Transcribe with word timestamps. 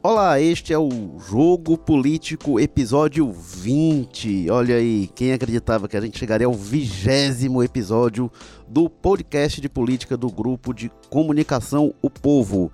Olá, 0.00 0.40
este 0.40 0.72
é 0.72 0.78
o 0.78 1.18
Jogo 1.18 1.76
Político, 1.76 2.60
episódio 2.60 3.32
20. 3.32 4.48
Olha 4.48 4.76
aí, 4.76 5.10
quem 5.12 5.32
acreditava 5.32 5.88
que 5.88 5.96
a 5.96 6.00
gente 6.00 6.16
chegaria 6.16 6.46
ao 6.46 6.54
vigésimo 6.54 7.64
episódio 7.64 8.30
do 8.68 8.88
podcast 8.88 9.60
de 9.60 9.68
política 9.68 10.16
do 10.16 10.30
grupo 10.30 10.72
de 10.72 10.88
comunicação 11.10 11.92
O 12.00 12.08
Povo. 12.08 12.70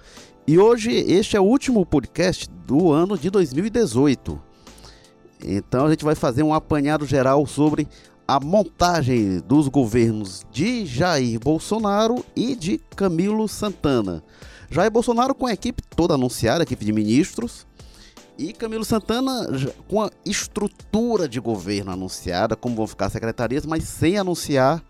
E 0.47 0.59
hoje 0.59 0.93
este 0.93 1.35
é 1.35 1.41
o 1.41 1.45
último 1.45 1.87
podcast 1.87 2.47
do 2.67 2.93
ano 2.93 3.17
de 3.17 3.31
2018. 3.31 4.39
Então 5.43 5.87
a 5.87 5.91
gente 5.91 6.05
vai 6.05 6.15
fazer 6.15 6.43
um 6.43 6.53
apanhado 6.53 7.07
geral 7.07 7.47
sobre 7.47 7.89
a 8.29 8.39
montagem 8.39 9.41
dos 9.41 9.69
governos 9.69 10.45
de 10.53 10.85
Jair 10.85 11.41
Bolsonaro 11.41 12.23
e 12.37 12.55
de 12.55 12.79
Camilo 12.95 13.49
Santana. 13.49 14.23
Jair 14.75 14.91
Bolsonaro 14.91 15.37
com 15.37 15.47
a 15.47 15.53
equipe 15.53 15.81
toda 15.95 16.15
anunciada, 16.15 16.63
a 16.63 16.65
equipe 16.65 16.85
de 16.85 16.93
ministros, 16.93 17.65
e 18.37 18.53
Camilo 18.53 18.85
Santana 18.85 19.47
com 19.87 20.03
a 20.03 20.11
estrutura 20.27 21.29
de 21.29 21.39
governo 21.39 21.93
anunciada, 21.93 22.57
como 22.57 22.75
vão 22.75 22.87
ficar 22.89 23.07
as 23.07 23.13
secretarias, 23.13 23.65
mas 23.65 23.85
sem 23.85 24.19
anunciar 24.19 24.83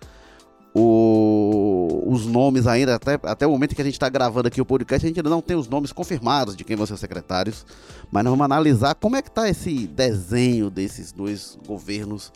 o, 0.74 2.02
os 2.06 2.24
nomes 2.24 2.66
ainda, 2.66 2.94
até, 2.94 3.20
até 3.24 3.46
o 3.46 3.50
momento 3.50 3.74
que 3.74 3.82
a 3.82 3.84
gente 3.84 3.92
está 3.92 4.08
gravando 4.08 4.48
aqui 4.48 4.58
o 4.58 4.64
podcast, 4.64 5.04
a 5.04 5.08
gente 5.08 5.20
ainda 5.20 5.28
não 5.28 5.42
tem 5.42 5.54
os 5.54 5.68
nomes 5.68 5.92
confirmados 5.92 6.56
de 6.56 6.64
quem 6.64 6.76
vão 6.76 6.86
ser 6.86 6.94
os 6.94 7.00
secretários, 7.00 7.66
mas 8.10 8.24
nós 8.24 8.30
vamos 8.30 8.46
analisar 8.46 8.94
como 8.94 9.16
é 9.16 9.20
que 9.20 9.28
está 9.28 9.50
esse 9.50 9.86
desenho 9.86 10.70
desses 10.70 11.12
dois 11.12 11.58
governos 11.66 12.32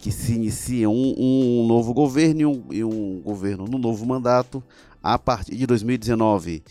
que 0.00 0.10
se 0.10 0.32
iniciam, 0.32 0.92
um, 0.92 1.14
um 1.62 1.66
novo 1.68 1.94
governo 1.94 2.40
e 2.40 2.46
um, 2.46 2.64
e 2.72 2.84
um 2.84 3.20
governo 3.24 3.66
no 3.68 3.78
novo 3.78 4.04
mandato, 4.04 4.60
a 5.00 5.16
partir 5.16 5.54
de 5.54 5.64
2019. 5.64 6.64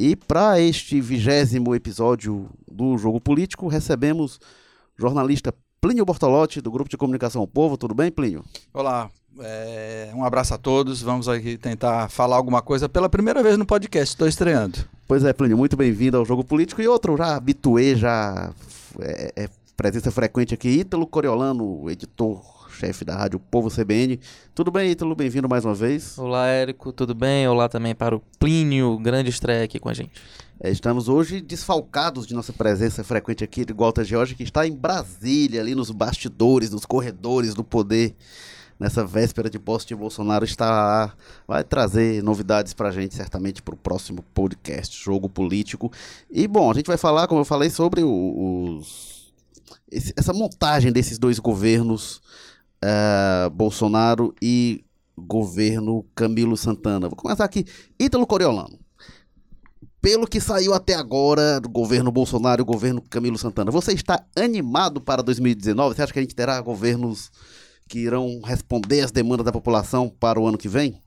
E 0.00 0.14
para 0.14 0.60
este 0.60 1.00
vigésimo 1.00 1.74
episódio 1.74 2.48
do 2.70 2.96
Jogo 2.96 3.20
Político, 3.20 3.66
recebemos 3.66 4.38
jornalista 4.96 5.52
Plínio 5.80 6.04
Bortolotti, 6.04 6.60
do 6.60 6.70
Grupo 6.70 6.88
de 6.88 6.96
Comunicação 6.96 7.42
O 7.42 7.48
Povo. 7.48 7.76
Tudo 7.76 7.96
bem, 7.96 8.08
Plínio? 8.08 8.44
Olá, 8.72 9.10
é, 9.40 10.12
um 10.14 10.22
abraço 10.22 10.54
a 10.54 10.56
todos. 10.56 11.02
Vamos 11.02 11.28
aqui 11.28 11.58
tentar 11.58 12.08
falar 12.10 12.36
alguma 12.36 12.62
coisa 12.62 12.88
pela 12.88 13.08
primeira 13.08 13.42
vez 13.42 13.58
no 13.58 13.66
podcast. 13.66 14.14
Estou 14.14 14.28
estreando. 14.28 14.78
Pois 15.08 15.24
é, 15.24 15.32
Plínio, 15.32 15.58
muito 15.58 15.76
bem-vindo 15.76 16.16
ao 16.16 16.24
Jogo 16.24 16.44
Político. 16.44 16.80
E 16.80 16.86
outro 16.86 17.16
já 17.16 17.34
habituê, 17.34 17.96
já 17.96 18.52
é, 19.00 19.32
é 19.34 19.48
presença 19.76 20.12
frequente 20.12 20.54
aqui, 20.54 20.68
Ítalo 20.68 21.08
Coriolano, 21.08 21.90
editor 21.90 22.57
chefe 22.78 23.04
da 23.04 23.16
rádio 23.16 23.40
Povo 23.40 23.68
CBN. 23.68 24.20
Tudo 24.54 24.70
bem, 24.70 24.92
Ítalo? 24.92 25.16
Bem-vindo 25.16 25.48
mais 25.48 25.64
uma 25.64 25.74
vez. 25.74 26.16
Olá, 26.16 26.46
Érico, 26.46 26.92
tudo 26.92 27.12
bem? 27.12 27.48
Olá 27.48 27.68
também 27.68 27.92
para 27.92 28.14
o 28.14 28.22
Plínio, 28.38 28.96
grande 28.98 29.30
estreia 29.30 29.64
aqui 29.64 29.80
com 29.80 29.88
a 29.88 29.94
gente. 29.94 30.12
É, 30.60 30.70
estamos 30.70 31.08
hoje 31.08 31.40
desfalcados 31.40 32.24
de 32.24 32.34
nossa 32.34 32.52
presença 32.52 33.02
frequente 33.02 33.42
aqui 33.42 33.64
de 33.64 33.72
Walter 33.72 34.04
George, 34.04 34.36
que 34.36 34.44
está 34.44 34.64
em 34.64 34.76
Brasília, 34.76 35.60
ali 35.60 35.74
nos 35.74 35.90
bastidores, 35.90 36.70
nos 36.70 36.86
corredores 36.86 37.52
do 37.52 37.64
poder. 37.64 38.14
Nessa 38.78 39.04
véspera 39.04 39.50
de 39.50 39.58
posse 39.58 39.88
de 39.88 39.96
Bolsonaro, 39.96 40.44
está 40.44 41.12
vai 41.48 41.64
trazer 41.64 42.22
novidades 42.22 42.72
para 42.74 42.90
a 42.90 42.92
gente, 42.92 43.12
certamente, 43.12 43.60
para 43.60 43.74
o 43.74 43.76
próximo 43.76 44.22
podcast, 44.32 44.96
Jogo 45.04 45.28
Político. 45.28 45.90
E, 46.30 46.46
bom, 46.46 46.70
a 46.70 46.74
gente 46.74 46.86
vai 46.86 46.96
falar, 46.96 47.26
como 47.26 47.40
eu 47.40 47.44
falei, 47.44 47.70
sobre 47.70 48.04
os, 48.04 49.18
essa 50.16 50.32
montagem 50.32 50.92
desses 50.92 51.18
dois 51.18 51.38
governos 51.38 52.20
uh, 52.84 53.50
Bolsonaro 53.50 54.34
e 54.42 54.84
governo 55.16 56.04
Camilo 56.14 56.56
Santana. 56.56 57.08
Vou 57.08 57.16
começar 57.16 57.44
aqui. 57.44 57.64
Ítalo 57.98 58.26
Coriolano. 58.26 58.78
Pelo 60.00 60.28
que 60.28 60.40
saiu 60.40 60.72
até 60.72 60.94
agora 60.94 61.60
do 61.60 61.68
governo 61.68 62.12
Bolsonaro 62.12 62.62
e 62.62 62.64
governo 62.64 63.02
Camilo 63.02 63.36
Santana, 63.36 63.70
você 63.70 63.92
está 63.92 64.24
animado 64.36 65.00
para 65.00 65.22
2019? 65.22 65.94
Você 65.96 66.02
acha 66.02 66.12
que 66.12 66.18
a 66.20 66.22
gente 66.22 66.36
terá 66.36 66.60
governos 66.60 67.32
que 67.88 67.98
irão 67.98 68.40
responder 68.44 69.00
às 69.00 69.10
demandas 69.10 69.44
da 69.44 69.52
população 69.52 70.08
para 70.08 70.38
o 70.38 70.46
ano 70.46 70.56
que 70.56 70.68
vem? 70.68 71.02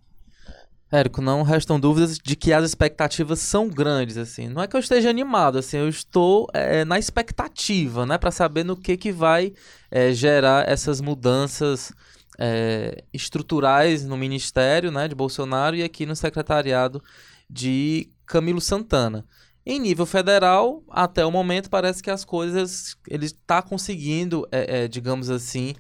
Érico, 0.92 1.22
não 1.22 1.42
restam 1.42 1.80
dúvidas 1.80 2.18
de 2.18 2.36
que 2.36 2.52
as 2.52 2.66
expectativas 2.66 3.40
são 3.40 3.70
grandes, 3.70 4.18
assim. 4.18 4.50
Não 4.50 4.62
é 4.62 4.68
que 4.68 4.76
eu 4.76 4.80
esteja 4.80 5.10
animado, 5.10 5.58
assim, 5.58 5.78
eu 5.78 5.88
estou 5.88 6.48
é, 6.54 6.84
na 6.84 7.00
expectativa, 7.00 8.06
né, 8.06 8.18
para 8.18 8.30
saber 8.30 8.66
no 8.66 8.76
que 8.76 8.98
que 8.98 9.10
vai 9.10 9.54
é, 9.90 10.12
gerar 10.12 10.68
essas 10.68 11.00
mudanças 11.00 11.94
é, 12.38 13.06
estruturais 13.14 14.04
no 14.06 14.18
ministério, 14.18 14.92
né, 14.92 15.08
de 15.08 15.16
Bolsonaro 15.16 15.78
e 15.78 15.84
aqui 15.84 16.06
no 16.06 16.16
secretariado 16.16 17.02
de 17.50 18.10
Camilo 18.26 18.60
Santana. 18.60 19.26
Em 19.66 19.80
nível 19.80 20.06
federal, 20.06 20.84
até 20.90 21.26
o 21.26 21.32
momento 21.32 21.70
parece 21.70 22.04
que 22.04 22.10
as 22.10 22.26
coisas 22.26 22.98
ele 23.08 23.28
está 23.28 23.62
conseguindo, 23.62 24.48
digamos 24.90 25.30
assim, 25.30 25.76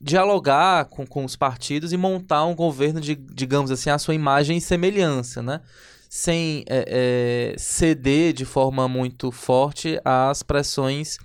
dialogar 0.00 0.86
com, 0.86 1.06
com 1.06 1.24
os 1.24 1.36
partidos 1.36 1.92
e 1.92 1.96
montar 1.96 2.46
um 2.46 2.54
governo 2.54 3.00
de, 3.00 3.14
digamos 3.14 3.70
assim, 3.70 3.90
a 3.90 3.98
sua 3.98 4.14
imagem 4.14 4.56
e 4.56 4.60
semelhança, 4.60 5.42
né? 5.42 5.60
Sem 6.08 6.64
é, 6.68 7.52
é, 7.52 7.58
ceder 7.58 8.32
de 8.32 8.44
forma 8.44 8.88
muito 8.88 9.30
forte 9.30 10.00
às 10.04 10.42
pressões 10.42 11.18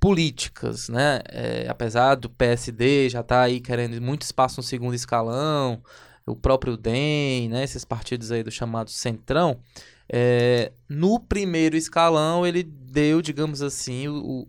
políticas, 0.00 0.88
né? 0.88 1.20
É, 1.28 1.66
apesar 1.68 2.14
do 2.14 2.30
PSD 2.30 3.10
já 3.10 3.20
estar 3.20 3.36
tá 3.36 3.42
aí 3.42 3.60
querendo 3.60 4.00
muito 4.00 4.22
espaço 4.22 4.58
no 4.58 4.62
segundo 4.62 4.94
escalão, 4.94 5.82
o 6.24 6.34
próprio 6.34 6.76
DEM, 6.76 7.50
né? 7.50 7.64
Esses 7.64 7.84
partidos 7.84 8.32
aí 8.32 8.42
do 8.42 8.50
chamado 8.50 8.90
Centrão, 8.90 9.60
é, 10.08 10.72
no 10.88 11.20
primeiro 11.20 11.76
escalão 11.76 12.46
ele 12.46 12.62
deu, 12.62 13.20
digamos 13.20 13.60
assim, 13.60 14.08
o, 14.08 14.46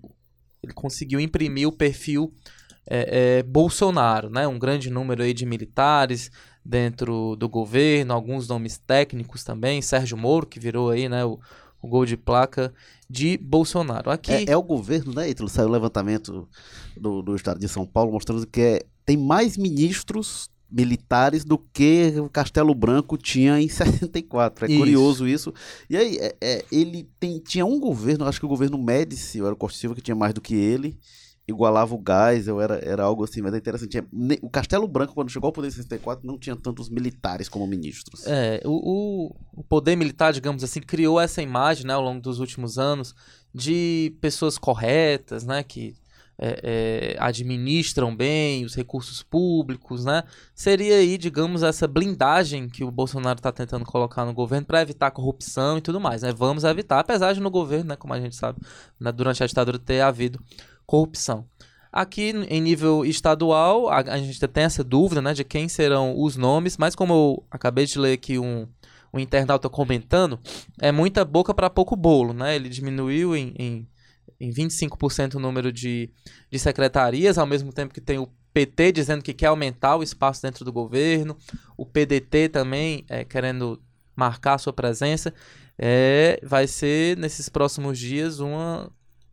ele 0.63 0.73
conseguiu 0.73 1.19
imprimir 1.19 1.67
o 1.67 1.72
perfil 1.72 2.34
é, 2.90 3.40
é, 3.40 3.44
Bolsonaro, 3.44 4.30
né? 4.30 4.48
Um 4.48 4.58
grande 4.58 4.90
número 4.90 5.22
aí 5.22 5.34
de 5.34 5.46
militares 5.46 6.31
dentro 6.64 7.36
do 7.36 7.48
governo, 7.48 8.14
alguns 8.14 8.48
nomes 8.48 8.78
técnicos 8.78 9.44
também, 9.44 9.81
Sérgio 9.81 10.18
Moro, 10.18 10.46
que 10.46 10.59
virou 10.59 10.90
aí, 10.90 11.08
né, 11.08 11.24
o, 11.24 11.40
o 11.81 11.88
gol 11.88 12.06
de 12.06 12.18
placa 12.18 12.74
de 13.09 13.38
Bolsonaro. 13.38 14.09
Aqui... 14.09 14.34
É, 14.34 14.52
é 14.52 14.58
o 14.58 14.64
governo, 14.64 15.14
né, 15.14 15.30
Ítalo? 15.30 15.47
Saiu 15.47 15.70
o 15.70 15.72
levantamento 15.72 16.47
do, 16.96 17.22
do 17.22 17.36
estado 17.36 17.59
de 17.59 17.70
São 17.70 17.86
Paulo 17.86 18.12
mostrando 18.12 18.46
que 18.46 18.62
é, 18.62 18.81
tem 19.06 19.16
mais 19.16 19.56
ministros 19.56 20.50
militares 20.70 21.46
do 21.46 21.58
que 21.58 22.14
o 22.20 22.30
Castelo 22.30 22.76
Branco 22.76 23.18
tinha 23.18 23.62
em 23.62 23.68
64. 23.70 24.66
É 24.66 24.70
isso. 24.70 24.78
curioso 24.78 25.28
isso. 25.28 25.53
E 25.90 25.96
aí, 25.96 26.18
é, 26.18 26.36
é, 26.42 26.66
ele 26.70 27.08
tem, 27.18 27.40
tinha 27.40 27.66
um 27.66 27.80
governo, 27.80 28.26
acho 28.26 28.42
que 28.42 28.46
o 28.46 28.50
governo 28.50 28.78
Médici, 28.78 29.40
era 29.40 29.53
o 29.53 29.58
Costa 29.58 29.80
Silva 29.80 29.96
que 29.96 30.02
tinha 30.02 30.16
mais 30.16 30.34
do 30.34 30.42
que 30.42 30.53
ele 30.53 30.97
igualava 31.47 31.96
o 31.96 32.03
Geisel, 32.06 32.59
era, 32.59 32.75
era 32.84 33.03
algo 33.03 33.24
assim, 33.24 33.41
mas 33.41 33.53
é 33.53 33.58
interessante. 33.58 34.03
O 34.41 34.50
Castelo 34.50 34.88
Branco, 34.88 35.13
quando 35.13 35.30
chegou 35.31 35.47
ao 35.47 35.53
poder 35.53 35.69
em 35.69 35.72
64, 35.72 36.28
não 36.28 36.38
tinha 36.38 36.56
tantos 36.56 36.90
militares 36.90 37.47
como 37.47 37.66
ministros. 37.66 38.28
É, 38.28 38.62
o, 38.66 39.34
o, 39.56 39.63
poder 39.63 39.96
militar, 39.96 40.34
digamos 40.34 40.63
assim, 40.63 40.81
criou 40.81 41.19
essa 41.19 41.41
imagem, 41.41 41.85
né, 41.85 41.94
ao 41.94 42.02
longo 42.02 42.19
dos 42.19 42.40
últimos 42.40 42.78
anos, 42.78 43.16
de 43.53 44.13
pessoas 44.19 44.58
corretas, 44.58 45.46
né, 45.46 45.63
que 45.63 45.96
é, 46.40 47.16
é, 47.16 47.18
administram 47.19 48.16
bem 48.16 48.64
os 48.64 48.75
recursos 48.75 49.24
públicos, 49.24 50.06
né? 50.06 50.24
Seria 50.53 50.97
aí, 50.97 51.18
digamos, 51.18 51.64
essa 51.64 51.88
blindagem 51.88 52.69
que 52.69 52.84
o 52.84 52.91
Bolsonaro 52.91 53.40
está 53.40 53.52
tentando 53.52 53.84
colocar 53.84 54.24
no 54.24 54.34
governo 54.34 54.68
para 54.68 54.81
evitar 54.81 55.09
corrupção 55.09 55.79
e 55.79 55.81
tudo 55.81 56.00
mais, 56.00 56.22
né? 56.22 56.31
Vamos 56.31 56.64
evitar, 56.64 57.00
apesar 57.00 57.34
de 57.34 57.40
no 57.40 57.50
governo, 57.50 57.85
né, 57.85 57.96
como 57.96 58.14
a 58.14 58.22
gente 58.22 58.35
sabe, 58.35 58.59
né, 59.00 59.12
durante 59.12 59.44
a 59.44 59.47
ditadura 59.47 59.79
ter 59.79 60.02
havido 60.02 60.40
corrupção. 60.88 61.46
Aqui 61.92 62.30
em 62.50 62.62
nível 62.62 63.06
estadual, 63.06 63.90
a, 63.90 63.97
a 63.97 64.17
gente 64.17 64.40
tem 64.47 64.64
essa 64.64 64.84
dúvida 64.84 65.22
né, 65.22 65.34
de 65.34 65.44
quem 65.44 65.67
serão 65.67 66.20
os 66.20 66.35
nomes, 66.35 66.78
mas 66.78 66.96
como 66.96 67.14
eu 67.14 67.47
acabei 67.52 67.85
de 67.85 68.00
ler 68.00 68.14
aqui 68.14 68.40
um, 68.40 68.67
um 69.14 69.20
internauta 69.20 69.70
comentando, 69.70 70.40
é 70.79 70.91
muita 70.91 71.26
boca 71.26 71.53
para 71.53 71.70
pouco 71.70 71.96
bolo. 71.96 72.34
Né? 72.34 72.56
Ele 72.56 72.70
diminuiu 72.70 73.35
em, 73.35 73.53
em, 73.58 73.88
em 74.40 74.52
25% 74.52 75.35
o 75.35 75.40
número 75.40 75.72
de, 75.72 76.09
de 76.50 76.59
secretarias, 76.59 77.38
ao 77.38 77.46
mesmo 77.46 77.73
tempo 77.73 77.94
que 77.94 78.02
tem 78.02 78.17
o 78.17 78.29
PT 78.53 78.91
dizendo 78.91 79.23
que 79.23 79.34
quer 79.34 79.47
aumentar 79.47 79.97
o 79.97 80.03
espaço 80.03 80.41
dentro 80.41 80.66
do 80.66 80.72
governo, 80.72 81.38
o 81.76 81.85
PDT 81.85 82.50
também 82.50 83.06
é, 83.08 83.23
querendo 83.23 83.82
marcar 84.16 84.58
sua 84.58 84.73
presença. 84.73 85.34
É, 85.78 86.40
vai 86.44 86.67
ser 86.67 87.17
nesses 87.17 87.50
próximos 87.50 88.00
dias 88.00 88.40
uma 88.40 88.91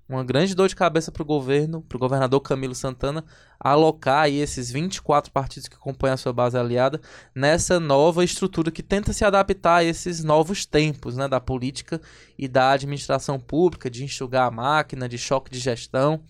uma 0.08 0.22
grande 0.22 0.54
dor 0.54 0.68
de 0.68 0.76
cabeça 0.76 1.10
para 1.10 1.22
o 1.22 1.26
governo, 1.26 1.82
para 1.82 1.96
o 1.96 1.98
governador 1.98 2.40
Camilo 2.40 2.74
Santana, 2.74 3.24
alocar 3.58 4.24
aí 4.24 4.38
esses 4.38 4.70
24 4.70 5.32
partidos 5.32 5.68
que 5.68 5.78
compõem 5.78 6.10
a 6.10 6.16
sua 6.16 6.32
base 6.32 6.58
aliada 6.58 7.00
nessa 7.34 7.80
nova 7.80 8.22
estrutura 8.22 8.70
que 8.70 8.82
tenta 8.82 9.12
se 9.12 9.24
adaptar 9.24 9.76
a 9.76 9.84
esses 9.84 10.22
novos 10.22 10.66
tempos 10.66 11.16
né, 11.16 11.26
da 11.26 11.40
política 11.40 12.00
e 12.38 12.46
da 12.46 12.72
administração 12.72 13.40
pública, 13.40 13.88
de 13.88 14.04
enxugar 14.04 14.46
a 14.46 14.50
máquina, 14.50 15.08
de 15.08 15.16
choque 15.16 15.50
de 15.50 15.58
gestão. 15.58 16.20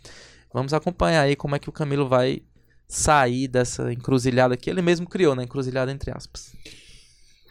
Vamos 0.52 0.72
acompanhar 0.72 1.22
aí 1.22 1.34
como 1.34 1.56
é 1.56 1.58
que 1.58 1.68
o 1.68 1.72
Camilo 1.72 2.08
vai 2.08 2.42
sair 2.86 3.48
dessa 3.48 3.92
encruzilhada 3.92 4.56
que 4.56 4.70
ele 4.70 4.82
mesmo 4.82 5.08
criou, 5.08 5.34
né? 5.34 5.42
Encruzilhada 5.42 5.90
entre 5.90 6.12
aspas. 6.12 6.52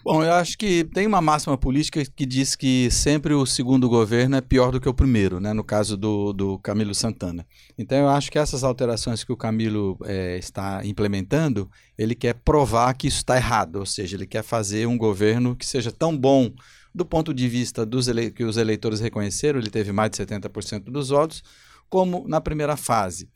Bom, 0.04 0.22
eu 0.22 0.34
acho 0.34 0.58
que 0.58 0.84
tem 0.84 1.06
uma 1.06 1.22
máxima 1.22 1.56
política 1.56 2.04
que 2.04 2.26
diz 2.26 2.54
que 2.54 2.90
sempre 2.90 3.32
o 3.32 3.46
segundo 3.46 3.88
governo 3.88 4.36
é 4.36 4.42
pior 4.42 4.70
do 4.70 4.78
que 4.78 4.86
o 4.86 4.92
primeiro, 4.92 5.40
né? 5.40 5.54
no 5.54 5.64
caso 5.64 5.96
do, 5.96 6.30
do 6.34 6.58
Camilo 6.58 6.94
Santana. 6.94 7.46
Então 7.78 7.96
eu 7.96 8.08
acho 8.10 8.30
que 8.30 8.38
essas 8.38 8.62
alterações 8.62 9.24
que 9.24 9.32
o 9.32 9.36
Camilo 9.36 9.96
é, 10.04 10.36
está 10.36 10.84
implementando, 10.84 11.70
ele 11.96 12.14
quer 12.14 12.34
provar 12.34 12.92
que 12.92 13.06
isso 13.06 13.16
está 13.16 13.36
errado, 13.36 13.76
ou 13.76 13.86
seja, 13.86 14.14
ele 14.14 14.26
quer 14.26 14.42
fazer 14.42 14.86
um 14.86 14.98
governo 14.98 15.56
que 15.56 15.64
seja 15.64 15.90
tão 15.90 16.14
bom 16.14 16.52
do 16.94 17.06
ponto 17.06 17.32
de 17.32 17.48
vista 17.48 17.86
dos 17.86 18.06
que 18.34 18.44
os 18.44 18.58
eleitores 18.58 19.00
reconheceram, 19.00 19.58
ele 19.58 19.70
teve 19.70 19.90
mais 19.90 20.10
de 20.10 20.18
70% 20.18 20.80
dos 20.84 21.08
votos, 21.08 21.42
como 21.88 22.28
na 22.28 22.42
primeira 22.42 22.76
fase. 22.76 23.30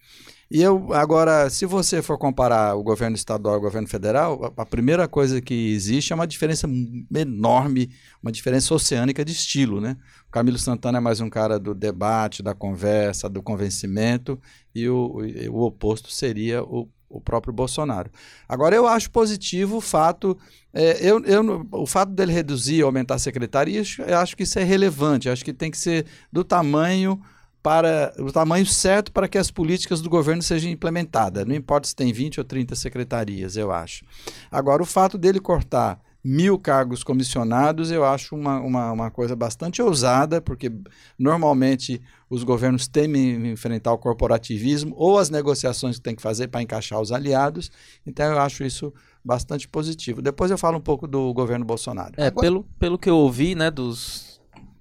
E 0.50 0.62
eu, 0.62 0.95
agora, 0.95 1.50
se 1.50 1.67
você 1.67 2.00
for 2.00 2.17
comparar 2.17 2.75
o 2.75 2.83
governo 2.83 3.15
estadual 3.15 3.56
e 3.56 3.59
o 3.59 3.61
governo 3.61 3.87
federal, 3.87 4.55
a, 4.56 4.62
a, 4.62 4.65
primeira 4.65 5.06
coisa 5.06 5.43
que 5.43 5.73
existe 5.73 6.11
é 6.11 6.17
uma 6.17 6.27
diferença 6.27 6.67
enorme, 7.15 7.91
uma 8.23 8.33
diferença 8.33 8.73
oceânica 8.73 9.23
de 9.23 9.33
estilo, 9.33 9.79
né? 9.79 9.99
O 10.27 10.31
Camilo 10.31 10.59
Santana 10.59 10.97
é 10.97 11.00
mais 11.03 11.21
um 11.21 11.29
cara 11.29 11.59
do 11.59 11.75
debate, 11.75 12.43
da 12.43 12.55
conversa, 12.55 13.29
do 13.29 13.43
convencimento, 13.43 14.41
e 14.75 14.89
o, 14.89 15.19
o 15.50 15.61
oposto 15.67 16.11
seria 16.11 16.65
o, 16.65 16.89
o 17.11 17.21
próprio 17.21 17.53
Bolsonaro. 17.53 18.11
Agora, 18.49 18.75
eu 18.75 18.87
acho 18.87 19.11
positivo 19.11 19.77
o 19.77 19.83
fato, 19.83 20.35
é, 20.73 20.99
eu, 21.06 21.23
eu, 21.27 21.67
o 21.73 21.87
fato 21.87 22.12
dele 22.12 22.33
reduzir, 22.33 22.81
aumentar 22.81 23.19
secretarias, 23.19 23.99
eu 23.99 24.17
acho 24.17 24.35
que 24.35 24.45
isso 24.45 24.59
é 24.59 24.65
relevante, 24.65 25.29
acho 25.29 25.45
que 25.45 25.53
tem 25.53 25.71
que 25.71 25.77
ser 25.77 26.06
do 26.33 26.43
tamanho 26.43 27.21
para 27.63 28.15
o 28.19 28.31
tamanho 28.31 28.67
certo 28.67 29.13
para 29.13 29.29
que 29.29 29.39
as 29.39 29.51
políticas 29.51 30.01
do 30.01 30.09
governo 30.09 30.43
sejam 30.43 30.71
implementadas. 30.71 31.45
Não 31.45 31.55
importa 31.55 31.89
se 31.89 31.95
tem 31.95 32.13
20 32.13 32.41
ou 32.41 32.45
30 32.45 32.75
secretarias, 32.75 33.57
eu 33.57 33.73
acho. 33.73 34.05
Agora, 34.51 34.83
o 34.83 34.87
fato 34.87 35.19
dele 35.19 35.41
cortar 35.41 36.01
mil 36.23 36.59
cargos 36.59 37.05
comissionados, 37.05 37.91
eu 37.91 38.05
acho 38.05 38.35
uma, 38.35 38.61
uma, 38.61 38.93
uma 38.93 39.11
coisa 39.11 39.37
bastante 39.37 39.81
ousada, 39.81 40.41
porque 40.41 40.71
normalmente 41.19 42.03
os 42.29 42.43
governos 42.43 42.87
temem 42.89 43.51
enfrentar 43.51 43.93
o 43.93 43.99
corporativismo 43.99 44.95
ou 44.97 45.19
as 45.19 45.31
negociações 45.31 45.97
que 45.97 46.03
tem 46.03 46.15
que 46.15 46.23
fazer 46.23 46.49
para 46.49 46.61
encaixar 46.61 47.01
os 47.01 47.13
aliados. 47.13 47.71
Então, 48.07 48.27
eu 48.27 48.39
acho 48.39 48.65
isso 48.65 48.93
bastante 49.25 49.69
positivo. 49.69 50.21
Depois 50.21 50.51
eu 50.51 50.59
falo 50.59 50.77
um 50.77 50.83
pouco 50.83 51.07
do 51.07 51.33
governo 51.33 51.65
Bolsonaro. 51.65 52.13
É, 52.17 52.27
Agora... 52.27 52.47
pelo, 52.47 52.65
pelo 52.79 52.99
que 52.99 53.09
eu 53.09 53.17
ouvi, 53.17 53.55
né, 53.55 53.71
dos 53.71 54.28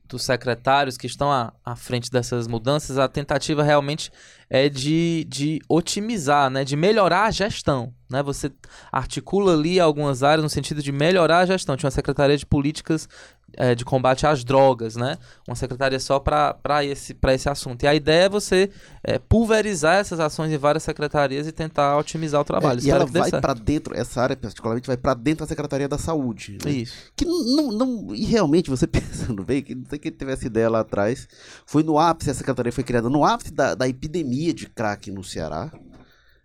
dos 0.07 0.23
secretários 0.23 0.97
que 0.97 1.07
estão 1.07 1.31
à, 1.31 1.53
à 1.63 1.75
frente 1.75 2.09
dessas 2.09 2.47
mudanças, 2.47 2.97
a 2.97 3.07
tentativa 3.07 3.63
realmente 3.63 4.11
é 4.49 4.69
de, 4.69 5.25
de 5.27 5.59
otimizar, 5.67 6.49
né, 6.49 6.63
de 6.63 6.75
melhorar 6.75 7.25
a 7.25 7.31
gestão. 7.31 7.93
Né? 8.09 8.23
Você 8.23 8.51
articula 8.91 9.53
ali 9.53 9.79
algumas 9.79 10.23
áreas 10.23 10.43
no 10.43 10.49
sentido 10.49 10.81
de 10.81 10.91
melhorar 10.91 11.39
a 11.39 11.45
gestão. 11.45 11.75
Tinha 11.75 11.87
uma 11.87 11.91
secretaria 11.91 12.37
de 12.37 12.45
políticas 12.45 13.09
é, 13.57 13.73
de 13.73 13.83
combate 13.83 14.27
às 14.27 14.43
drogas, 14.43 14.95
né? 14.95 15.17
Uma 15.47 15.55
secretaria 15.55 15.99
só 15.99 16.19
para 16.19 16.85
esse, 16.85 17.17
esse 17.29 17.49
assunto. 17.49 17.83
E 17.83 17.87
a 17.87 17.95
ideia 17.95 18.25
é 18.25 18.29
você 18.29 18.69
é, 19.03 19.17
pulverizar 19.17 19.95
essas 19.95 20.19
ações 20.19 20.51
em 20.51 20.57
várias 20.57 20.83
secretarias 20.83 21.47
e 21.47 21.51
tentar 21.51 21.97
otimizar 21.97 22.39
o 22.39 22.45
trabalho. 22.45 22.79
É, 22.79 22.83
e 22.83 22.91
ela 22.91 23.05
vai 23.05 23.31
para 23.31 23.55
dentro, 23.55 23.97
essa 23.97 24.21
área 24.21 24.37
particularmente 24.37 24.85
vai 24.85 24.95
para 24.95 25.15
dentro 25.15 25.43
da 25.43 25.47
Secretaria 25.47 25.87
da 25.87 25.97
Saúde. 25.97 26.59
Né? 26.63 26.71
Isso. 26.71 27.11
Que 27.15 27.25
não, 27.25 27.71
não, 27.71 28.13
e 28.13 28.25
realmente, 28.25 28.69
você 28.69 28.85
pensando 28.87 29.43
bem, 29.43 29.63
que 29.63 29.73
não 29.73 29.85
sei 29.85 29.97
quem 29.97 30.11
teve 30.11 30.31
essa 30.31 30.45
ideia 30.45 30.69
lá 30.69 30.81
atrás, 30.81 31.27
foi 31.65 31.81
no 31.81 31.97
ápice, 31.97 32.29
a 32.29 32.35
secretaria 32.35 32.71
foi 32.71 32.83
criada 32.83 33.09
no 33.09 33.25
ápice 33.25 33.51
da, 33.51 33.73
da 33.73 33.87
epidemia 33.87 34.53
de 34.53 34.67
crack 34.67 35.09
no 35.09 35.23
Ceará. 35.23 35.71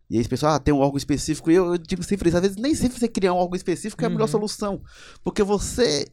E 0.09 0.17
aí 0.17 0.21
as 0.21 0.27
pessoas, 0.27 0.55
ah, 0.55 0.59
tem 0.59 0.73
um 0.73 0.81
órgão 0.81 0.97
específico. 0.97 1.51
E 1.51 1.55
eu, 1.55 1.73
eu 1.73 1.79
digo 1.79 2.03
sempre 2.03 2.29
isso, 2.29 2.37
às 2.37 2.43
vezes 2.43 2.57
nem 2.57 2.75
sempre 2.75 2.99
você 2.99 3.09
criar 3.09 3.35
um 3.35 3.39
órgão 3.39 3.57
específico 3.57 4.03
é 4.03 4.07
a 4.07 4.11
melhor 4.11 4.25
uhum. 4.25 4.29
solução. 4.29 4.83
Porque 5.23 5.43
você 5.43 6.07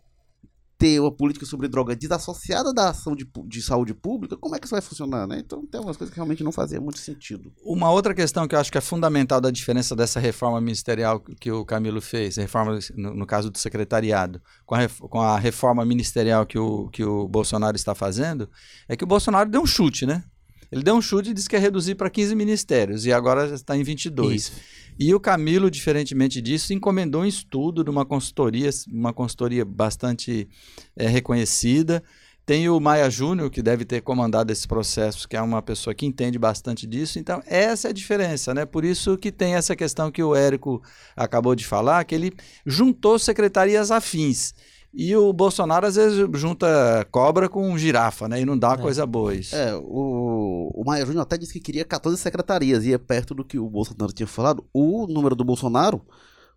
ter 0.80 0.98
uma 1.02 1.12
política 1.12 1.46
sobre 1.46 1.68
droga 1.68 1.94
desassociada 1.94 2.74
da 2.74 2.90
ação 2.90 3.14
de, 3.14 3.30
de 3.46 3.62
saúde 3.62 3.94
pública, 3.94 4.38
como 4.38 4.56
é 4.56 4.60
que 4.60 4.66
isso 4.66 4.74
vai 4.74 4.82
funcionar, 4.82 5.28
né? 5.28 5.38
Então 5.38 5.68
tem 5.68 5.78
algumas 5.78 5.98
coisas 5.98 6.12
que 6.12 6.18
realmente 6.18 6.42
não 6.42 6.54
faziam 6.54 6.82
muito 6.82 7.00
sentido. 7.00 7.52
Uma 7.62 7.92
outra 7.92 8.14
questão 8.14 8.48
que 8.48 8.56
eu 8.56 8.60
acho 8.60 8.72
que 8.72 8.78
é 8.78 8.82
fundamental 8.82 9.42
da 9.42 9.52
diferença 9.52 9.94
dessa 9.94 10.22
reforma 10.22 10.62
ministerial 10.62 11.20
que 11.20 11.52
o 11.52 11.66
Camilo 11.66 12.00
fez, 12.00 12.38
reforma 12.38 12.80
no, 12.96 13.14
no 13.14 13.26
caso 13.28 13.52
do 13.52 13.58
secretariado, 13.58 14.42
com 14.66 14.74
a, 14.74 14.88
com 14.88 15.20
a 15.20 15.38
reforma 15.38 15.84
ministerial 15.84 16.46
que 16.46 16.58
o, 16.58 16.88
que 16.88 17.04
o 17.04 17.28
Bolsonaro 17.28 17.76
está 17.76 17.94
fazendo, 17.94 18.50
é 18.88 18.96
que 18.96 19.04
o 19.04 19.08
Bolsonaro 19.08 19.50
deu 19.50 19.62
um 19.62 19.68
chute, 19.68 20.06
né? 20.06 20.24
Ele 20.72 20.84
deu 20.84 20.96
um 20.96 21.02
chute 21.02 21.32
e 21.32 21.34
disse 21.34 21.50
que 21.50 21.56
ia 21.56 21.60
reduzir 21.60 21.96
para 21.96 22.10
15 22.10 22.36
ministérios, 22.36 23.06
e 23.06 23.12
agora 23.12 23.54
está 23.54 23.76
em 23.76 23.84
22. 23.84 24.36
Isso. 24.36 24.52
E 25.00 25.14
o 25.16 25.20
Camilo, 25.20 25.72
diferentemente 25.72 26.42
disso, 26.42 26.74
encomendou 26.74 27.22
um 27.22 27.26
estudo 27.26 27.84
de 27.86 27.90
uma 27.90 28.06
consultoria, 28.06 28.70
uma 28.92 29.14
consultoria 29.14 29.64
bastante 29.64 30.48
é, 30.96 31.08
reconhecida. 31.08 32.04
Tem 32.46 32.68
o 32.68 32.80
Maia 32.80 33.10
Júnior, 33.10 33.50
que 33.50 33.62
deve 33.62 33.86
ter 33.86 34.02
comandado 34.02 34.52
esse 34.52 34.68
processo, 34.68 35.30
que 35.30 35.38
é 35.38 35.42
uma 35.42 35.62
pessoa 35.62 35.94
que 35.94 36.06
entende 36.06 36.38
bastante 36.38 36.86
disso. 36.86 37.18
Então, 37.18 37.42
essa 37.46 37.88
é 37.88 37.92
a 37.92 37.94
diferença, 37.94 38.54
né? 38.54 38.66
Por 38.66 38.84
isso 38.84 39.18
que 39.18 39.32
tem 39.32 39.54
essa 39.54 39.76
questão 39.76 40.12
que 40.12 40.22
o 40.22 40.36
Érico 40.36 40.82
acabou 41.16 41.56
de 41.56 41.66
falar, 41.66 42.04
que 42.04 42.16
ele 42.16 42.34
juntou 42.66 43.18
secretarias 43.18 43.92
afins. 43.92 44.54
E 44.94 45.16
o 45.16 45.32
Bolsonaro 45.32 45.86
às 45.86 45.96
vezes 45.96 46.28
junta 46.34 47.08
cobra 47.12 47.48
com 47.48 47.78
girafa, 47.78 48.28
né? 48.28 48.42
E 48.42 48.46
não 48.46 48.58
dá 48.58 48.74
é. 48.74 48.78
coisa 48.78 49.06
boa 49.06 49.36
isso. 49.36 49.56
É, 49.56 49.76
o, 49.76 50.72
o 50.74 50.84
Maia 50.84 51.06
Júnior 51.06 51.22
até 51.22 51.38
disse 51.38 51.54
que 51.54 51.60
queria 51.60 51.86
14 51.86 52.18
secretarias, 52.18 52.86
ia 52.86 52.98
perto 52.98 53.36
do 53.36 53.46
que 53.46 53.60
o 53.60 53.70
Bolsonaro 53.70 54.12
tinha 54.12 54.26
falado. 54.26 54.66
O 54.74 55.06
número 55.08 55.36
do 55.36 55.46
Bolsonaro 55.46 56.02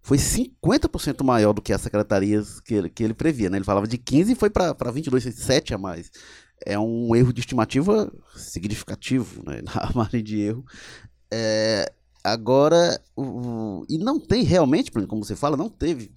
foi 0.01 0.17
50% 0.17 1.23
maior 1.23 1.53
do 1.53 1.61
que 1.61 1.73
as 1.73 1.81
secretarias 1.83 2.59
que 2.61 2.75
ele, 2.75 2.89
que 2.89 3.05
ele 3.05 3.15
previa, 3.15 3.51
né? 3.51 3.59
Ele 3.59 3.65
falava 3.65 3.87
de 3.87 3.99
15 3.99 4.33
e 4.33 4.35
foi 4.35 4.49
para 4.49 4.91
22, 4.91 5.23
7 5.23 5.75
a 5.75 5.79
mais. 5.79 6.11
É 6.65 6.79
um 6.79 7.15
erro 7.15 7.33
de 7.33 7.41
estimativa 7.41 8.11
significativo, 8.35 9.43
né? 9.45 9.61
Na 9.75 9.91
margem 9.95 10.23
de 10.23 10.41
erro. 10.41 10.65
É, 11.31 11.93
agora, 12.25 12.99
o, 13.15 13.85
e 13.89 13.99
não 13.99 14.19
tem 14.19 14.43
realmente, 14.43 14.91
como 14.91 15.23
você 15.23 15.37
fala, 15.37 15.57
não 15.57 15.69
teve 15.69 16.11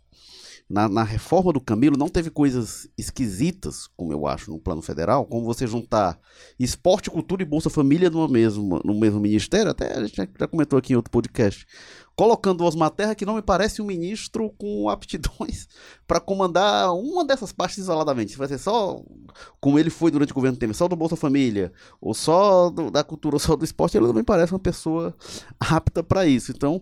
na, 0.70 0.90
na, 0.90 1.04
reforma 1.04 1.54
do 1.54 1.62
Camilo 1.62 1.96
não 1.98 2.10
teve 2.10 2.32
coisas 2.32 2.90
esquisitas, 2.98 3.88
como 3.96 4.12
eu 4.12 4.26
acho, 4.26 4.50
no 4.50 4.60
plano 4.60 4.82
federal, 4.82 5.26
como 5.26 5.46
você 5.46 5.68
juntar 5.68 6.20
esporte, 6.60 7.12
cultura 7.12 7.44
e 7.44 7.46
Bolsa 7.46 7.70
Família 7.70 8.10
no 8.10 8.28
mesmo, 8.28 8.82
no 8.84 9.00
mesmo 9.00 9.20
ministério, 9.20 9.70
até 9.70 9.94
a 9.94 10.04
gente 10.04 10.16
já 10.16 10.48
comentou 10.48 10.80
aqui 10.80 10.94
em 10.94 10.96
outro 10.96 11.12
podcast 11.12 11.68
colocando 12.16 12.62
o 12.62 12.66
Osmar 12.66 12.92
Terra, 12.92 13.14
que 13.14 13.26
não 13.26 13.36
me 13.36 13.42
parece 13.42 13.82
um 13.82 13.86
ministro 13.86 14.50
com 14.58 14.88
aptidões 14.90 15.68
para 16.08 16.20
comandar 16.20 16.94
uma 16.94 17.26
dessas 17.26 17.52
partes 17.52 17.80
isoladamente. 17.80 18.38
Vai 18.38 18.48
ser 18.48 18.58
só 18.58 19.04
como 19.60 19.78
ele 19.78 19.90
foi 19.90 20.12
durante 20.12 20.32
o 20.32 20.36
governo 20.36 20.58
Temer, 20.58 20.76
só 20.76 20.88
do 20.88 20.96
Bolsa 20.96 21.16
Família, 21.16 21.74
ou 22.00 22.14
só 22.14 22.70
do, 22.70 22.90
da 22.90 23.04
cultura, 23.04 23.36
ou 23.36 23.40
só 23.40 23.56
do 23.56 23.66
esporte, 23.66 23.98
ele 23.98 24.08
não 24.08 24.14
me 24.14 24.24
parece 24.24 24.54
uma 24.54 24.60
pessoa 24.60 25.16
apta 25.60 26.02
para 26.02 26.26
isso. 26.26 26.52
Então, 26.52 26.82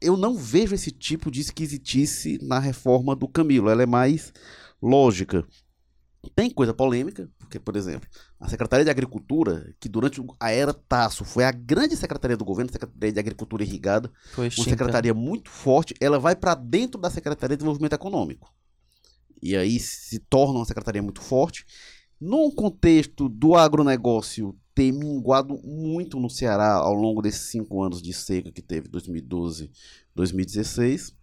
eu 0.00 0.16
não 0.16 0.36
vejo 0.36 0.74
esse 0.74 0.90
tipo 0.90 1.30
de 1.30 1.40
esquisitice 1.40 2.38
na 2.42 2.58
reforma 2.58 3.16
do 3.16 3.26
Camilo. 3.26 3.70
Ela 3.70 3.82
é 3.82 3.86
mais 3.86 4.32
lógica. 4.82 5.44
Tem 6.34 6.50
coisa 6.50 6.74
polêmica, 6.74 7.30
porque, 7.46 7.60
por 7.60 7.76
exemplo, 7.76 8.08
a 8.38 8.48
Secretaria 8.48 8.84
de 8.84 8.90
Agricultura, 8.90 9.72
que 9.78 9.88
durante 9.88 10.20
a 10.40 10.50
era 10.50 10.74
Tasso 10.74 11.24
foi 11.24 11.44
a 11.44 11.52
grande 11.52 11.96
secretaria 11.96 12.36
do 12.36 12.44
governo, 12.44 12.70
a 12.70 12.72
Secretaria 12.72 13.12
de 13.12 13.20
Agricultura 13.20 13.62
Irrigada, 13.62 14.10
foi 14.32 14.48
uma 14.58 14.64
secretaria 14.64 15.14
muito 15.14 15.48
forte, 15.48 15.94
ela 16.00 16.18
vai 16.18 16.34
para 16.34 16.54
dentro 16.54 17.00
da 17.00 17.08
Secretaria 17.08 17.56
de 17.56 17.60
Desenvolvimento 17.60 17.94
Econômico. 17.94 18.52
E 19.40 19.56
aí 19.56 19.78
se 19.78 20.18
torna 20.18 20.58
uma 20.58 20.64
secretaria 20.64 21.02
muito 21.02 21.20
forte. 21.20 21.64
Num 22.20 22.50
contexto 22.50 23.28
do 23.28 23.54
agronegócio 23.54 24.56
ter 24.74 24.90
minguado 24.92 25.58
muito 25.62 26.18
no 26.18 26.28
Ceará 26.28 26.74
ao 26.74 26.94
longo 26.94 27.22
desses 27.22 27.50
cinco 27.50 27.82
anos 27.82 28.02
de 28.02 28.12
seca 28.12 28.50
que 28.50 28.62
teve 28.62 28.88
2012, 28.88 29.70
2016. 30.14 31.14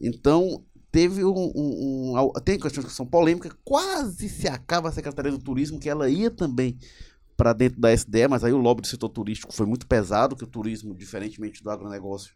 Então, 0.00 0.64
teve 0.90 1.24
um, 1.24 1.52
um, 1.54 2.18
um, 2.18 2.32
tem 2.44 2.58
questões 2.58 2.86
que 2.86 2.92
são 2.92 3.06
polêmicas, 3.06 3.52
quase 3.64 4.28
se 4.28 4.48
acaba 4.48 4.88
a 4.88 4.92
Secretaria 4.92 5.30
do 5.30 5.38
Turismo, 5.38 5.78
que 5.78 5.88
ela 5.88 6.08
ia 6.08 6.30
também 6.30 6.78
para 7.36 7.52
dentro 7.52 7.80
da 7.80 7.92
SDE, 7.92 8.26
mas 8.28 8.42
aí 8.42 8.52
o 8.52 8.58
lobby 8.58 8.82
do 8.82 8.88
setor 8.88 9.08
turístico 9.08 9.54
foi 9.54 9.64
muito 9.64 9.86
pesado, 9.86 10.34
que 10.34 10.44
o 10.44 10.48
turismo, 10.48 10.94
diferentemente 10.94 11.62
do 11.62 11.70
agronegócio, 11.70 12.34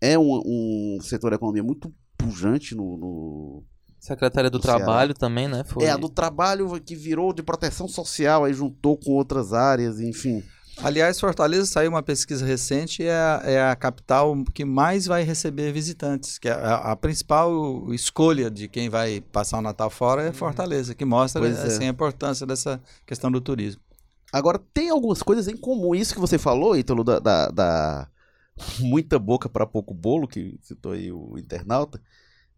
é 0.00 0.18
um, 0.18 0.42
um 0.44 0.98
setor 1.00 1.30
da 1.30 1.36
economia 1.36 1.62
muito 1.62 1.92
pujante 2.16 2.74
no... 2.74 2.96
no 2.96 3.64
Secretaria 3.98 4.50
do 4.50 4.60
Trabalho 4.60 5.12
Ceará. 5.12 5.14
também, 5.14 5.48
né? 5.48 5.64
Foi... 5.64 5.84
É, 5.84 5.90
a 5.90 5.96
do 5.96 6.08
Trabalho 6.08 6.78
que 6.80 6.94
virou 6.94 7.32
de 7.32 7.42
proteção 7.42 7.88
social, 7.88 8.44
aí 8.44 8.52
juntou 8.52 8.96
com 8.96 9.12
outras 9.12 9.52
áreas, 9.52 9.98
enfim... 9.98 10.42
Aliás, 10.82 11.20
Fortaleza 11.20 11.66
saiu 11.66 11.90
uma 11.90 12.02
pesquisa 12.02 12.44
recente, 12.44 13.02
é 13.04 13.12
a, 13.12 13.42
é 13.44 13.70
a 13.70 13.76
capital 13.76 14.34
que 14.52 14.64
mais 14.64 15.06
vai 15.06 15.22
receber 15.22 15.72
visitantes, 15.72 16.38
que 16.38 16.48
é 16.48 16.52
a, 16.52 16.92
a, 16.92 16.96
principal 16.96 17.92
escolha 17.92 18.50
de 18.50 18.68
quem 18.68 18.88
vai 18.88 19.20
passar 19.20 19.58
o 19.58 19.62
Natal 19.62 19.88
fora 19.88 20.22
é 20.22 20.26
uhum. 20.28 20.34
Fortaleza, 20.34 20.94
que 20.94 21.04
mostra 21.04 21.46
assim, 21.48 21.84
é. 21.84 21.86
a 21.86 21.90
importância 21.90 22.46
dessa 22.46 22.82
questão 23.06 23.30
do 23.30 23.40
turismo. 23.40 23.80
Agora, 24.32 24.60
tem 24.72 24.90
algumas 24.90 25.22
coisas 25.22 25.46
em 25.46 25.56
comum. 25.56 25.94
Isso 25.94 26.12
que 26.12 26.20
você 26.20 26.38
falou, 26.38 26.76
Ítalo, 26.76 27.04
da, 27.04 27.20
da, 27.20 27.48
da 27.48 28.08
muita 28.80 29.18
boca 29.18 29.48
para 29.48 29.66
pouco 29.66 29.94
bolo, 29.94 30.26
que 30.26 30.58
citou 30.60 30.92
aí 30.92 31.12
o 31.12 31.38
internauta, 31.38 32.00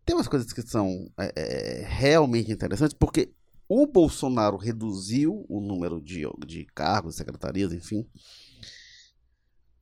tem 0.05 0.17
umas 0.17 0.29
coisas 0.29 0.53
que 0.53 0.63
são 0.63 1.11
é, 1.19 1.33
é, 1.37 1.87
realmente 1.87 2.51
interessantes, 2.51 2.97
porque 2.99 3.31
o 3.69 3.87
Bolsonaro 3.87 4.57
reduziu 4.57 5.45
o 5.49 5.61
número 5.61 6.01
de, 6.01 6.23
de 6.47 6.65
cargos, 6.75 7.17
secretarias, 7.17 7.73
enfim. 7.73 8.07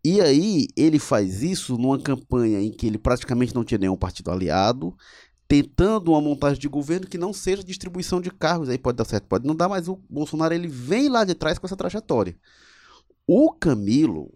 E 0.04 0.20
aí 0.20 0.68
ele 0.76 0.98
faz 0.98 1.42
isso 1.42 1.78
numa 1.78 1.98
campanha 1.98 2.60
em 2.60 2.70
que 2.70 2.86
ele 2.86 2.98
praticamente 2.98 3.54
não 3.54 3.64
tinha 3.64 3.78
nenhum 3.78 3.96
partido 3.96 4.30
aliado, 4.30 4.94
tentando 5.48 6.10
uma 6.10 6.20
montagem 6.20 6.60
de 6.60 6.68
governo 6.68 7.06
que 7.06 7.16
não 7.16 7.32
seja 7.32 7.64
distribuição 7.64 8.20
de 8.20 8.30
cargos. 8.30 8.68
Aí 8.68 8.78
pode 8.78 8.96
dar 8.96 9.04
certo, 9.04 9.26
pode 9.26 9.46
não 9.46 9.54
dar, 9.56 9.68
mas 9.68 9.88
o 9.88 9.96
Bolsonaro 10.08 10.52
ele 10.52 10.68
vem 10.68 11.08
lá 11.08 11.24
de 11.24 11.34
trás 11.34 11.58
com 11.58 11.66
essa 11.66 11.76
trajetória. 11.76 12.36
O 13.26 13.52
Camilo 13.52 14.32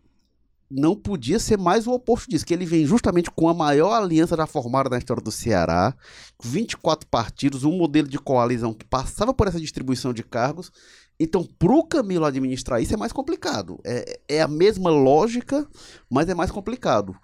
não 0.71 0.95
podia 0.95 1.39
ser 1.39 1.57
mais 1.57 1.87
o 1.87 1.93
oposto 1.93 2.29
disso, 2.29 2.45
que 2.45 2.53
ele 2.53 2.67
vem 2.67 2.85
justamente 2.85 3.31
com 3.31 3.49
a 3.49 3.55
maior 3.55 3.93
aliança 3.93 4.37
já 4.37 4.47
formada 4.47 4.91
na 4.91 4.99
história 4.99 5.23
do 5.23 5.33
Ceará, 5.33 5.95
24 6.43 7.09
partidos, 7.09 7.65
um 7.65 7.73
modelo 7.73 8.09
de 8.09 8.19
coalizão 8.19 8.75
que 8.75 8.85
passava 8.85 9.33
por 9.33 9.47
essa 9.49 9.61
distribuição 9.61 10.13
de 10.13 10.23
cargos. 10.23 10.71
Então, 11.19 11.45
para 11.59 11.73
o 11.73 11.85
Camilo 11.85 12.25
administrar 12.25 12.83
isso 12.83 12.95
é 12.95 12.97
mais 12.97 13.13
complicado. 13.13 13.81
É, 13.85 14.21
é 14.29 14.43
a 14.43 14.49
mesma 14.49 14.91
lógica, 14.91 15.67
mas 16.09 16.29
é 16.29 16.35
mais 16.35 16.51
complicado. 16.51 17.17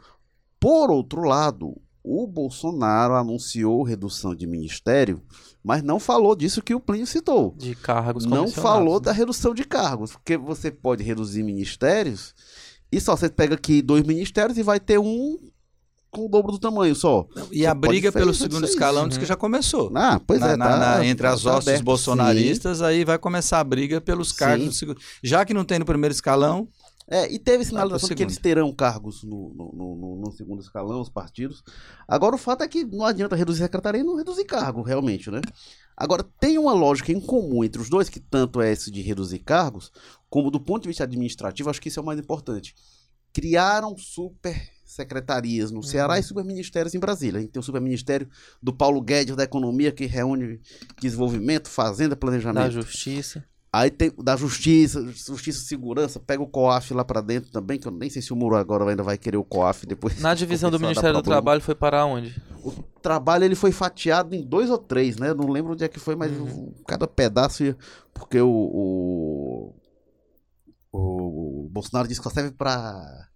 Por 0.59 0.91
outro 0.91 1.23
lado, 1.23 1.77
o 2.03 2.27
Bolsonaro 2.27 3.15
anunciou 3.15 3.83
redução 3.83 4.35
de 4.35 4.47
ministério, 4.47 5.23
mas 5.63 5.83
não 5.83 5.99
falou 5.99 6.35
disso 6.35 6.63
que 6.63 6.75
o 6.75 6.81
Plínio 6.81 7.07
citou. 7.07 7.55
De 7.57 7.75
cargos 7.75 8.27
Não 8.27 8.47
falou 8.49 8.97
né? 8.97 9.07
da 9.07 9.13
redução 9.13 9.55
de 9.55 9.65
cargos, 9.65 10.13
porque 10.13 10.37
você 10.37 10.71
pode 10.71 11.03
reduzir 11.03 11.43
ministérios 11.43 12.35
e 12.97 13.01
só 13.01 13.17
você 13.17 13.29
pega 13.29 13.55
aqui 13.55 13.83
dois 13.83 14.05
ministérios 14.05 14.57
e 14.59 14.63
vai 14.63 14.79
ter 14.79 14.99
um 14.99 15.39
com 16.11 16.27
o 16.27 16.29
dobro 16.29 16.53
do 16.53 16.59
tamanho 16.59 16.95
só. 16.95 17.27
E 17.51 17.59
você 17.61 17.67
a 17.67 17.75
briga 17.75 18.13
pelo 18.13 18.33
segundo 18.33 18.65
escalão 18.65 19.09
diz 19.09 19.19
que 19.19 19.27
já 19.27 19.35
começou. 19.35 19.91
Ah, 19.97 20.21
pois 20.25 20.41
na, 20.41 20.51
é. 20.51 20.57
Na, 20.57 20.79
tá, 20.79 21.05
entre 21.05 21.27
as 21.27 21.43
tá 21.43 21.57
hostes 21.57 21.81
bolsonaristas, 21.81 22.79
Sim. 22.79 22.85
aí 22.85 23.05
vai 23.05 23.19
começar 23.19 23.59
a 23.59 23.65
briga 23.65 24.01
pelos 24.01 24.31
cargos. 24.31 24.81
Já 25.23 25.45
que 25.45 25.53
não 25.53 25.65
tem 25.65 25.81
no 25.81 25.85
primeiro 25.85 26.15
escalão, 26.15 26.69
é, 27.07 27.31
e 27.31 27.39
teve 27.39 27.65
sinalização 27.65 28.09
de 28.09 28.15
que 28.15 28.23
eles 28.23 28.39
terão 28.39 28.73
cargos 28.73 29.23
no, 29.25 29.53
no, 29.55 29.73
no, 29.75 30.21
no, 30.25 30.33
segundo 30.33 30.63
escalão, 30.63 31.03
os 31.03 31.11
partidos. 31.11 31.63
Agora, 32.09 32.35
o 32.35 32.39
fato 32.39 32.63
é 32.63 32.69
que 32.69 32.83
não 32.83 33.05
adianta 33.05 33.37
reduzir 33.37 33.63
secretaria 33.63 34.01
e 34.01 34.05
não 34.05 34.17
reduzir 34.17 34.45
cargo, 34.45 34.81
realmente, 34.81 35.31
né? 35.31 35.43
Agora, 35.95 36.25
tem 36.41 36.59
uma 36.59 36.73
lógica 36.73 37.13
em 37.13 37.21
comum 37.21 37.63
entre 37.63 37.81
os 37.81 37.91
dois, 37.91 38.09
que 38.09 38.19
tanto 38.19 38.61
é 38.61 38.73
esse 38.73 38.91
de 38.91 39.03
reduzir 39.03 39.41
cargos, 39.41 39.93
como 40.35 40.51
do 40.51 40.59
ponto 40.59 40.83
de 40.83 40.89
vista 40.89 41.05
administrativo, 41.05 41.71
acho 41.71 41.81
que 41.81 41.87
isso 41.87 42.01
é 42.01 42.03
o 42.03 42.05
mais 42.05 42.19
importante. 42.19 42.75
Criaram 43.33 43.97
super 43.97 44.61
secretarias 44.85 45.71
no 45.71 45.81
Ceará 45.81 46.15
uhum. 46.15 46.19
e 46.19 46.23
superministérios 46.25 46.93
em 46.93 46.99
Brasília. 46.99 47.39
A 47.39 47.41
gente 47.41 47.53
tem 47.53 47.61
o 47.61 47.63
superministério 47.63 48.29
do 48.61 48.73
Paulo 48.73 49.01
Guedes 49.01 49.37
da 49.37 49.45
Economia, 49.45 49.93
que 49.93 50.07
reúne 50.07 50.61
desenvolvimento, 51.01 51.69
fazenda, 51.69 52.17
planejamento. 52.17 52.65
Da 52.65 52.69
Justiça. 52.69 53.45
Aí 53.73 53.93
tem 53.93 54.11
da 54.19 54.35
Justiça, 54.35 55.07
Justiça 55.07 55.61
e 55.61 55.67
Segurança, 55.69 56.19
pega 56.19 56.43
o 56.43 56.49
COAF 56.49 56.93
lá 56.93 57.05
para 57.05 57.21
dentro 57.21 57.53
também, 57.53 57.79
que 57.79 57.87
eu 57.87 57.93
nem 57.93 58.11
sei 58.11 58.21
se 58.21 58.33
o 58.33 58.37
Muro 58.37 58.57
agora 58.57 58.91
ainda 58.91 59.05
vai 59.05 59.17
querer 59.17 59.37
o 59.37 59.45
COAF 59.45 59.87
depois. 59.87 60.21
Na 60.21 60.35
divisão 60.35 60.69
do 60.69 60.81
Ministério 60.81 61.15
do 61.15 61.23
Trabalho 61.23 61.61
foi 61.61 61.77
para 61.77 62.05
onde? 62.05 62.35
O 62.65 62.73
trabalho 63.01 63.45
ele 63.45 63.55
foi 63.55 63.71
fatiado 63.71 64.35
em 64.35 64.43
dois 64.45 64.69
ou 64.69 64.79
três, 64.79 65.17
né? 65.17 65.33
Não 65.33 65.47
lembro 65.47 65.75
onde 65.75 65.85
é 65.85 65.89
que 65.89 66.01
foi, 66.01 66.17
mas 66.17 66.33
uhum. 66.33 66.75
cada 66.89 67.07
pedaço 67.07 67.63
ia, 67.63 67.77
porque 68.13 68.41
o, 68.41 68.49
o, 68.51 69.75
o, 70.97 71.69
Bolsonaro 71.71 72.07
disse 72.07 72.21
que 72.21 72.25
só 72.25 72.31
serve 72.31 72.53
para 72.53 73.29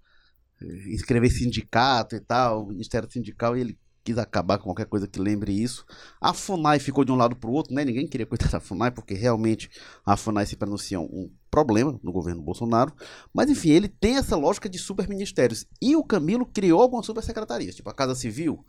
inscrever 0.89 1.31
sindicato 1.31 2.15
e 2.15 2.21
tal, 2.21 2.67
Ministério 2.67 3.11
Sindical, 3.11 3.57
e 3.57 3.61
ele 3.61 3.79
quis 4.05 4.17
acabar 4.17 4.59
com 4.59 4.65
qualquer 4.65 4.87
coisa 4.87 5.07
que 5.07 5.21
lembre 5.21 5.53
isso. 5.53 5.85
A 6.21 6.33
FUNAI 6.33 6.79
ficou 6.79 7.05
de 7.05 7.13
um 7.13 7.17
lado 7.17 7.37
para 7.37 7.51
o 7.51 7.53
outro, 7.53 7.75
né? 7.75 7.85
Ninguém 7.85 8.07
queria 8.07 8.27
cuidar 8.27 8.49
da 8.51 8.61
FUNAI, 8.61 8.91
porque 8.91 9.15
realmente 9.15 9.71
a 10.07 10.17
FUNAI 10.17 10.47
se 10.47 10.57
pronuncia 10.57 11.01
um 11.01 11.31
problema 11.51 11.99
no 12.03 12.13
governo 12.13 12.43
Bolsonaro. 12.43 12.93
Mas 13.35 13.51
enfim, 13.51 13.71
ele 13.71 13.89
tem 13.89 14.17
essa 14.17 14.37
lógica 14.37 14.69
de 14.69 14.79
superministérios. 14.79 15.67
E 15.83 15.97
o 15.97 16.05
Camilo 16.05 16.47
criou 16.47 16.81
algumas 16.81 17.07
supersecretarias, 17.07 17.75
tipo 17.75 17.91
a 17.91 17.95
Casa 17.95 18.15
Civil 18.15 18.65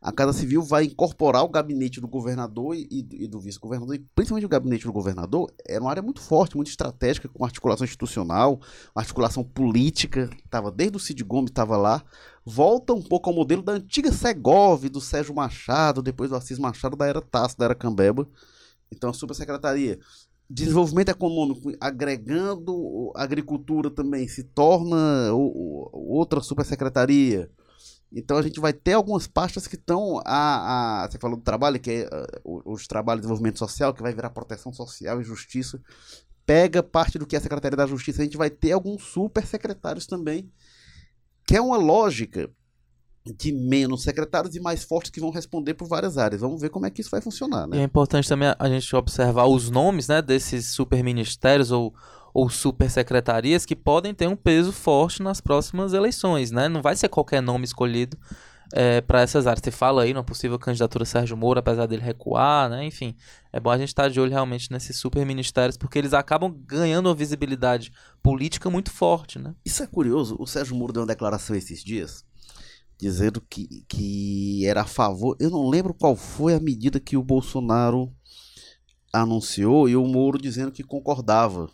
a 0.00 0.10
Casa 0.10 0.32
Civil 0.32 0.62
vai 0.62 0.84
incorporar 0.84 1.44
o 1.44 1.48
gabinete 1.48 2.00
do 2.00 2.08
governador 2.08 2.74
e, 2.74 2.86
e 2.90 3.28
do 3.28 3.38
vice-governador, 3.38 3.94
e 3.94 3.98
principalmente 4.14 4.46
o 4.46 4.48
gabinete 4.48 4.86
do 4.86 4.92
governador, 4.92 5.52
era 5.68 5.82
uma 5.82 5.90
área 5.90 6.02
muito 6.02 6.22
forte, 6.22 6.56
muito 6.56 6.70
estratégica, 6.70 7.28
com 7.28 7.44
articulação 7.44 7.84
institucional, 7.84 8.58
articulação 8.94 9.44
política, 9.44 10.30
tava, 10.48 10.70
desde 10.70 10.96
o 10.96 11.00
Cid 11.00 11.22
Gomes 11.22 11.50
estava 11.50 11.76
lá, 11.76 12.02
volta 12.46 12.94
um 12.94 13.02
pouco 13.02 13.28
ao 13.28 13.36
modelo 13.36 13.62
da 13.62 13.72
antiga 13.72 14.10
Segov, 14.10 14.88
do 14.88 15.02
Sérgio 15.02 15.34
Machado, 15.34 16.00
depois 16.00 16.30
do 16.30 16.36
Assis 16.36 16.58
Machado, 16.58 16.96
da 16.96 17.06
era 17.06 17.20
Tasso, 17.20 17.58
da 17.58 17.66
era 17.66 17.74
Cambeba. 17.74 18.26
Então 18.90 19.10
a 19.10 19.12
supersecretaria 19.14 19.98
desenvolvimento 20.48 21.10
econômico 21.10 21.70
agregando 21.80 23.12
agricultura 23.14 23.88
também 23.88 24.26
se 24.26 24.42
torna 24.42 25.32
outra 25.32 26.40
supersecretaria 26.40 27.48
então 28.12 28.36
a 28.36 28.42
gente 28.42 28.58
vai 28.58 28.72
ter 28.72 28.94
algumas 28.94 29.26
pastas 29.26 29.66
que 29.66 29.76
estão 29.76 30.20
a, 30.24 31.04
a, 31.04 31.10
você 31.10 31.18
falou 31.18 31.36
do 31.36 31.42
trabalho 31.42 31.78
que 31.78 31.90
é 31.90 32.08
uh, 32.44 32.62
os 32.64 32.86
trabalhos 32.86 33.20
de 33.20 33.22
desenvolvimento 33.22 33.58
social 33.58 33.94
que 33.94 34.02
vai 34.02 34.14
virar 34.14 34.30
proteção 34.30 34.72
social 34.72 35.20
e 35.20 35.24
justiça 35.24 35.80
pega 36.44 36.82
parte 36.82 37.18
do 37.18 37.26
que 37.26 37.36
é 37.36 37.38
a 37.38 37.42
Secretaria 37.42 37.76
da 37.76 37.86
Justiça 37.86 38.22
a 38.22 38.24
gente 38.24 38.36
vai 38.36 38.50
ter 38.50 38.72
alguns 38.72 39.02
super 39.02 39.46
secretários 39.46 40.06
também 40.06 40.50
que 41.46 41.56
é 41.56 41.60
uma 41.60 41.76
lógica 41.76 42.50
de 43.24 43.52
menos 43.52 44.02
secretários 44.02 44.54
e 44.56 44.60
mais 44.60 44.82
fortes 44.82 45.10
que 45.10 45.20
vão 45.20 45.30
responder 45.30 45.74
por 45.74 45.86
várias 45.86 46.16
áreas. 46.16 46.40
Vamos 46.40 46.60
ver 46.60 46.70
como 46.70 46.86
é 46.86 46.90
que 46.90 47.00
isso 47.00 47.10
vai 47.10 47.20
funcionar, 47.20 47.66
né? 47.66 47.76
E 47.76 47.80
é 47.80 47.82
importante 47.82 48.28
também 48.28 48.54
a 48.58 48.68
gente 48.68 48.96
observar 48.96 49.46
os 49.46 49.70
nomes, 49.70 50.08
né, 50.08 50.22
desses 50.22 50.66
super 50.72 51.02
ministérios 51.02 51.70
ou 51.70 51.94
ou 52.32 52.48
supersecretarias 52.48 53.66
que 53.66 53.76
podem 53.76 54.14
ter 54.14 54.28
um 54.28 54.36
peso 54.36 54.72
forte 54.72 55.22
nas 55.22 55.40
próximas 55.40 55.92
eleições, 55.92 56.50
né? 56.50 56.68
Não 56.68 56.82
vai 56.82 56.96
ser 56.96 57.08
qualquer 57.08 57.40
nome 57.42 57.64
escolhido 57.64 58.16
é, 58.72 59.00
para 59.00 59.20
essas 59.20 59.46
áreas. 59.46 59.62
Você 59.62 59.70
fala 59.70 60.02
aí 60.02 60.14
na 60.14 60.22
possível 60.22 60.58
candidatura 60.58 61.04
Sérgio 61.04 61.36
Moro, 61.36 61.58
apesar 61.58 61.86
dele 61.86 62.02
recuar, 62.02 62.68
né? 62.68 62.84
Enfim, 62.84 63.16
é 63.52 63.58
bom 63.58 63.70
a 63.70 63.78
gente 63.78 63.88
estar 63.88 64.04
tá 64.04 64.08
de 64.08 64.20
olho 64.20 64.30
realmente 64.30 64.70
nesses 64.70 64.96
super 64.96 65.24
ministérios, 65.26 65.76
porque 65.76 65.98
eles 65.98 66.12
acabam 66.12 66.54
ganhando 66.66 67.06
uma 67.06 67.14
visibilidade 67.14 67.92
política 68.22 68.70
muito 68.70 68.90
forte, 68.90 69.38
né? 69.38 69.54
Isso 69.64 69.82
é 69.82 69.86
curioso. 69.86 70.36
O 70.38 70.46
Sérgio 70.46 70.76
Moro 70.76 70.92
deu 70.92 71.02
uma 71.02 71.08
declaração 71.08 71.56
esses 71.56 71.82
dias 71.82 72.24
dizendo 72.98 73.40
que, 73.40 73.82
que 73.88 74.66
era 74.66 74.82
a 74.82 74.86
favor. 74.86 75.34
Eu 75.40 75.48
não 75.48 75.68
lembro 75.68 75.94
qual 75.94 76.14
foi 76.14 76.54
a 76.54 76.60
medida 76.60 77.00
que 77.00 77.16
o 77.16 77.22
Bolsonaro 77.22 78.12
anunciou 79.10 79.88
e 79.88 79.96
o 79.96 80.06
Moro 80.06 80.38
dizendo 80.38 80.70
que 80.70 80.82
concordava 80.82 81.70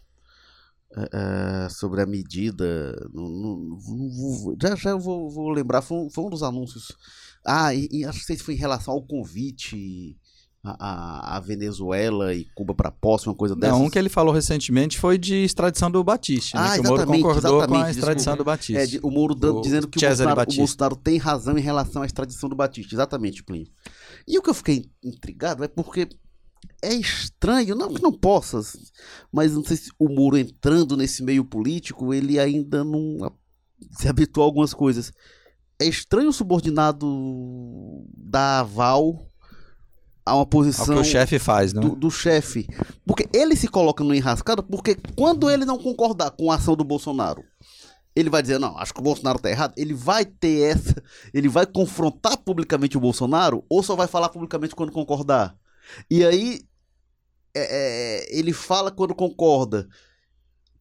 é, 0.97 1.69
sobre 1.69 2.01
a 2.01 2.07
medida. 2.07 2.95
No, 3.13 3.29
no, 3.29 3.79
no, 3.79 4.57
já 4.61 4.75
já 4.75 4.91
eu 4.91 4.99
vou, 4.99 5.31
vou 5.31 5.51
lembrar, 5.51 5.83
foi 5.83 5.99
um, 5.99 6.11
foi 6.11 6.25
um, 6.25 6.31
dos 6.31 6.43
anúncios. 6.43 6.97
Ah, 7.45 7.75
e, 7.75 7.89
e 7.93 8.05
acho 8.05 8.27
que 8.27 8.37
foi 8.39 8.55
em 8.55 8.59
relação 8.59 8.95
ao 8.95 9.03
convite 9.03 10.17
a, 10.65 11.37
a, 11.37 11.41
Venezuela 11.41 12.35
e 12.35 12.45
Cuba 12.55 12.75
para 12.75 12.91
posse, 12.91 13.29
uma 13.29 13.35
coisa 13.35 13.55
dessa. 13.55 13.73
Não, 13.73 13.85
um 13.85 13.91
que 13.91 13.99
ele 13.99 14.09
falou 14.09 14.35
recentemente 14.35 14.99
foi 14.99 15.17
de 15.19 15.45
extradição 15.45 15.91
do 15.91 16.03
Batista, 16.03 16.59
né, 16.59 16.67
ah, 16.67 16.71
né, 16.71 16.75
que 16.75 16.81
o 16.81 16.91
Moro 16.91 17.07
concordou 17.07 17.67
com 17.69 17.75
a 17.75 17.91
extradição 17.91 18.33
desculpa. 18.33 18.37
do 18.37 18.45
Batista. 18.45 18.83
É, 18.83 18.87
de, 18.87 19.01
o 19.03 19.11
Moro 19.11 19.35
dando, 19.35 19.59
o 19.59 19.63
dizendo 19.63 19.87
que 19.87 19.99
o 19.99 20.01
Bolsonaro, 20.01 20.41
o 20.41 20.57
Bolsonaro, 20.57 20.97
tem 20.97 21.19
razão 21.19 21.57
em 21.57 21.63
relação 21.63 22.03
à 22.03 22.07
extradição 22.07 22.49
do 22.49 22.57
Batista. 22.57 22.95
Exatamente, 22.95 23.45
Plínio. 23.45 23.69
E 24.27 24.39
o 24.39 24.43
que 24.43 24.51
eu 24.51 24.55
fiquei 24.55 24.91
intrigado 25.05 25.63
é 25.63 25.69
porque 25.69 26.09
é 26.83 26.95
estranho, 26.95 27.75
não 27.75 27.93
que 27.93 28.03
não 28.03 28.13
possa, 28.13 28.61
mas 29.33 29.55
não 29.55 29.65
sei 29.65 29.77
se 29.77 29.91
o 29.99 30.09
Moro 30.09 30.37
entrando 30.37 30.97
nesse 30.97 31.23
meio 31.23 31.45
político, 31.45 32.13
ele 32.13 32.39
ainda 32.39 32.85
não 32.85 33.33
se 33.93 34.09
habituou 34.09 34.45
a 34.45 34.47
algumas 34.47 34.73
coisas. 34.73 35.13
É 35.81 35.87
estranho 35.87 36.29
o 36.29 36.33
subordinado 36.33 38.05
dar 38.17 38.61
aval 38.61 39.27
a 40.25 40.35
uma 40.35 40.47
posição. 40.47 40.97
Ao 40.97 41.03
que 41.03 41.09
o 41.09 41.13
chefe 41.13 41.39
faz, 41.39 41.73
né? 41.73 41.81
Do, 41.81 41.95
do 41.95 42.11
chefe. 42.11 42.67
Porque 43.05 43.29
ele 43.33 43.55
se 43.55 43.69
coloca 43.69 44.03
no 44.03 44.15
enrascado, 44.15 44.63
porque 44.63 44.97
quando 45.15 45.51
ele 45.51 45.65
não 45.65 45.79
concordar 45.79 46.31
com 46.31 46.51
a 46.51 46.57
ação 46.57 46.75
do 46.75 46.85
Bolsonaro, 46.85 47.45
ele 48.15 48.31
vai 48.31 48.41
dizer, 48.41 48.59
não, 48.59 48.79
acho 48.79 48.95
que 48.95 49.01
o 49.01 49.05
Bolsonaro 49.05 49.39
tá 49.39 49.51
errado. 49.51 49.75
Ele 49.77 49.93
vai 49.93 50.25
ter 50.25 50.71
essa. 50.71 51.03
Ele 51.35 51.49
vai 51.49 51.67
confrontar 51.67 52.39
publicamente 52.39 52.97
o 52.97 53.01
Bolsonaro, 53.01 53.65
ou 53.69 53.83
só 53.83 53.95
vai 53.95 54.07
falar 54.07 54.31
publicamente 54.31 54.75
quando 54.75 54.91
concordar? 54.91 55.55
E 56.11 56.25
aí 56.25 56.67
é, 57.55 58.27
é, 58.29 58.39
ele 58.39 58.53
fala 58.53 58.91
quando 58.91 59.15
concorda. 59.15 59.89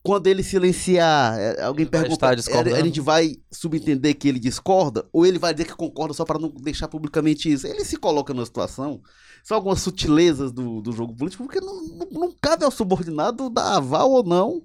Quando 0.03 0.27
ele 0.27 0.43
silenciar, 0.43 1.35
é, 1.39 1.63
alguém 1.63 1.87
pergunta, 1.87 2.27
a 2.27 2.81
gente 2.83 3.01
vai 3.01 3.37
subentender 3.51 4.13
que 4.13 4.27
ele 4.27 4.37
discorda 4.37 5.07
ou 5.11 5.25
ele 5.25 5.39
vai 5.39 5.51
dizer 5.51 5.65
que 5.65 5.75
concorda 5.75 6.13
só 6.13 6.23
para 6.23 6.37
não 6.37 6.49
deixar 6.49 6.87
publicamente 6.87 7.51
isso. 7.51 7.65
Ele 7.65 7.83
se 7.83 7.97
coloca 7.97 8.31
numa 8.31 8.45
situação, 8.45 9.01
são 9.43 9.55
algumas 9.55 9.81
sutilezas 9.81 10.51
do, 10.51 10.79
do 10.79 10.91
jogo 10.91 11.15
político, 11.15 11.43
porque 11.43 11.59
não, 11.59 11.81
não, 11.87 12.07
não 12.11 12.35
cabe 12.39 12.63
ao 12.63 12.69
subordinado 12.69 13.49
dar 13.49 13.77
aval 13.77 14.11
ou 14.11 14.23
não, 14.23 14.61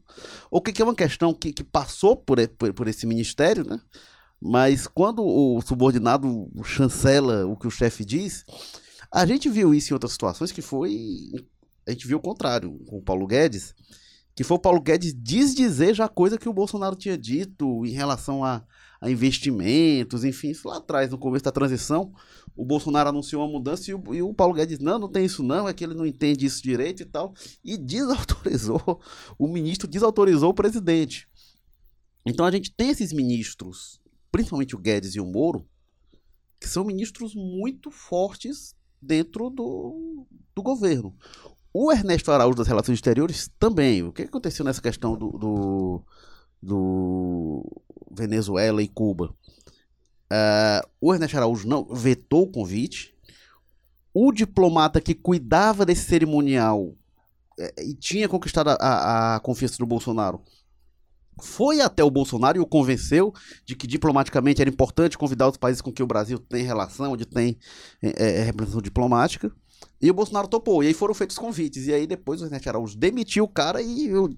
ou 0.51 0.61
que, 0.61 0.73
que 0.73 0.83
é 0.83 0.85
uma 0.85 0.95
questão 0.95 1.33
que, 1.33 1.55
que 1.55 1.65
passou 1.65 2.17
por, 2.17 2.37
por, 2.49 2.75
por 2.75 2.89
esse 2.89 3.07
ministério, 3.07 3.65
né? 3.65 3.81
Mas 4.43 4.87
quando 4.87 5.23
o 5.23 5.61
subordinado 5.61 6.51
chancela 6.65 7.47
o 7.47 7.57
que 7.57 7.67
o 7.67 7.71
chefe 7.71 8.05
diz, 8.05 8.45
a 9.13 9.27
gente 9.27 9.49
viu 9.49 9.75
isso 9.75 9.93
em 9.93 9.95
outras 9.95 10.13
situações 10.13 10.53
que 10.53 10.63
foi. 10.63 11.33
A 11.87 11.91
gente 11.91 12.07
viu 12.07 12.19
o 12.19 12.23
contrário 12.23 12.79
com 12.87 12.99
o 12.99 13.03
Paulo 13.03 13.27
Guedes, 13.27 13.75
que 14.35 14.45
foi 14.45 14.57
o 14.57 14.61
Paulo 14.61 14.81
Guedes 14.81 15.13
desdizer 15.13 15.95
já 15.95 16.09
coisa 16.09 16.39
que 16.39 16.49
o 16.49 16.53
Bolsonaro 16.53 16.95
tinha 16.95 17.19
dito 17.19 17.85
em 17.85 17.91
relação 17.91 18.45
a, 18.45 18.65
a 19.01 19.11
investimentos, 19.11 20.25
enfim, 20.25 20.51
isso 20.51 20.69
lá 20.69 20.77
atrás, 20.77 21.11
no 21.11 21.19
começo 21.19 21.45
da 21.45 21.51
transição, 21.51 22.13
o 22.55 22.65
Bolsonaro 22.65 23.09
anunciou 23.09 23.43
uma 23.43 23.51
mudança 23.51 23.91
e 23.91 23.95
o, 23.95 24.15
e 24.15 24.23
o 24.23 24.33
Paulo 24.33 24.55
Guedes, 24.55 24.79
não, 24.79 24.99
não 24.99 25.11
tem 25.11 25.25
isso 25.25 25.43
não, 25.43 25.69
é 25.69 25.75
que 25.75 25.83
ele 25.83 25.95
não 25.95 26.07
entende 26.07 26.47
isso 26.47 26.63
direito 26.63 27.03
e 27.03 27.07
tal, 27.07 27.35
e 27.65 27.77
desautorizou, 27.77 29.01
o 29.39 29.49
ministro 29.49 29.89
desautorizou 29.89 30.51
o 30.51 30.55
presidente. 30.55 31.29
Então 32.25 32.47
a 32.47 32.51
gente 32.51 32.71
tem 32.71 32.91
esses 32.91 33.13
ministros, 33.13 34.01
principalmente 34.31 34.77
o 34.77 34.79
Guedes 34.79 35.15
e 35.17 35.21
o 35.21 35.27
Moro, 35.27 35.67
que 36.61 36.69
são 36.69 36.85
ministros 36.85 37.35
muito 37.35 37.91
fortes 37.91 38.77
dentro 39.01 39.51
do, 39.51 40.27
do 40.55 40.63
governo. 40.63 41.15
O 41.73 41.93
Ernesto 41.93 42.33
Araújo 42.33 42.59
das 42.59 42.67
Relações 42.67 42.97
Exteriores 42.97 43.51
também. 43.59 44.03
O 44.03 44.13
que 44.13 44.23
aconteceu 44.23 44.65
nessa 44.65 44.83
questão 44.83 45.17
do, 45.17 45.31
do, 45.31 46.03
do 46.63 47.83
Venezuela 48.11 48.83
e 48.83 48.89
Cuba? 48.89 49.35
Uh, 50.33 50.89
o 51.01 51.15
Ernesto 51.15 51.37
Araújo 51.37 51.69
não 51.69 51.85
vetou 51.85 52.43
o 52.43 52.51
convite. 52.51 53.15
O 54.13 54.33
diplomata 54.33 55.01
que 55.01 55.15
cuidava 55.15 55.87
desse 55.87 56.05
cerimonial 56.05 56.93
é, 57.59 57.85
e 57.85 57.95
tinha 57.95 58.29
conquistado 58.29 58.71
a, 58.71 58.75
a, 58.75 59.37
a 59.37 59.41
confiança 59.41 59.79
do 59.79 59.87
Bolsonaro 59.87 60.43
foi 61.41 61.81
até 61.81 62.03
o 62.05 62.11
Bolsonaro 62.11 62.59
e 62.59 62.61
o 62.61 62.67
convenceu 62.67 63.33
de 63.65 63.75
que 63.75 63.87
diplomaticamente 63.87 64.61
era 64.61 64.71
importante 64.71 65.19
convidar 65.19 65.49
os 65.49 65.57
países 65.57 65.81
com 65.81 65.93
que 65.93 66.03
o 66.03 66.07
Brasil 66.07 66.39
tem 66.39 66.63
relação, 66.63 67.13
onde 67.13 67.27
tem 67.27 67.59
é, 68.03 68.41
é, 68.41 68.43
representação 68.43 68.83
diplomática. 68.83 69.53
E 70.01 70.11
o 70.11 70.15
Bolsonaro 70.15 70.49
topou. 70.49 70.83
E 70.83 70.87
aí 70.87 70.95
foram 70.95 71.15
feitos 71.15 71.37
convites. 71.39 71.87
E 71.87 71.93
aí 71.93 72.07
depois 72.07 72.41
o 72.41 72.47
Ernesto 72.47 72.69
Araújo 72.69 72.97
demitiu 72.97 73.45
o 73.45 73.49
cara 73.49 73.83
e 73.83 74.15
o, 74.15 74.29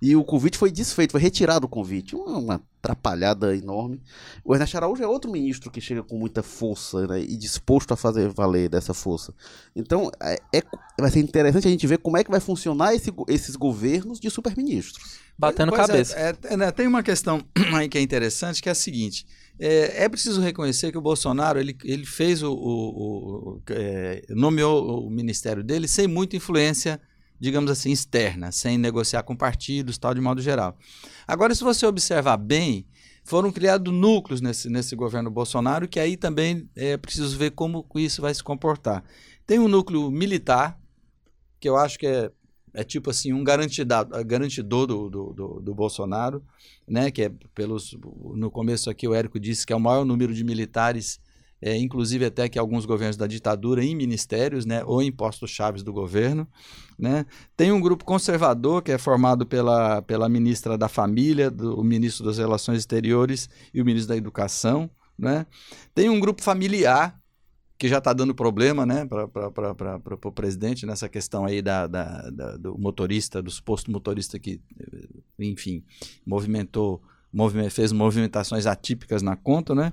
e 0.00 0.14
o 0.16 0.24
convite 0.24 0.58
foi 0.58 0.70
desfeito, 0.70 1.12
foi 1.12 1.20
retirado 1.20 1.66
o 1.66 1.68
convite. 1.68 2.14
Uma 2.14 2.62
atrapalhada 2.84 3.56
enorme. 3.56 4.00
O 4.44 4.54
Ernesto 4.54 4.76
Araújo 4.76 5.02
é 5.02 5.06
outro 5.06 5.30
ministro 5.30 5.70
que 5.70 5.80
chega 5.80 6.02
com 6.02 6.18
muita 6.18 6.42
força 6.42 7.06
né, 7.06 7.20
e 7.20 7.36
disposto 7.36 7.92
a 7.92 7.96
fazer 7.96 8.28
valer 8.28 8.68
dessa 8.68 8.92
força. 8.92 9.32
Então 9.74 10.10
é, 10.20 10.38
é, 10.54 10.62
vai 11.00 11.10
ser 11.10 11.20
interessante 11.20 11.66
a 11.66 11.70
gente 11.70 11.86
ver 11.86 11.98
como 11.98 12.18
é 12.18 12.24
que 12.24 12.30
vai 12.30 12.40
funcionar 12.40 12.94
esse, 12.94 13.12
esses 13.28 13.56
governos 13.56 14.20
de 14.20 14.28
superministros. 14.28 15.18
Batendo 15.36 15.72
pois 15.72 15.82
é, 15.82 15.86
cabeça. 15.86 16.16
É, 16.16 16.34
é, 16.44 16.56
né, 16.56 16.70
tem 16.70 16.86
uma 16.86 17.02
questão 17.02 17.42
aí 17.74 17.88
que 17.88 17.98
é 17.98 18.02
interessante, 18.02 18.62
que 18.62 18.68
é 18.68 18.72
a 18.72 18.74
seguinte. 18.74 19.26
É, 19.58 20.04
é, 20.04 20.08
preciso 20.08 20.40
reconhecer 20.40 20.92
que 20.92 20.98
o 20.98 21.02
Bolsonaro 21.02 21.58
ele, 21.58 21.76
ele 21.84 22.04
fez 22.04 22.42
o, 22.42 22.52
o, 22.52 23.54
o 23.54 23.62
é, 23.70 24.22
nomeou 24.30 25.06
o 25.06 25.10
ministério 25.10 25.62
dele 25.62 25.88
sem 25.88 26.06
muita 26.06 26.36
influência, 26.36 27.00
digamos 27.38 27.70
assim, 27.70 27.90
externa, 27.90 28.52
sem 28.52 28.78
negociar 28.78 29.22
com 29.22 29.36
partidos, 29.36 29.98
tal 29.98 30.14
de 30.14 30.20
modo 30.20 30.40
geral. 30.40 30.76
Agora, 31.26 31.54
se 31.54 31.62
você 31.62 31.86
observar 31.86 32.36
bem, 32.36 32.86
foram 33.24 33.50
criados 33.50 33.92
núcleos 33.92 34.40
nesse, 34.40 34.68
nesse 34.68 34.94
governo 34.94 35.30
Bolsonaro 35.30 35.88
que 35.88 35.98
aí 35.98 36.16
também 36.16 36.68
é 36.76 36.96
preciso 36.96 37.36
ver 37.36 37.52
como 37.52 37.86
isso 37.96 38.20
vai 38.20 38.34
se 38.34 38.42
comportar. 38.42 39.02
Tem 39.46 39.58
um 39.58 39.68
núcleo 39.68 40.10
militar 40.10 40.78
que 41.58 41.68
eu 41.68 41.76
acho 41.76 41.98
que 41.98 42.06
é 42.06 42.30
é 42.74 42.82
tipo 42.82 43.08
assim 43.08 43.32
um 43.32 43.44
garantidor, 43.44 44.04
garantidor 44.26 44.86
do, 44.86 45.08
do, 45.08 45.32
do, 45.32 45.60
do, 45.60 45.74
Bolsonaro, 45.74 46.42
né? 46.86 47.10
Que 47.10 47.22
é 47.22 47.32
pelos 47.54 47.96
no 48.34 48.50
começo 48.50 48.90
aqui 48.90 49.06
o 49.06 49.14
Érico 49.14 49.38
disse 49.38 49.64
que 49.64 49.72
é 49.72 49.76
o 49.76 49.80
maior 49.80 50.04
número 50.04 50.34
de 50.34 50.42
militares, 50.42 51.20
é, 51.66 51.78
inclusive 51.78 52.26
até 52.26 52.46
que 52.46 52.58
alguns 52.58 52.84
governos 52.84 53.16
da 53.16 53.26
ditadura 53.26 53.82
em 53.82 53.96
ministérios, 53.96 54.66
né? 54.66 54.84
Ou 54.84 55.00
em 55.00 55.10
postos 55.10 55.50
chaves 55.50 55.82
do 55.82 55.94
governo, 55.94 56.46
né? 56.98 57.24
Tem 57.56 57.72
um 57.72 57.80
grupo 57.80 58.04
conservador 58.04 58.82
que 58.82 58.92
é 58.92 58.98
formado 58.98 59.46
pela 59.46 60.02
pela 60.02 60.28
ministra 60.28 60.76
da 60.76 60.88
Família, 60.88 61.50
do, 61.50 61.80
o 61.80 61.82
ministro 61.82 62.22
das 62.26 62.36
Relações 62.36 62.80
Exteriores 62.80 63.48
e 63.72 63.80
o 63.80 63.84
ministro 63.84 64.10
da 64.10 64.16
Educação, 64.16 64.90
né? 65.18 65.46
Tem 65.94 66.10
um 66.10 66.20
grupo 66.20 66.42
familiar 66.42 67.18
que 67.78 67.88
já 67.88 67.96
está 67.96 68.12
dando 68.12 68.34
problema 68.34 68.84
né, 68.84 69.06
para 69.06 70.28
o 70.28 70.32
presidente 70.32 70.86
nessa 70.86 71.08
questão 71.08 71.44
aí 71.46 71.60
da, 71.60 71.86
da, 71.86 72.30
da, 72.30 72.56
do 72.56 72.78
motorista, 72.78 73.42
do 73.42 73.50
suposto 73.50 73.90
motorista 73.90 74.38
que, 74.38 74.60
enfim, 75.38 75.82
movimentou, 76.24 77.02
moviment, 77.32 77.70
fez 77.70 77.90
movimentações 77.90 78.66
atípicas 78.66 79.22
na 79.22 79.34
conta, 79.34 79.74
né? 79.74 79.92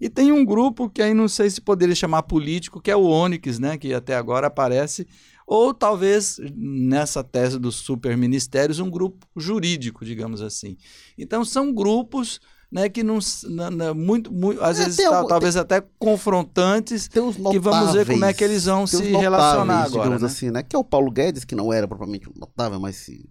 E 0.00 0.08
tem 0.08 0.32
um 0.32 0.44
grupo 0.44 0.90
que 0.90 1.02
aí 1.02 1.14
não 1.14 1.28
sei 1.28 1.48
se 1.50 1.60
poderia 1.60 1.94
chamar 1.94 2.22
político, 2.22 2.80
que 2.80 2.90
é 2.90 2.96
o 2.96 3.04
Onyx, 3.04 3.58
né, 3.58 3.78
que 3.78 3.94
até 3.94 4.14
agora 4.14 4.46
aparece, 4.46 5.06
ou 5.46 5.72
talvez 5.72 6.38
nessa 6.54 7.22
tese 7.22 7.58
dos 7.58 7.76
superministérios, 7.76 8.80
um 8.80 8.90
grupo 8.90 9.26
jurídico, 9.36 10.04
digamos 10.04 10.42
assim. 10.42 10.76
Então 11.16 11.44
são 11.44 11.72
grupos 11.72 12.40
né, 12.70 12.88
que 12.88 13.02
não, 13.02 13.18
não, 13.44 13.70
não 13.70 13.94
muito, 13.94 14.32
muito, 14.32 14.62
às 14.62 14.80
é, 14.80 14.84
vezes 14.84 15.04
tá, 15.04 15.24
talvez 15.24 15.54
tem, 15.54 15.60
até 15.62 15.82
confrontantes, 15.98 17.08
notáveis, 17.14 17.52
que 17.52 17.58
vamos 17.58 17.92
ver 17.94 18.06
como 18.06 18.24
é 18.24 18.32
que 18.32 18.42
eles 18.42 18.64
vão 18.64 18.86
se 18.86 18.96
notáveis, 18.96 19.20
relacionar 19.20 19.84
agora, 19.84 20.18
né? 20.18 20.26
assim, 20.26 20.50
né? 20.50 20.62
Que 20.62 20.74
é 20.74 20.78
o 20.78 20.84
Paulo 20.84 21.10
Guedes, 21.10 21.44
que 21.44 21.54
não 21.54 21.72
era 21.72 21.86
propriamente 21.86 22.28
notável, 22.36 22.80
mas 22.80 22.96
se 22.96 23.28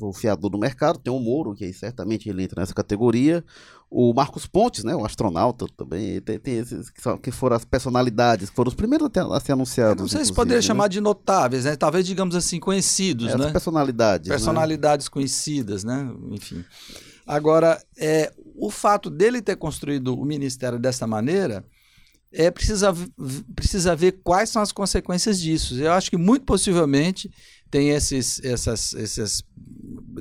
o 0.00 0.12
fiador 0.12 0.50
do 0.50 0.58
mercado, 0.58 0.98
tem 0.98 1.12
o 1.12 1.18
Moro, 1.18 1.54
que 1.54 1.64
aí 1.64 1.72
certamente 1.72 2.28
ele 2.28 2.42
entra 2.42 2.60
nessa 2.60 2.74
categoria, 2.74 3.44
o 3.90 4.12
Marcos 4.12 4.46
Pontes, 4.46 4.82
né, 4.82 4.94
o 4.94 5.04
astronauta 5.04 5.66
também, 5.76 6.20
tem, 6.20 6.38
tem 6.38 6.58
esses 6.58 6.90
que, 6.90 7.00
são, 7.00 7.16
que 7.16 7.30
foram 7.30 7.56
as 7.56 7.64
personalidades, 7.64 8.50
foram 8.50 8.68
os 8.68 8.74
primeiros 8.74 9.08
a, 9.14 9.40
ser 9.40 9.52
anunciados. 9.52 10.00
não 10.00 10.08
sei 10.08 10.24
se 10.24 10.32
poderia 10.32 10.58
né? 10.58 10.62
chamar 10.62 10.88
de 10.88 11.00
notáveis, 11.00 11.64
né? 11.64 11.76
talvez 11.76 12.06
digamos 12.06 12.34
assim, 12.34 12.58
conhecidos, 12.58 13.32
é, 13.32 13.38
né? 13.38 13.50
personalidades. 13.50 14.28
Né? 14.28 14.34
Personalidades 14.34 15.06
né? 15.06 15.10
conhecidas, 15.10 15.84
né? 15.84 16.12
Enfim. 16.30 16.64
Agora, 17.26 17.82
é, 17.96 18.32
o 18.54 18.70
fato 18.70 19.10
dele 19.10 19.40
ter 19.40 19.56
construído 19.56 20.14
o 20.14 20.24
ministério 20.24 20.78
dessa 20.78 21.06
maneira 21.06 21.64
é 22.32 22.50
precisa, 22.50 22.92
precisa 23.54 23.96
ver 23.96 24.20
quais 24.22 24.50
são 24.50 24.60
as 24.60 24.72
consequências 24.72 25.40
disso. 25.40 25.74
Eu 25.80 25.92
acho 25.92 26.10
que 26.10 26.16
muito 26.16 26.44
possivelmente 26.44 27.30
tem 27.70 27.90
esses, 27.90 28.42
essas, 28.44 28.92
esses 28.94 29.42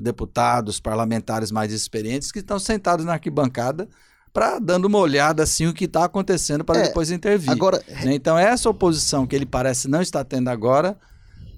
deputados, 0.02 0.80
parlamentares 0.80 1.52
mais 1.52 1.72
experientes 1.72 2.32
que 2.32 2.40
estão 2.40 2.60
sentados 2.60 3.06
na 3.06 3.14
arquibancada 3.14 3.88
para 4.34 4.60
dando 4.60 4.86
uma 4.86 5.00
olhada 5.00 5.44
assim 5.44 5.66
o 5.66 5.74
que 5.74 5.86
está 5.86 6.04
acontecendo 6.04 6.64
para 6.64 6.80
é, 6.80 6.84
depois 6.84 7.10
intervir. 7.10 7.52
Agora, 7.52 7.82
né? 7.88 8.14
Então 8.14 8.38
essa 8.38 8.70
oposição 8.70 9.26
que 9.26 9.36
ele 9.36 9.46
parece 9.46 9.88
não 9.88 10.02
estar 10.02 10.24
tendo 10.26 10.50
agora 10.50 10.98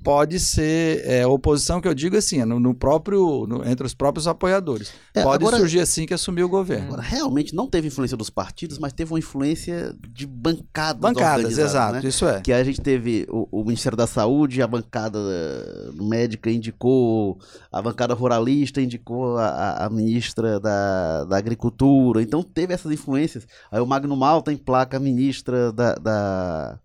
pode 0.04 0.40
ser 0.40 1.04
é, 1.06 1.26
oposição 1.26 1.82
que 1.82 1.88
eu 1.88 1.94
digo 1.94 2.16
assim, 2.16 2.44
no, 2.46 2.60
no 2.60 2.74
próprio, 2.74 3.46
no, 3.48 3.68
entre 3.68 3.86
os 3.86 3.94
próprios 3.94 4.28
apoiadores. 4.28 4.92
É, 5.14 5.24
pode 5.24 5.44
agora, 5.44 5.58
surgir 5.58 5.80
assim 5.80 6.06
que 6.06 6.14
assumir 6.14 6.44
o 6.44 6.50
governo. 6.50 6.88
Agora, 6.88 7.02
realmente 7.02 7.56
não 7.56 7.68
teve 7.68 7.88
influência 7.88 8.16
dos 8.16 8.30
partidos, 8.30 8.78
mas 8.80 8.94
teve 8.94 9.12
uma 9.12 9.20
influência 9.20 9.96
de 10.10 10.26
bancadas. 10.26 11.02
Bancadas, 11.02 11.58
exato, 11.58 11.94
né? 11.96 12.02
isso 12.08 12.28
é. 12.28 12.42
Que 12.42 12.54
a 12.54 12.64
gente 12.64 12.82
teve 12.82 13.26
o, 13.30 13.48
o, 13.52 13.64
Ministério 13.64 13.98
da 13.98 14.08
Saúde, 14.08 14.62
a 14.62 14.68
bancada 14.68 15.20
eh, 15.20 15.90
médica 15.94 16.50
indicou, 16.50 17.38
a 17.72 17.82
bancada 17.82 18.14
ruralista 18.14 18.82
indicou 18.82 19.38
a, 19.38 19.86
a 19.86 19.90
ministra 19.90 20.60
da, 20.60 21.26
da 21.26 21.38
Agricultura. 21.38 22.22
Então 22.22 22.42
teve 22.44 22.74
essas 22.74 22.92
influências. 22.92 23.48
Aí 23.72 23.82
o 23.82 23.86
Magno 23.86 24.16
Malta 24.16 24.52
emplaca 24.52 24.98
a 24.98 25.00
ministra 25.00 25.72
da, 25.72 25.96
da 25.96 26.80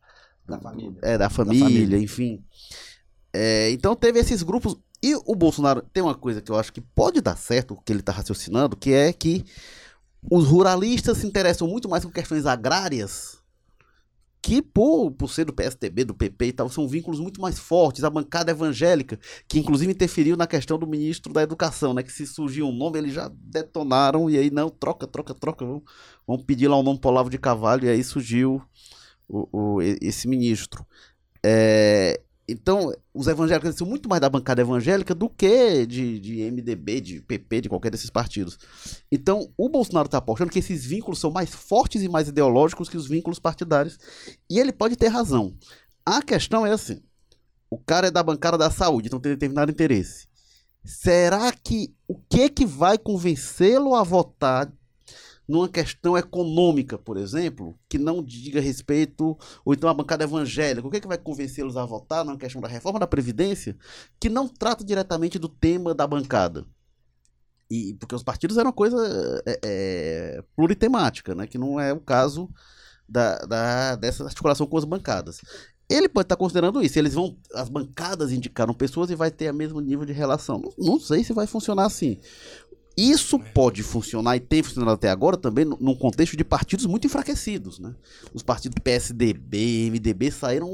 da 0.46 0.58
família. 0.58 0.98
É, 1.02 1.18
da 1.18 1.30
família, 1.30 1.64
da 1.64 1.70
família. 1.70 1.98
enfim. 1.98 2.44
É, 3.32 3.70
então 3.70 3.96
teve 3.96 4.18
esses 4.18 4.42
grupos. 4.42 4.76
E 5.02 5.14
o 5.26 5.34
Bolsonaro 5.34 5.82
tem 5.92 6.02
uma 6.02 6.14
coisa 6.14 6.40
que 6.40 6.50
eu 6.50 6.56
acho 6.56 6.72
que 6.72 6.80
pode 6.80 7.20
dar 7.20 7.36
certo, 7.36 7.78
que 7.84 7.92
ele 7.92 8.00
está 8.00 8.12
raciocinando, 8.12 8.76
que 8.76 8.92
é 8.92 9.12
que 9.12 9.44
os 10.30 10.46
ruralistas 10.46 11.18
se 11.18 11.26
interessam 11.26 11.66
muito 11.66 11.88
mais 11.88 12.04
com 12.04 12.10
questões 12.10 12.46
agrárias 12.46 13.42
que 14.42 14.60
por, 14.60 15.12
por 15.12 15.30
ser 15.30 15.44
do 15.44 15.52
PSTB, 15.52 16.04
do 16.04 16.14
PP 16.14 16.46
e 16.46 16.52
tal, 16.52 16.68
são 16.68 16.88
vínculos 16.88 17.20
muito 17.20 17.40
mais 17.40 17.60
fortes. 17.60 18.02
A 18.02 18.10
bancada 18.10 18.50
evangélica, 18.50 19.18
que 19.46 19.60
inclusive 19.60 19.92
interferiu 19.92 20.36
na 20.36 20.48
questão 20.48 20.76
do 20.76 20.86
ministro 20.86 21.32
da 21.32 21.42
Educação, 21.42 21.94
né? 21.94 22.02
Que 22.02 22.12
se 22.12 22.26
surgiu 22.26 22.66
um 22.66 22.72
nome, 22.72 22.98
eles 22.98 23.14
já 23.14 23.30
detonaram, 23.32 24.28
e 24.28 24.36
aí 24.36 24.50
não, 24.50 24.68
troca, 24.68 25.06
troca, 25.06 25.32
troca, 25.32 25.64
vamos, 25.64 25.82
vamos 26.26 26.44
pedir 26.44 26.66
lá 26.66 26.76
o 26.76 26.82
nome 26.82 26.98
Olavo 27.04 27.30
de 27.30 27.38
Cavalho, 27.38 27.86
e 27.86 27.88
aí 27.88 28.02
surgiu 28.02 28.60
o, 29.28 29.76
o 29.76 29.82
esse 29.82 30.26
ministro. 30.26 30.84
É, 31.44 32.20
então, 32.48 32.92
os 33.14 33.28
evangélicos 33.28 33.76
são 33.76 33.86
muito 33.86 34.08
mais 34.08 34.20
da 34.20 34.28
bancada 34.28 34.60
evangélica 34.60 35.14
do 35.14 35.28
que 35.28 35.86
de, 35.86 36.18
de 36.18 36.50
MDB, 36.50 37.00
de 37.00 37.20
PP, 37.20 37.62
de 37.62 37.68
qualquer 37.68 37.90
desses 37.90 38.10
partidos. 38.10 38.58
Então, 39.10 39.52
o 39.56 39.68
Bolsonaro 39.68 40.06
está 40.06 40.18
apostando 40.18 40.50
que 40.50 40.58
esses 40.58 40.84
vínculos 40.84 41.20
são 41.20 41.30
mais 41.30 41.50
fortes 41.54 42.02
e 42.02 42.08
mais 42.08 42.28
ideológicos 42.28 42.88
que 42.88 42.96
os 42.96 43.06
vínculos 43.06 43.38
partidários. 43.38 43.96
E 44.50 44.58
ele 44.58 44.72
pode 44.72 44.96
ter 44.96 45.08
razão. 45.08 45.56
A 46.04 46.20
questão 46.20 46.66
é 46.66 46.72
assim: 46.72 47.00
o 47.70 47.78
cara 47.78 48.08
é 48.08 48.10
da 48.10 48.22
bancada 48.22 48.58
da 48.58 48.70
saúde, 48.70 49.06
então 49.06 49.20
tem 49.20 49.32
determinado 49.32 49.70
interesse. 49.70 50.26
Será 50.84 51.52
que 51.52 51.94
o 52.08 52.18
que 52.18 52.48
que 52.48 52.66
vai 52.66 52.98
convencê-lo 52.98 53.94
a 53.94 54.02
votar 54.02 54.70
numa 55.48 55.68
questão 55.68 56.16
econômica, 56.16 56.96
por 56.96 57.16
exemplo, 57.16 57.78
que 57.88 57.98
não 57.98 58.22
diga 58.22 58.60
respeito, 58.60 59.36
ou 59.64 59.74
então 59.74 59.88
a 59.88 59.94
bancada 59.94 60.24
evangélica, 60.24 60.86
o 60.86 60.90
que, 60.90 60.98
é 60.98 61.00
que 61.00 61.08
vai 61.08 61.18
convencê-los 61.18 61.76
a 61.76 61.84
votar 61.84 62.24
numa 62.24 62.38
questão 62.38 62.60
da 62.60 62.68
reforma 62.68 63.00
da 63.00 63.06
Previdência, 63.06 63.76
que 64.20 64.28
não 64.28 64.48
trata 64.48 64.84
diretamente 64.84 65.38
do 65.38 65.48
tema 65.48 65.94
da 65.94 66.06
bancada? 66.06 66.64
E, 67.70 67.94
porque 67.94 68.14
os 68.14 68.22
partidos 68.22 68.58
eram 68.58 68.70
coisa 68.70 69.42
é, 69.46 69.60
é, 69.64 70.44
pluritemática, 70.54 71.34
né? 71.34 71.46
que 71.46 71.56
não 71.56 71.80
é 71.80 71.92
o 71.92 72.00
caso 72.00 72.50
da, 73.08 73.38
da, 73.46 73.96
dessa 73.96 74.24
articulação 74.24 74.66
com 74.66 74.76
as 74.76 74.84
bancadas. 74.84 75.40
Ele 75.88 76.08
pode 76.08 76.24
estar 76.24 76.36
considerando 76.36 76.82
isso. 76.82 76.98
Eles 76.98 77.14
vão. 77.14 77.36
As 77.54 77.68
bancadas 77.68 78.32
indicaram 78.32 78.72
pessoas 78.72 79.10
e 79.10 79.14
vai 79.14 79.30
ter 79.30 79.50
o 79.50 79.54
mesmo 79.54 79.80
nível 79.80 80.06
de 80.06 80.12
relação. 80.12 80.58
Não, 80.58 80.72
não 80.78 81.00
sei 81.00 81.22
se 81.22 81.32
vai 81.32 81.46
funcionar 81.46 81.86
assim. 81.86 82.18
Isso 82.96 83.38
pode 83.38 83.82
funcionar 83.82 84.36
e 84.36 84.40
tem 84.40 84.62
funcionado 84.62 84.92
até 84.92 85.08
agora 85.08 85.36
também 85.36 85.64
num 85.64 85.94
contexto 85.94 86.36
de 86.36 86.44
partidos 86.44 86.86
muito 86.86 87.06
enfraquecidos. 87.06 87.78
Né? 87.78 87.94
Os 88.34 88.42
partidos 88.42 88.82
PSDB, 88.82 89.90
MDB 89.90 90.30
saíram 90.30 90.68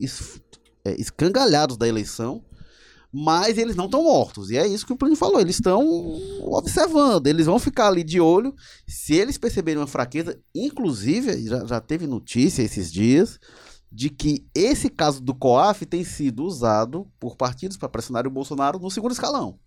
es, 0.00 0.40
é, 0.84 0.98
escangalhados 1.00 1.76
da 1.76 1.86
eleição, 1.86 2.42
mas 3.12 3.58
eles 3.58 3.76
não 3.76 3.84
estão 3.84 4.04
mortos. 4.04 4.50
E 4.50 4.56
é 4.56 4.66
isso 4.66 4.86
que 4.86 4.92
o 4.92 4.96
Plínio 4.96 5.16
falou. 5.16 5.40
Eles 5.40 5.56
estão 5.56 5.82
observando, 6.42 7.26
eles 7.26 7.46
vão 7.46 7.58
ficar 7.58 7.88
ali 7.88 8.02
de 8.02 8.20
olho. 8.20 8.54
Se 8.86 9.14
eles 9.14 9.38
perceberem 9.38 9.80
uma 9.80 9.86
fraqueza, 9.86 10.38
inclusive, 10.54 11.46
já, 11.46 11.64
já 11.66 11.80
teve 11.80 12.06
notícia 12.06 12.62
esses 12.62 12.90
dias 12.90 13.38
de 13.92 14.10
que 14.10 14.44
esse 14.52 14.90
caso 14.90 15.20
do 15.20 15.32
COAF 15.32 15.86
tem 15.86 16.02
sido 16.02 16.44
usado 16.44 17.06
por 17.20 17.36
partidos 17.36 17.76
para 17.76 17.88
pressionar 17.88 18.26
o 18.26 18.30
Bolsonaro 18.30 18.80
no 18.80 18.90
segundo 18.90 19.12
escalão. 19.12 19.60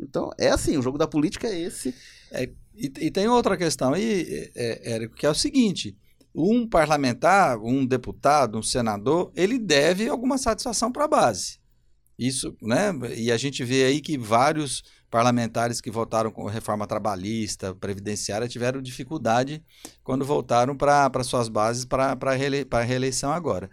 Então, 0.00 0.30
é 0.38 0.48
assim, 0.48 0.76
o 0.76 0.82
jogo 0.82 0.98
da 0.98 1.06
política 1.06 1.48
é 1.48 1.58
esse. 1.58 1.94
É, 2.30 2.44
e, 2.74 2.92
e, 3.00 3.10
tem 3.10 3.26
outra 3.26 3.56
questão 3.56 3.92
aí, 3.92 4.50
é, 4.54 4.92
Érico, 4.92 5.16
que 5.16 5.26
é 5.26 5.30
o 5.30 5.34
seguinte: 5.34 5.96
um 6.34 6.68
parlamentar, 6.68 7.58
um 7.58 7.84
deputado, 7.84 8.58
um 8.58 8.62
senador, 8.62 9.32
ele 9.34 9.58
deve 9.58 10.08
alguma 10.08 10.38
satisfação 10.38 10.92
para 10.92 11.04
a 11.04 11.08
base. 11.08 11.58
Isso, 12.18 12.56
né? 12.60 12.92
E 13.16 13.30
a 13.30 13.36
gente 13.36 13.62
vê 13.62 13.84
aí 13.84 14.00
que 14.00 14.18
vários 14.18 14.82
parlamentares 15.08 15.80
que 15.80 15.90
votaram 15.90 16.30
com 16.30 16.46
reforma 16.46 16.86
trabalhista, 16.86 17.74
previdenciária, 17.74 18.48
tiveram 18.48 18.82
dificuldade 18.82 19.62
quando 20.02 20.24
voltaram 20.24 20.76
para 20.76 21.24
suas 21.24 21.48
bases 21.48 21.84
para 21.84 22.16
a 22.20 22.34
reele, 22.34 22.66
reeleição 22.86 23.32
agora. 23.32 23.70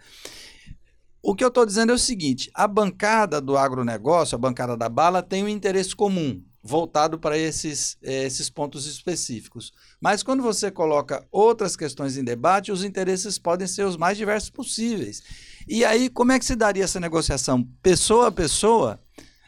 O 1.26 1.34
que 1.34 1.42
eu 1.42 1.48
estou 1.48 1.66
dizendo 1.66 1.90
é 1.90 1.94
o 1.96 1.98
seguinte: 1.98 2.48
a 2.54 2.68
bancada 2.68 3.40
do 3.40 3.58
agronegócio, 3.58 4.36
a 4.36 4.38
bancada 4.38 4.76
da 4.76 4.88
bala, 4.88 5.24
tem 5.24 5.42
um 5.42 5.48
interesse 5.48 5.94
comum 5.94 6.40
voltado 6.62 7.18
para 7.18 7.36
esses, 7.36 7.96
esses 8.00 8.48
pontos 8.48 8.86
específicos. 8.86 9.72
Mas 10.00 10.22
quando 10.22 10.40
você 10.40 10.70
coloca 10.70 11.26
outras 11.32 11.76
questões 11.76 12.16
em 12.16 12.22
debate, 12.22 12.70
os 12.70 12.84
interesses 12.84 13.40
podem 13.40 13.66
ser 13.66 13.84
os 13.84 13.96
mais 13.96 14.16
diversos 14.16 14.50
possíveis. 14.50 15.20
E 15.66 15.84
aí, 15.84 16.08
como 16.08 16.30
é 16.30 16.38
que 16.38 16.44
se 16.44 16.54
daria 16.54 16.84
essa 16.84 17.00
negociação? 17.00 17.66
Pessoa 17.82 18.28
a 18.28 18.32
pessoa? 18.32 19.00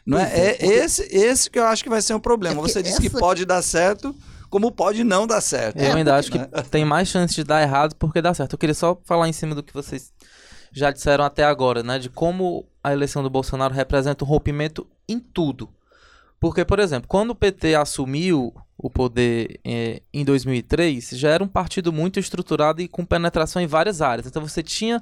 Não 0.05 0.19
é? 0.19 0.23
é, 0.33 0.57
é 0.59 0.67
esse, 0.83 1.03
esse 1.03 1.49
que 1.49 1.59
eu 1.59 1.65
acho 1.65 1.81
que 1.81 1.89
vai 1.89 2.01
ser 2.01 2.13
um 2.13 2.19
problema. 2.19 2.59
É 2.59 2.61
você 2.61 2.83
disse 2.83 2.99
que 2.99 3.09
pode 3.09 3.45
dar 3.45 3.61
certo, 3.61 4.13
como 4.49 4.69
pode 4.69 5.05
não 5.05 5.25
dar 5.25 5.39
certo. 5.39 5.79
Eu 5.79 5.95
ainda 5.95 6.17
acho 6.17 6.29
que 6.29 6.39
tem 6.69 6.83
mais 6.83 7.07
chance 7.07 7.33
de 7.33 7.43
dar 7.45 7.61
errado 7.61 7.95
porque 7.95 8.21
dá 8.21 8.33
certo. 8.33 8.53
Eu 8.53 8.59
queria 8.59 8.75
só 8.75 8.99
falar 9.05 9.29
em 9.29 9.33
cima 9.33 9.55
do 9.55 9.63
que 9.63 9.73
vocês 9.73 10.11
já 10.71 10.91
disseram 10.91 11.23
até 11.23 11.43
agora, 11.43 11.83
né? 11.83 11.99
De 11.99 12.09
como 12.09 12.65
a 12.83 12.93
eleição 12.93 13.23
do 13.23 13.29
Bolsonaro 13.29 13.73
representa 13.73 14.23
um 14.23 14.27
rompimento 14.27 14.87
em 15.07 15.19
tudo. 15.19 15.69
Porque, 16.39 16.63
por 16.63 16.79
exemplo, 16.79 17.07
quando 17.07 17.31
o 17.31 17.35
PT 17.35 17.75
assumiu 17.75 18.53
o 18.77 18.89
poder 18.89 19.59
eh, 19.65 20.01
em 20.13 20.23
2003, 20.23 21.09
já 21.09 21.29
era 21.29 21.43
um 21.43 21.47
partido 21.47 21.91
muito 21.91 22.17
estruturado 22.17 22.81
e 22.81 22.87
com 22.87 23.03
penetração 23.03 23.61
em 23.61 23.67
várias 23.67 24.01
áreas. 24.01 24.25
Então 24.25 24.41
você 24.41 24.63
tinha 24.63 25.01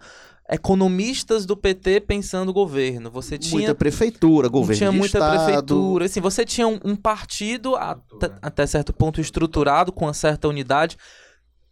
economistas 0.49 1.45
do 1.45 1.55
PT 1.55 2.01
pensando 2.01 2.49
o 2.49 2.53
governo. 2.53 3.11
Você 3.11 3.37
tinha 3.37 3.51
muita 3.51 3.75
prefeitura, 3.75 4.47
governo 4.47 4.77
tinha 4.77 4.91
muita 4.91 5.19
estado. 5.19 5.45
prefeitura. 5.45 6.05
Assim, 6.05 6.21
você 6.21 6.43
tinha 6.43 6.67
um, 6.67 6.79
um 6.83 6.95
partido 6.95 7.75
até, 7.75 8.31
até 8.41 8.65
certo 8.65 8.91
ponto 8.91 9.21
estruturado 9.21 9.91
com 9.91 10.05
uma 10.05 10.13
certa 10.13 10.47
unidade 10.47 10.97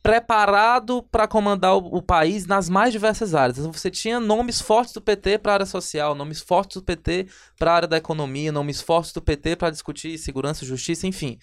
preparado 0.06 1.02
para 1.02 1.28
comandar 1.28 1.76
o, 1.76 1.98
o, 1.98 2.00
país 2.00 2.46
nas 2.46 2.70
mais 2.70 2.92
diversas 2.92 3.34
áreas. 3.34 3.58
Então, 3.58 3.74
você 3.74 3.90
tinha 3.90 4.20
nomes 4.20 4.62
fortes 4.62 4.94
do 4.94 5.02
PT 5.02 5.40
para 5.40 5.54
a 5.54 5.56
área 5.56 5.66
social, 5.66 6.14
nomes 6.14 6.42
fortes 6.42 6.78
do 6.78 6.84
PT 6.84 7.26
para 7.58 7.72
a 7.72 7.76
área 7.76 7.88
da 7.88 7.98
economia, 7.98 8.52
nomes 8.52 8.82
fortes 8.82 9.12
do 9.12 9.20
PT 9.20 9.56
para 9.56 9.72
discutir 9.72 10.16
segurança, 10.20 10.64
justiça, 10.64 11.08
enfim. 11.08 11.40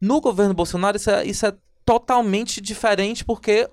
No 0.00 0.20
governo 0.20 0.54
Bolsonaro, 0.54 0.96
isso 0.96 1.10
é, 1.10 1.26
isso 1.26 1.44
é 1.44 1.56
totalmente 1.84 2.60
diferente, 2.60 3.24
porque 3.24 3.68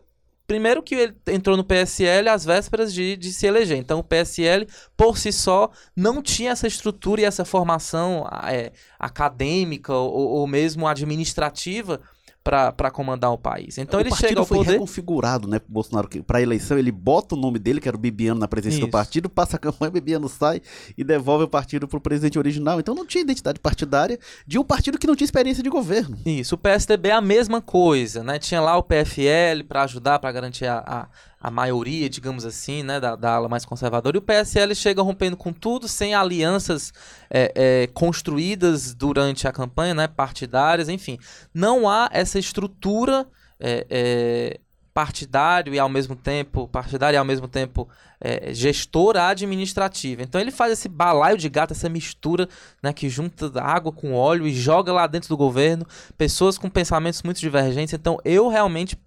Primeiro 0.48 0.84
que 0.84 0.96
ele 0.96 1.16
entrou 1.28 1.56
no 1.56 1.64
PSL 1.64 2.28
às 2.28 2.44
vésperas 2.44 2.94
de, 2.94 3.16
de 3.16 3.32
se 3.32 3.48
eleger. 3.48 3.78
Então 3.78 4.00
o 4.00 4.04
PSL, 4.04 4.68
por 4.98 5.18
si 5.18 5.32
só, 5.32 5.72
não 5.96 6.22
tinha 6.22 6.52
essa 6.52 6.68
estrutura 6.68 7.22
e 7.22 7.24
essa 7.24 7.46
formação 7.46 8.28
é, 8.44 8.74
acadêmica 9.00 9.94
ou, 9.94 10.12
ou 10.12 10.48
mesmo 10.48 10.90
administrativa 10.90 12.02
para 12.44 12.90
comandar 12.90 13.32
o 13.32 13.38
país. 13.38 13.78
Então 13.78 14.00
o 14.00 14.04
ele 14.04 14.14
chega 14.16 14.40
ao 14.40 14.46
foi 14.46 14.60
poder 14.60 14.72
reconfigurado, 14.74 15.48
né, 15.48 15.62
Bolsonaro 15.68 16.10
para 16.26 16.40
a 16.40 16.42
eleição, 16.42 16.78
ele 16.78 16.92
bota 16.92 17.36
o 17.36 17.38
nome 17.38 17.60
dele, 17.60 17.80
que 17.80 17.88
era 17.88 17.96
o 17.96 18.00
Bibiano 18.00 18.40
na 18.40 18.48
presidência 18.48 18.80
Isso. 18.80 18.88
do 18.88 18.92
partido, 18.92 19.30
passa 19.30 19.58
a 19.58 19.60
campanha, 19.60 19.92
Bibiano 19.92 20.28
sai 20.28 20.62
e 20.98 21.04
devolve 21.04 21.44
o 21.46 21.48
partido 21.48 21.88
para 21.88 21.98
o 21.98 22.02
presidente 22.02 22.40
original. 22.40 22.80
Então 22.80 22.96
não 22.96 23.06
tinha 23.06 23.22
identidade 23.22 23.60
partidária 23.60 24.20
de 24.48 24.58
um 24.58 24.64
partido 24.64 24.98
que 24.98 25.06
não 25.06 25.16
tinha 25.16 25.26
experiência 25.26 25.62
de 25.62 25.70
governo. 25.70 26.18
Isso, 26.26 26.56
o 26.56 26.58
PSDB 26.58 27.10
é 27.10 27.14
a 27.14 27.22
mesma 27.22 27.62
coisa, 27.62 28.24
né? 28.24 28.40
Tinha 28.40 28.60
lá 28.60 28.76
o 28.76 28.84
PFL 28.84 29.64
para 29.68 29.84
ajudar 29.84 30.20
para 30.20 30.32
garantir 30.32 30.66
a, 30.66 30.80
a 30.80 31.08
a 31.42 31.50
maioria, 31.50 32.10
digamos 32.10 32.46
assim, 32.46 32.84
né, 32.84 33.00
da, 33.00 33.16
da 33.16 33.34
ala 33.34 33.50
mais 33.50 33.66
conservadora. 33.66 34.16
E 34.16 34.20
o 34.20 34.22
PSL 34.22 34.76
chega 34.76 35.02
rompendo 35.02 35.36
com 35.36 35.52
tudo, 35.52 35.88
sem 35.88 36.14
alianças 36.14 36.94
é, 37.30 37.52
é, 37.56 37.88
construídas 37.88 38.94
durante 38.94 39.48
a 39.48 39.52
campanha, 39.52 39.94
né, 39.94 40.08
partidárias, 40.08 40.88
enfim. 40.88 41.18
Não 41.54 41.90
há 41.90 42.10
essa 42.12 42.38
estrutura 42.38 43.26
é, 43.60 43.88
é 43.90 44.60
partidário 44.94 45.74
e 45.74 45.80
ao 45.80 45.88
mesmo 45.88 46.16
tempo 46.16 46.68
partidário 46.68 47.16
e 47.16 47.18
ao 47.18 47.24
mesmo 47.24 47.48
tempo 47.48 47.88
é, 48.20 48.54
gestora 48.54 49.28
administrativa. 49.28 50.22
Então 50.22 50.40
ele 50.40 50.52
faz 50.52 50.74
esse 50.74 50.90
balaio 50.90 51.38
de 51.38 51.50
gato, 51.50 51.72
essa 51.72 51.88
mistura 51.88 52.48
né, 52.84 52.92
que 52.92 53.10
junta 53.10 53.52
água 53.62 53.92
com 53.92 54.14
óleo 54.14 54.46
e 54.46 54.54
joga 54.54 54.92
lá 54.92 55.08
dentro 55.08 55.30
do 55.30 55.38
governo 55.38 55.86
pessoas 56.18 56.58
com 56.58 56.70
pensamentos 56.70 57.24
muito 57.24 57.40
divergentes. 57.40 57.94
Então 57.94 58.18
eu 58.26 58.50
realmente 58.50 58.98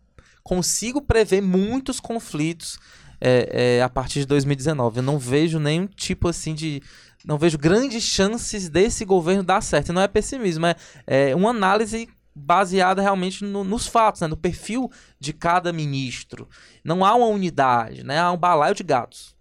consigo 0.45 1.01
prever 1.01 1.41
muitos 1.41 1.99
conflitos 1.99 2.79
é, 3.21 3.79
é, 3.79 3.83
a 3.83 3.89
partir 3.89 4.21
de 4.21 4.27
2019. 4.27 4.99
Eu 4.99 5.03
não 5.03 5.19
vejo 5.19 5.59
nenhum 5.59 5.87
tipo 5.87 6.29
assim 6.29 6.55
de. 6.55 6.83
Não 7.25 7.39
vejo 7.39 7.57
grandes 7.57 8.05
chances 8.05 8.69
desse 8.69 9.05
governo 9.05 9.43
dar 9.43 9.63
certo. 9.63 9.93
Não 9.93 10.03
é 10.03 10.07
pessimismo, 10.07 10.67
é, 10.67 10.77
é 11.07 11.35
uma 11.35 11.51
análise 11.51 12.07
baseada 12.35 13.01
realmente 13.01 13.45
no, 13.45 13.65
nos 13.65 13.87
fatos, 13.87 14.21
né? 14.21 14.27
no 14.27 14.37
perfil 14.37 14.91
de 15.19 15.33
cada 15.33 15.73
ministro. 15.73 16.49
Não 16.85 17.05
há 17.05 17.15
uma 17.15 17.27
unidade, 17.27 18.05
né? 18.05 18.19
há 18.19 18.31
um 18.31 18.37
balaio 18.37 18.75
de 18.75 18.83
gatos. 18.83 19.35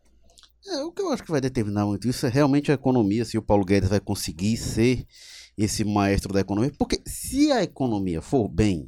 É, 0.66 0.78
o 0.84 0.92
que 0.94 1.02
eu 1.02 1.12
acho 1.12 1.24
que 1.24 1.32
vai 1.32 1.42
determinar 1.42 1.86
muito 1.86 2.08
isso 2.08 2.26
é 2.26 2.30
realmente 2.30 2.72
a 2.72 2.76
economia, 2.76 3.26
se 3.26 3.38
o 3.38 3.42
Paulo 3.42 3.66
Guedes 3.66 3.89
vai 3.89 4.00
conseguir 4.00 4.56
ser 4.56 5.06
esse 5.58 5.84
maestro 5.84 6.32
da 6.32 6.39
economia. 6.39 6.72
Porque 6.78 7.02
se 7.06 7.52
a 7.52 7.63
economia 7.63 8.22
for 8.22 8.48
bem, 8.48 8.88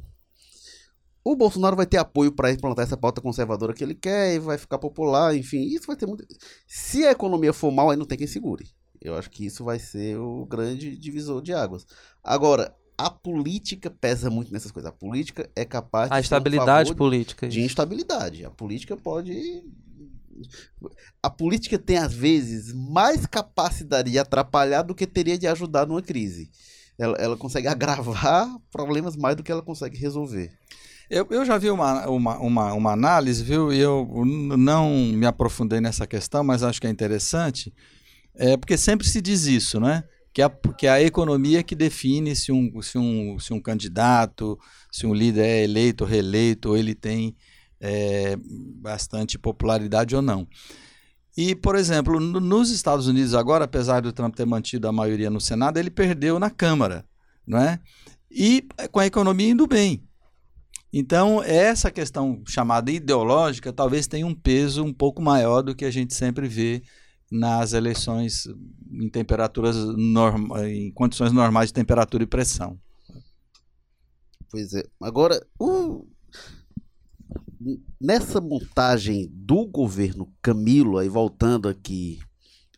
o 1.26 1.34
Bolsonaro 1.34 1.74
vai 1.74 1.86
ter 1.86 1.96
apoio 1.96 2.30
para 2.30 2.52
implantar 2.52 2.84
essa 2.84 2.96
pauta 2.96 3.20
conservadora 3.20 3.74
que 3.74 3.82
ele 3.82 3.96
quer 3.96 4.36
e 4.36 4.38
vai 4.38 4.56
ficar 4.56 4.78
popular, 4.78 5.36
enfim, 5.36 5.62
isso 5.62 5.88
vai 5.88 5.96
ter 5.96 6.06
muito. 6.06 6.24
Se 6.68 7.04
a 7.04 7.10
economia 7.10 7.52
for 7.52 7.72
mal, 7.72 7.90
aí 7.90 7.96
não 7.96 8.06
tem 8.06 8.16
quem 8.16 8.28
segure. 8.28 8.64
Eu 9.02 9.16
acho 9.16 9.28
que 9.28 9.44
isso 9.44 9.64
vai 9.64 9.80
ser 9.80 10.16
o 10.18 10.46
grande 10.46 10.96
divisor 10.96 11.42
de 11.42 11.52
águas. 11.52 11.84
Agora, 12.22 12.72
a 12.96 13.10
política 13.10 13.90
pesa 13.90 14.30
muito 14.30 14.52
nessas 14.52 14.70
coisas. 14.70 14.88
A 14.88 14.94
política 14.94 15.50
é 15.56 15.64
capaz 15.64 16.12
a 16.12 16.20
estabilidade 16.20 16.92
um 16.92 16.94
política 16.94 17.48
de 17.48 17.60
instabilidade. 17.60 18.44
A 18.44 18.50
política 18.50 18.96
pode 18.96 19.64
a 21.20 21.28
política 21.28 21.76
tem 21.76 21.98
às 21.98 22.14
vezes 22.14 22.72
mais 22.72 23.26
capacidade 23.26 24.12
de 24.12 24.18
atrapalhar 24.18 24.82
do 24.82 24.94
que 24.94 25.08
teria 25.08 25.36
de 25.36 25.48
ajudar 25.48 25.88
numa 25.88 26.02
crise. 26.02 26.52
Ela, 26.96 27.16
ela 27.18 27.36
consegue 27.36 27.66
agravar 27.66 28.48
problemas 28.70 29.16
mais 29.16 29.34
do 29.34 29.42
que 29.42 29.50
ela 29.50 29.62
consegue 29.62 29.98
resolver. 29.98 30.56
Eu, 31.08 31.26
eu 31.30 31.44
já 31.44 31.56
vi 31.56 31.70
uma, 31.70 32.08
uma, 32.08 32.38
uma, 32.38 32.72
uma 32.72 32.92
análise, 32.92 33.42
viu? 33.42 33.72
E 33.72 33.78
eu 33.78 34.24
não 34.24 34.90
me 34.90 35.24
aprofundei 35.24 35.80
nessa 35.80 36.06
questão, 36.06 36.42
mas 36.42 36.62
acho 36.62 36.80
que 36.80 36.86
é 36.86 36.90
interessante. 36.90 37.72
É 38.34 38.56
porque 38.56 38.76
sempre 38.76 39.06
se 39.06 39.20
diz 39.20 39.46
isso, 39.46 39.78
né? 39.78 40.02
Que 40.32 40.42
a, 40.42 40.50
que 40.50 40.86
a 40.86 41.00
economia 41.00 41.62
que 41.62 41.74
define 41.74 42.34
se 42.34 42.52
um, 42.52 42.82
se, 42.82 42.98
um, 42.98 43.38
se 43.38 43.52
um 43.54 43.60
candidato, 43.60 44.58
se 44.90 45.06
um 45.06 45.14
líder 45.14 45.46
é 45.46 45.64
eleito 45.64 46.04
ou 46.04 46.10
reeleito, 46.10 46.70
ou 46.70 46.76
ele 46.76 46.94
tem 46.94 47.36
é, 47.80 48.36
bastante 48.80 49.38
popularidade 49.38 50.14
ou 50.14 50.20
não. 50.20 50.46
E, 51.36 51.54
por 51.54 51.76
exemplo, 51.76 52.18
no, 52.18 52.40
nos 52.40 52.70
Estados 52.70 53.06
Unidos 53.06 53.34
agora, 53.34 53.64
apesar 53.64 54.00
do 54.00 54.12
Trump 54.12 54.34
ter 54.34 54.46
mantido 54.46 54.88
a 54.88 54.92
maioria 54.92 55.30
no 55.30 55.40
Senado, 55.40 55.78
ele 55.78 55.90
perdeu 55.90 56.38
na 56.38 56.50
Câmara, 56.50 57.04
não 57.46 57.58
é? 57.58 57.78
E 58.30 58.66
com 58.90 58.98
a 58.98 59.06
economia 59.06 59.50
indo 59.50 59.66
bem. 59.66 60.05
Então, 60.92 61.42
essa 61.42 61.90
questão 61.90 62.42
chamada 62.46 62.90
ideológica 62.90 63.72
talvez 63.72 64.06
tenha 64.06 64.26
um 64.26 64.34
peso 64.34 64.84
um 64.84 64.92
pouco 64.92 65.20
maior 65.20 65.62
do 65.62 65.74
que 65.74 65.84
a 65.84 65.90
gente 65.90 66.14
sempre 66.14 66.48
vê 66.48 66.82
nas 67.30 67.72
eleições 67.72 68.46
em 68.90 69.08
temperaturas 69.08 69.76
norma, 69.96 70.68
em 70.68 70.92
condições 70.92 71.32
normais 71.32 71.68
de 71.68 71.74
temperatura 71.74 72.22
e 72.22 72.26
pressão. 72.26 72.78
Pois 74.48 74.72
é. 74.74 74.84
Agora, 75.00 75.44
o... 75.58 76.06
nessa 78.00 78.40
montagem 78.40 79.28
do 79.32 79.66
governo 79.66 80.32
Camilo, 80.40 80.98
aí 80.98 81.08
voltando 81.08 81.68
aqui 81.68 82.20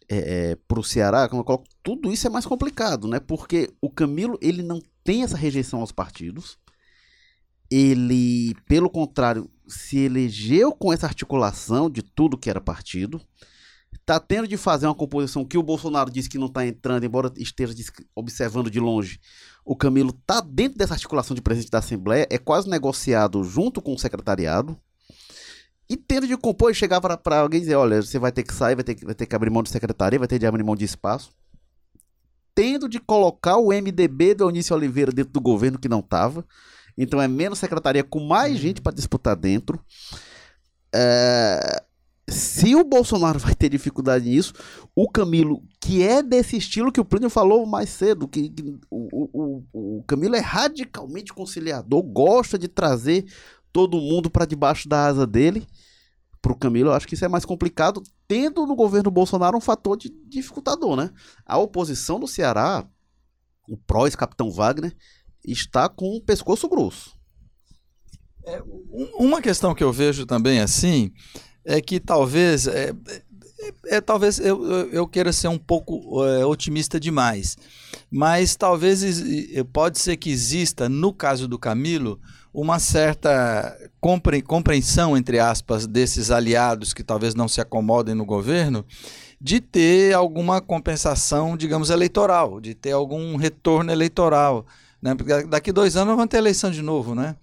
é, 0.08 0.16
é, 0.50 0.56
para 0.56 0.80
o 0.80 0.84
Ceará, 0.84 1.28
como 1.28 1.42
eu 1.42 1.44
coloco, 1.44 1.66
tudo 1.82 2.10
isso 2.10 2.26
é 2.26 2.30
mais 2.30 2.46
complicado, 2.46 3.06
né? 3.06 3.20
Porque 3.20 3.70
o 3.80 3.90
Camilo 3.90 4.38
ele 4.40 4.62
não 4.62 4.80
tem 5.04 5.22
essa 5.22 5.36
rejeição 5.36 5.80
aos 5.80 5.92
partidos. 5.92 6.58
Ele, 7.70 8.54
pelo 8.66 8.88
contrário, 8.88 9.50
se 9.66 9.98
elegeu 9.98 10.72
com 10.72 10.92
essa 10.92 11.06
articulação 11.06 11.90
de 11.90 12.02
tudo 12.02 12.38
que 12.38 12.48
era 12.48 12.60
partido. 12.60 13.20
Está 13.92 14.18
tendo 14.18 14.48
de 14.48 14.56
fazer 14.56 14.86
uma 14.86 14.94
composição 14.94 15.44
que 15.44 15.58
o 15.58 15.62
Bolsonaro 15.62 16.10
disse 16.10 16.28
que 16.28 16.38
não 16.38 16.46
está 16.46 16.66
entrando, 16.66 17.04
embora 17.04 17.32
esteja 17.36 17.74
observando 18.14 18.70
de 18.70 18.80
longe. 18.80 19.20
O 19.64 19.76
Camilo 19.76 20.10
está 20.18 20.40
dentro 20.40 20.78
dessa 20.78 20.94
articulação 20.94 21.34
de 21.34 21.42
presidente 21.42 21.70
da 21.70 21.78
Assembleia, 21.78 22.26
é 22.30 22.38
quase 22.38 22.70
negociado 22.70 23.44
junto 23.44 23.82
com 23.82 23.92
o 23.94 23.98
secretariado. 23.98 24.78
E 25.90 25.96
tendo 25.96 26.26
de 26.26 26.36
compor 26.36 26.70
e 26.70 26.74
chegar 26.74 27.00
para 27.00 27.40
alguém 27.40 27.58
e 27.58 27.60
dizer: 27.62 27.74
olha, 27.74 28.02
você 28.02 28.18
vai 28.18 28.32
ter 28.32 28.42
que 28.42 28.54
sair, 28.54 28.74
vai 28.74 28.84
ter, 28.84 28.96
vai 29.04 29.14
ter 29.14 29.26
que 29.26 29.34
abrir 29.34 29.50
mão 29.50 29.62
de 29.62 29.70
secretaria, 29.70 30.18
vai 30.18 30.28
ter 30.28 30.38
de 30.38 30.46
abrir 30.46 30.62
mão 30.62 30.76
de 30.76 30.84
espaço. 30.84 31.30
Tendo 32.54 32.88
de 32.88 32.98
colocar 32.98 33.56
o 33.56 33.68
MDB 33.68 34.34
do 34.34 34.44
Eunício 34.44 34.74
Oliveira 34.74 35.12
dentro 35.12 35.32
do 35.32 35.40
governo 35.40 35.78
que 35.78 35.88
não 35.88 36.00
estava. 36.00 36.44
Então 36.98 37.22
é 37.22 37.28
menos 37.28 37.60
secretaria 37.60 38.02
com 38.02 38.18
mais 38.18 38.54
uhum. 38.54 38.58
gente 38.58 38.80
para 38.82 38.94
disputar 38.94 39.36
dentro. 39.36 39.80
É... 40.92 41.84
Se 42.28 42.74
o 42.74 42.84
Bolsonaro 42.84 43.38
vai 43.40 43.54
ter 43.54 43.70
dificuldade 43.70 44.28
nisso, 44.28 44.52
o 44.94 45.08
Camilo, 45.08 45.62
que 45.80 46.02
é 46.02 46.22
desse 46.22 46.56
estilo 46.56 46.92
que 46.92 47.00
o 47.00 47.04
Plínio 47.04 47.30
falou 47.30 47.64
mais 47.64 47.88
cedo, 47.88 48.26
que, 48.28 48.50
que 48.50 48.78
o, 48.90 49.62
o, 49.72 49.98
o 49.98 50.02
Camilo 50.02 50.34
é 50.36 50.40
radicalmente 50.40 51.32
conciliador, 51.32 52.02
gosta 52.02 52.58
de 52.58 52.68
trazer 52.68 53.24
todo 53.72 54.00
mundo 54.00 54.28
para 54.28 54.44
debaixo 54.44 54.88
da 54.88 55.06
asa 55.06 55.26
dele. 55.26 55.66
Para 56.42 56.52
o 56.52 56.58
Camilo, 56.58 56.90
eu 56.90 56.94
acho 56.94 57.06
que 57.06 57.14
isso 57.14 57.24
é 57.24 57.28
mais 57.28 57.44
complicado, 57.44 58.02
tendo 58.26 58.66
no 58.66 58.76
governo 58.76 59.10
Bolsonaro 59.10 59.56
um 59.56 59.60
fator 59.60 59.96
de 59.96 60.08
dificultador, 60.28 60.96
né? 60.96 61.10
A 61.44 61.58
oposição 61.58 62.20
do 62.20 62.28
Ceará, 62.28 62.86
o 63.68 63.76
pró-capitão 63.76 64.50
Wagner, 64.50 64.96
está 65.44 65.88
com 65.88 66.16
o 66.16 66.20
pescoço 66.20 66.68
grosso. 66.68 67.16
É, 68.44 68.62
uma 69.18 69.42
questão 69.42 69.74
que 69.74 69.84
eu 69.84 69.92
vejo 69.92 70.24
também 70.24 70.60
assim 70.60 71.12
é 71.64 71.80
que 71.80 72.00
talvez 72.00 72.66
é, 72.66 72.94
é, 73.58 73.96
é 73.96 74.00
talvez 74.00 74.38
eu, 74.38 74.64
eu 74.90 75.06
queira 75.06 75.32
ser 75.32 75.48
um 75.48 75.58
pouco 75.58 76.24
é, 76.24 76.46
otimista 76.46 76.98
demais, 76.98 77.56
mas 78.10 78.56
talvez 78.56 79.02
pode 79.72 79.98
ser 79.98 80.16
que 80.16 80.30
exista 80.30 80.88
no 80.88 81.12
caso 81.12 81.46
do 81.46 81.58
Camilo 81.58 82.18
uma 82.52 82.78
certa 82.78 83.76
compreensão, 84.00 85.16
entre 85.16 85.38
aspas, 85.38 85.86
desses 85.86 86.30
aliados 86.30 86.92
que 86.92 87.04
talvez 87.04 87.34
não 87.34 87.46
se 87.46 87.60
acomodem 87.60 88.14
no 88.14 88.24
governo, 88.24 88.84
de 89.40 89.60
ter 89.60 90.14
alguma 90.14 90.60
compensação, 90.60 91.56
digamos, 91.56 91.90
eleitoral, 91.90 92.60
de 92.60 92.74
ter 92.74 92.92
algum 92.92 93.36
retorno 93.36 93.92
eleitoral. 93.92 94.66
Né? 95.00 95.14
Porque 95.14 95.44
daqui 95.44 95.70
dois 95.70 95.96
anos 95.96 96.14
vamos 96.14 96.28
ter 96.28 96.38
eleição 96.38 96.70
de 96.70 96.82
novo, 96.82 97.14
né? 97.14 97.36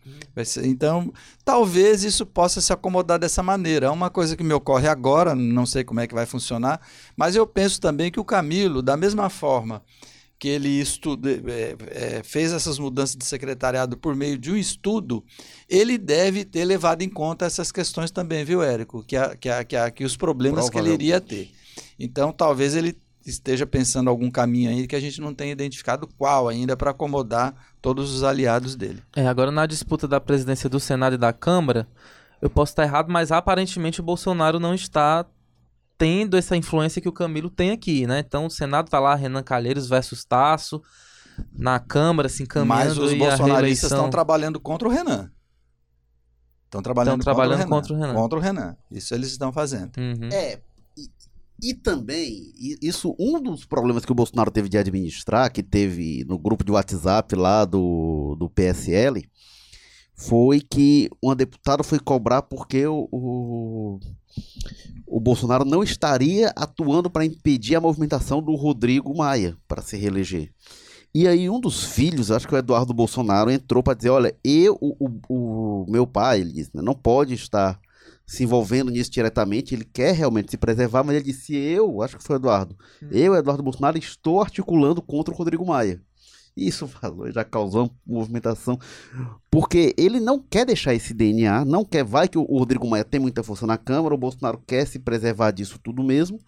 Ser, 0.44 0.66
então, 0.66 1.14
talvez 1.44 2.04
isso 2.04 2.26
possa 2.26 2.60
se 2.60 2.74
acomodar 2.74 3.18
dessa 3.18 3.42
maneira. 3.42 3.88
É 3.88 3.90
uma 3.90 4.10
coisa 4.10 4.36
que 4.36 4.44
me 4.44 4.54
ocorre 4.54 4.88
agora, 4.88 5.34
não 5.34 5.66
sei 5.66 5.84
como 5.84 6.02
é 6.02 6.08
que 6.08 6.14
vai 6.14 6.26
funcionar, 6.26 6.82
mas 7.16 7.36
eu 7.36 7.48
penso 7.48 7.80
também 7.80 8.12
que 8.12 8.20
o 8.20 8.26
Camilo, 8.26 8.82
da 8.82 8.98
mesma 8.98 9.30
forma 9.30 9.82
que 10.38 10.50
ele 10.50 10.68
estuda, 10.68 11.32
é, 11.32 11.76
é, 11.92 12.24
fez 12.24 12.52
essas 12.52 12.78
mudanças 12.78 13.16
de 13.16 13.24
secretariado 13.24 13.98
por 13.98 14.16
meio 14.16 14.38
de 14.38 14.52
um 14.52 14.58
estudo, 14.58 15.24
ele 15.70 15.98
deve 15.98 16.44
ter 16.44 16.66
levado 16.66 17.02
em 17.04 17.10
conta 17.10 17.46
essas 17.46 17.72
questões 17.72 18.12
também, 18.12 18.44
viu, 18.44 18.62
Érico? 18.62 19.02
Que, 19.04 19.16
a, 19.16 19.36
que, 19.36 19.50
a, 19.50 19.64
que, 19.64 19.76
a, 19.78 19.90
que 19.90 20.04
os 20.04 20.18
problemas 20.18 20.70
que 20.70 20.78
ele 20.78 20.92
iria 20.92 21.22
ter. 21.22 21.52
Então, 21.98 22.34
talvez 22.34 22.76
ele 22.76 22.98
esteja 23.26 23.66
pensando 23.66 24.10
algum 24.10 24.30
caminho 24.30 24.70
aí 24.70 24.88
que 24.88 24.96
a 24.96 25.00
gente 25.00 25.20
não 25.20 25.34
tenha 25.34 25.52
identificado 25.52 26.08
qual 26.18 26.48
ainda 26.48 26.78
para 26.78 26.92
acomodar 26.92 27.56
todos 27.82 28.14
os 28.14 28.24
aliados 28.24 28.76
dele. 28.76 29.02
É, 29.16 29.28
agora 29.28 29.52
na 29.52 29.66
disputa 29.66 30.08
da 30.08 30.22
presidência 30.22 30.70
do 30.70 30.80
Senado 30.80 31.16
e 31.16 31.18
da 31.18 31.34
Câmara, 31.34 31.88
eu 32.42 32.50
posso 32.50 32.72
estar 32.72 32.84
errado, 32.84 33.12
mas 33.12 33.32
aparentemente 33.32 34.00
o 34.00 34.04
Bolsonaro 34.04 34.60
não 34.60 34.74
está 34.74 35.26
tendo 35.98 36.38
essa 36.38 36.56
influência 36.56 37.02
que 37.02 37.10
o 37.10 37.14
Camilo 37.14 37.50
tem 37.50 37.72
aqui, 37.72 38.06
né? 38.06 38.20
Então 38.20 38.46
o 38.46 38.50
Senado 38.50 38.90
tá 38.90 39.00
lá, 39.00 39.16
Renan 39.16 39.42
Calheiros 39.42 39.88
versus 39.88 40.24
Tasso, 40.24 40.82
na 41.52 41.80
Câmara 41.80 42.30
se 42.30 42.44
encaminhando 42.44 42.78
Mas 42.78 42.98
os 42.98 43.14
bolsonaristas 43.14 43.92
estão 43.92 44.10
trabalhando 44.10 44.60
contra 44.60 44.88
o 44.88 44.92
Renan. 44.92 45.32
Estão 46.66 46.82
trabalhando, 46.82 47.24
trabalhando 47.24 47.68
contra, 47.68 47.94
o 47.94 47.98
Renan. 47.98 48.14
contra 48.14 48.38
o 48.38 48.42
Renan. 48.42 48.76
Isso 48.92 49.14
eles 49.16 49.32
estão 49.32 49.52
fazendo. 49.54 49.98
Uhum. 49.98 50.30
É, 50.32 50.60
e, 51.62 51.74
também, 51.74 52.52
isso, 52.82 53.16
um 53.20 53.42
dos 53.42 53.66
problemas 53.66 54.06
que 54.06 54.12
o 54.12 54.16
Bolsonaro 54.16 54.52
teve 54.52 54.70
de 54.70 54.78
administrar, 54.78 55.52
que 55.52 55.64
teve 55.64 56.26
no 56.28 56.38
grupo 56.38 56.64
de 56.64 56.72
WhatsApp 56.72 57.36
lá 57.36 57.66
do, 57.66 58.36
do 58.38 58.50
PSL, 58.50 59.28
foi 60.16 60.62
que 60.62 61.10
uma 61.22 61.36
deputada 61.36 61.84
foi 61.84 62.00
cobrar 62.00 62.42
porque 62.42 62.86
o, 62.88 63.08
o 63.12 64.00
o 65.08 65.20
Bolsonaro 65.20 65.64
não 65.64 65.84
estaria 65.84 66.52
atuando 66.56 67.10
para 67.10 67.26
impedir 67.26 67.76
a 67.76 67.82
movimentação 67.82 68.42
do 68.42 68.56
Rodrigo 68.56 69.16
Maia 69.16 69.56
para 69.68 69.82
se 69.82 69.96
reeleger. 69.96 70.52
E 71.14 71.28
aí 71.28 71.50
um 71.50 71.60
dos 71.60 71.84
filhos, 71.84 72.32
acho 72.32 72.48
que 72.48 72.54
o 72.54 72.58
Eduardo 72.58 72.94
Bolsonaro, 72.94 73.50
entrou 73.50 73.82
para 73.82 73.94
dizer, 73.94 74.10
olha, 74.10 74.36
eu, 74.44 74.78
o, 74.82 74.96
o, 75.00 75.84
o, 75.84 75.86
meu 75.90 76.06
pai, 76.06 76.42
ele 76.42 76.52
disse, 76.52 76.72
né, 76.74 76.82
não 76.82 76.94
pode 76.94 77.34
estar 77.34 77.80
se 78.26 78.44
envolvendo 78.44 78.90
nisso 78.92 79.12
diretamente, 79.12 79.76
ele 79.76 79.86
quer 79.86 80.14
realmente 80.14 80.52
se 80.52 80.58
preservar, 80.58 81.04
mas 81.04 81.16
ele 81.16 81.26
disse, 81.26 81.56
eu, 81.56 82.02
acho 82.02 82.18
que 82.18 82.24
foi 82.24 82.36
o 82.36 82.40
Eduardo, 82.40 82.76
hum. 83.02 83.08
eu, 83.12 83.36
Eduardo 83.36 83.64
Bolsonaro, 83.64 83.98
estou 83.98 84.42
articulando 84.42 85.02
contra 85.02 85.34
o 85.34 85.38
Rodrigo 85.38 85.66
Maia. 85.66 86.02
Isso 86.56 86.90
já 87.34 87.44
causou 87.44 87.92
movimentação. 88.06 88.80
Porque 89.52 89.94
ele 89.98 90.20
não 90.20 90.40
quer 90.40 90.66
deixar 90.66 90.94
esse 90.94 91.14
DNA, 91.14 91.66
não 91.66 91.84
quer. 91.84 92.04
Vai 92.04 92.28
que 92.28 92.38
o 92.38 92.44
Rodrigo 92.44 92.88
Maia 92.88 93.04
tem 93.04 93.20
muita 93.20 93.44
força 93.44 93.68
na 93.68 93.78
Câmara, 93.78 94.16
o 94.16 94.18
Bolsonaro 94.18 94.62
quer 94.66 94.88
se 94.88 95.00
preservar 95.00 95.52
disso 95.52 95.78
tudo 95.84 96.04
mesmo. 96.04 96.40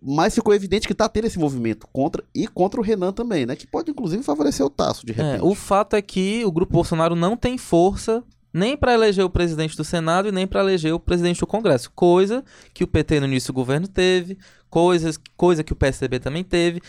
Mas 0.00 0.34
ficou 0.34 0.54
evidente 0.54 0.86
que 0.86 0.92
está 0.92 1.08
tendo 1.08 1.26
esse 1.26 1.38
movimento 1.38 1.86
contra 1.92 2.24
e 2.34 2.46
contra 2.46 2.80
o 2.80 2.82
Renan 2.82 3.12
também, 3.12 3.44
né? 3.44 3.54
Que 3.54 3.66
pode 3.66 3.90
inclusive 3.90 4.22
favorecer 4.22 4.64
o 4.64 4.70
Tasso 4.70 5.04
de 5.04 5.12
é, 5.12 5.16
repente. 5.16 5.40
É, 5.40 5.42
o 5.42 5.54
fato 5.54 5.96
é 5.96 6.02
que 6.02 6.44
o 6.44 6.52
grupo 6.52 6.72
Bolsonaro 6.72 7.14
não 7.14 7.36
tem 7.36 7.58
força 7.58 8.24
nem 8.52 8.76
para 8.76 8.94
eleger 8.94 9.24
o 9.24 9.30
presidente 9.30 9.76
do 9.76 9.84
Senado 9.84 10.28
e 10.28 10.32
nem 10.32 10.46
para 10.46 10.60
eleger 10.60 10.92
o 10.92 11.00
presidente 11.00 11.40
do 11.40 11.46
Congresso, 11.46 11.90
coisa 11.92 12.44
que 12.74 12.84
o 12.84 12.86
PT 12.86 13.20
no 13.20 13.26
início 13.26 13.52
do 13.52 13.56
governo 13.56 13.88
teve, 13.88 14.36
coisas, 14.68 15.18
coisa 15.36 15.62
que 15.62 15.72
o 15.72 15.76
PSDB 15.76 16.18
também 16.18 16.42
teve, 16.42 16.80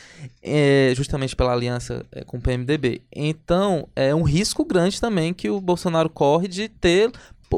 é, 0.41 0.93
justamente 0.95 1.35
pela 1.35 1.53
aliança 1.53 2.05
é, 2.11 2.23
com 2.23 2.37
o 2.37 2.41
PMDB. 2.41 3.01
Então, 3.11 3.87
é 3.95 4.13
um 4.13 4.23
risco 4.23 4.65
grande 4.65 4.99
também 4.99 5.33
que 5.33 5.49
o 5.49 5.61
Bolsonaro 5.61 6.09
corre 6.09 6.47
de 6.47 6.69
ter 6.69 7.11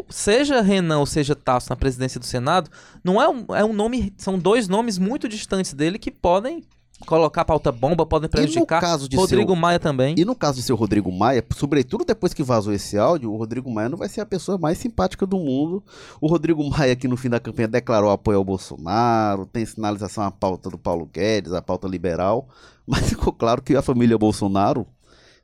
seja 0.10 0.62
Renan 0.62 1.00
ou 1.00 1.06
seja 1.06 1.36
Tasso 1.36 1.70
na 1.70 1.76
presidência 1.76 2.20
do 2.20 2.26
Senado, 2.26 2.70
não 3.02 3.22
é 3.22 3.30
um, 3.30 3.46
é 3.56 3.64
um 3.64 3.72
nome, 3.72 4.12
são 4.18 4.38
dois 4.38 4.68
nomes 4.68 4.98
muito 4.98 5.30
distantes 5.30 5.74
dele 5.74 5.98
que 5.98 6.12
podem 6.12 6.64
colocar 7.06 7.44
pauta 7.44 7.72
bomba, 7.72 8.06
podem 8.06 8.30
prejudicar. 8.30 8.80
caso 8.80 9.10
de 9.10 9.18
Rodrigo 9.18 9.52
seu... 9.52 9.56
Maia 9.56 9.80
também. 9.80 10.16
E 10.18 10.24
no 10.24 10.36
caso 10.36 10.58
de 10.58 10.64
seu 10.64 10.76
Rodrigo 10.76 11.12
Maia, 11.12 11.44
sobretudo 11.56 12.06
depois 12.06 12.34
que 12.34 12.44
vazou 12.44 12.74
esse 12.74 12.98
áudio, 12.98 13.32
o 13.32 13.38
Rodrigo 13.38 13.70
Maia 13.70 13.90
não 13.90 13.98
vai 13.98 14.08
ser 14.08 14.22
a 14.22 14.26
pessoa 14.26 14.58
mais 14.58 14.78
simpática 14.78 15.26
do 15.26 15.38
mundo. 15.38 15.84
O 16.22 16.28
Rodrigo 16.28 16.68
Maia, 16.70 16.96
que 16.96 17.08
no 17.08 17.18
fim 17.18 17.30
da 17.30 17.40
campanha 17.40 17.68
declarou 17.68 18.10
apoio 18.10 18.38
ao 18.38 18.44
Bolsonaro, 18.44 19.46
tem 19.46 19.66
sinalização 19.66 20.24
à 20.24 20.32
pauta 20.32 20.70
do 20.70 20.78
Paulo 20.78 21.06
Guedes, 21.06 21.54
a 21.54 21.62
pauta 21.62 21.88
liberal, 21.88 22.48
mas 22.88 23.10
ficou 23.10 23.34
claro 23.34 23.62
que 23.62 23.76
a 23.76 23.82
família 23.82 24.18
Bolsonaro 24.18 24.88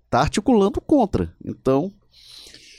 está 0.06 0.22
articulando 0.22 0.80
contra. 0.80 1.34
Então, 1.44 1.92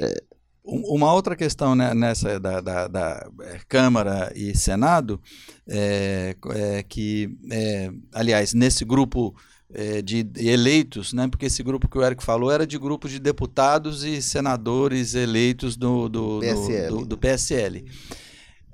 é, 0.00 0.22
uma 0.64 1.12
outra 1.12 1.34
questão 1.34 1.74
né, 1.74 1.92
nessa 1.92 2.38
da, 2.38 2.60
da, 2.60 2.88
da, 2.88 3.28
é, 3.42 3.58
Câmara 3.68 4.32
e 4.34 4.56
Senado 4.56 5.20
é, 5.66 6.36
é 6.54 6.82
que, 6.84 7.36
é, 7.50 7.90
aliás, 8.12 8.54
nesse 8.54 8.84
grupo 8.84 9.34
é, 9.74 10.00
de 10.00 10.26
eleitos, 10.36 11.12
né, 11.12 11.26
porque 11.26 11.46
esse 11.46 11.62
grupo 11.62 11.88
que 11.88 11.98
o 11.98 12.04
Eric 12.04 12.22
falou 12.22 12.50
era 12.50 12.66
de 12.66 12.78
grupo 12.78 13.08
de 13.08 13.18
deputados 13.18 14.04
e 14.04 14.22
senadores 14.22 15.14
eleitos 15.14 15.76
do, 15.76 16.08
do, 16.08 16.38
PSL. 16.40 16.88
do, 16.88 16.96
do, 16.98 17.06
do 17.06 17.18
PSL. 17.18 17.84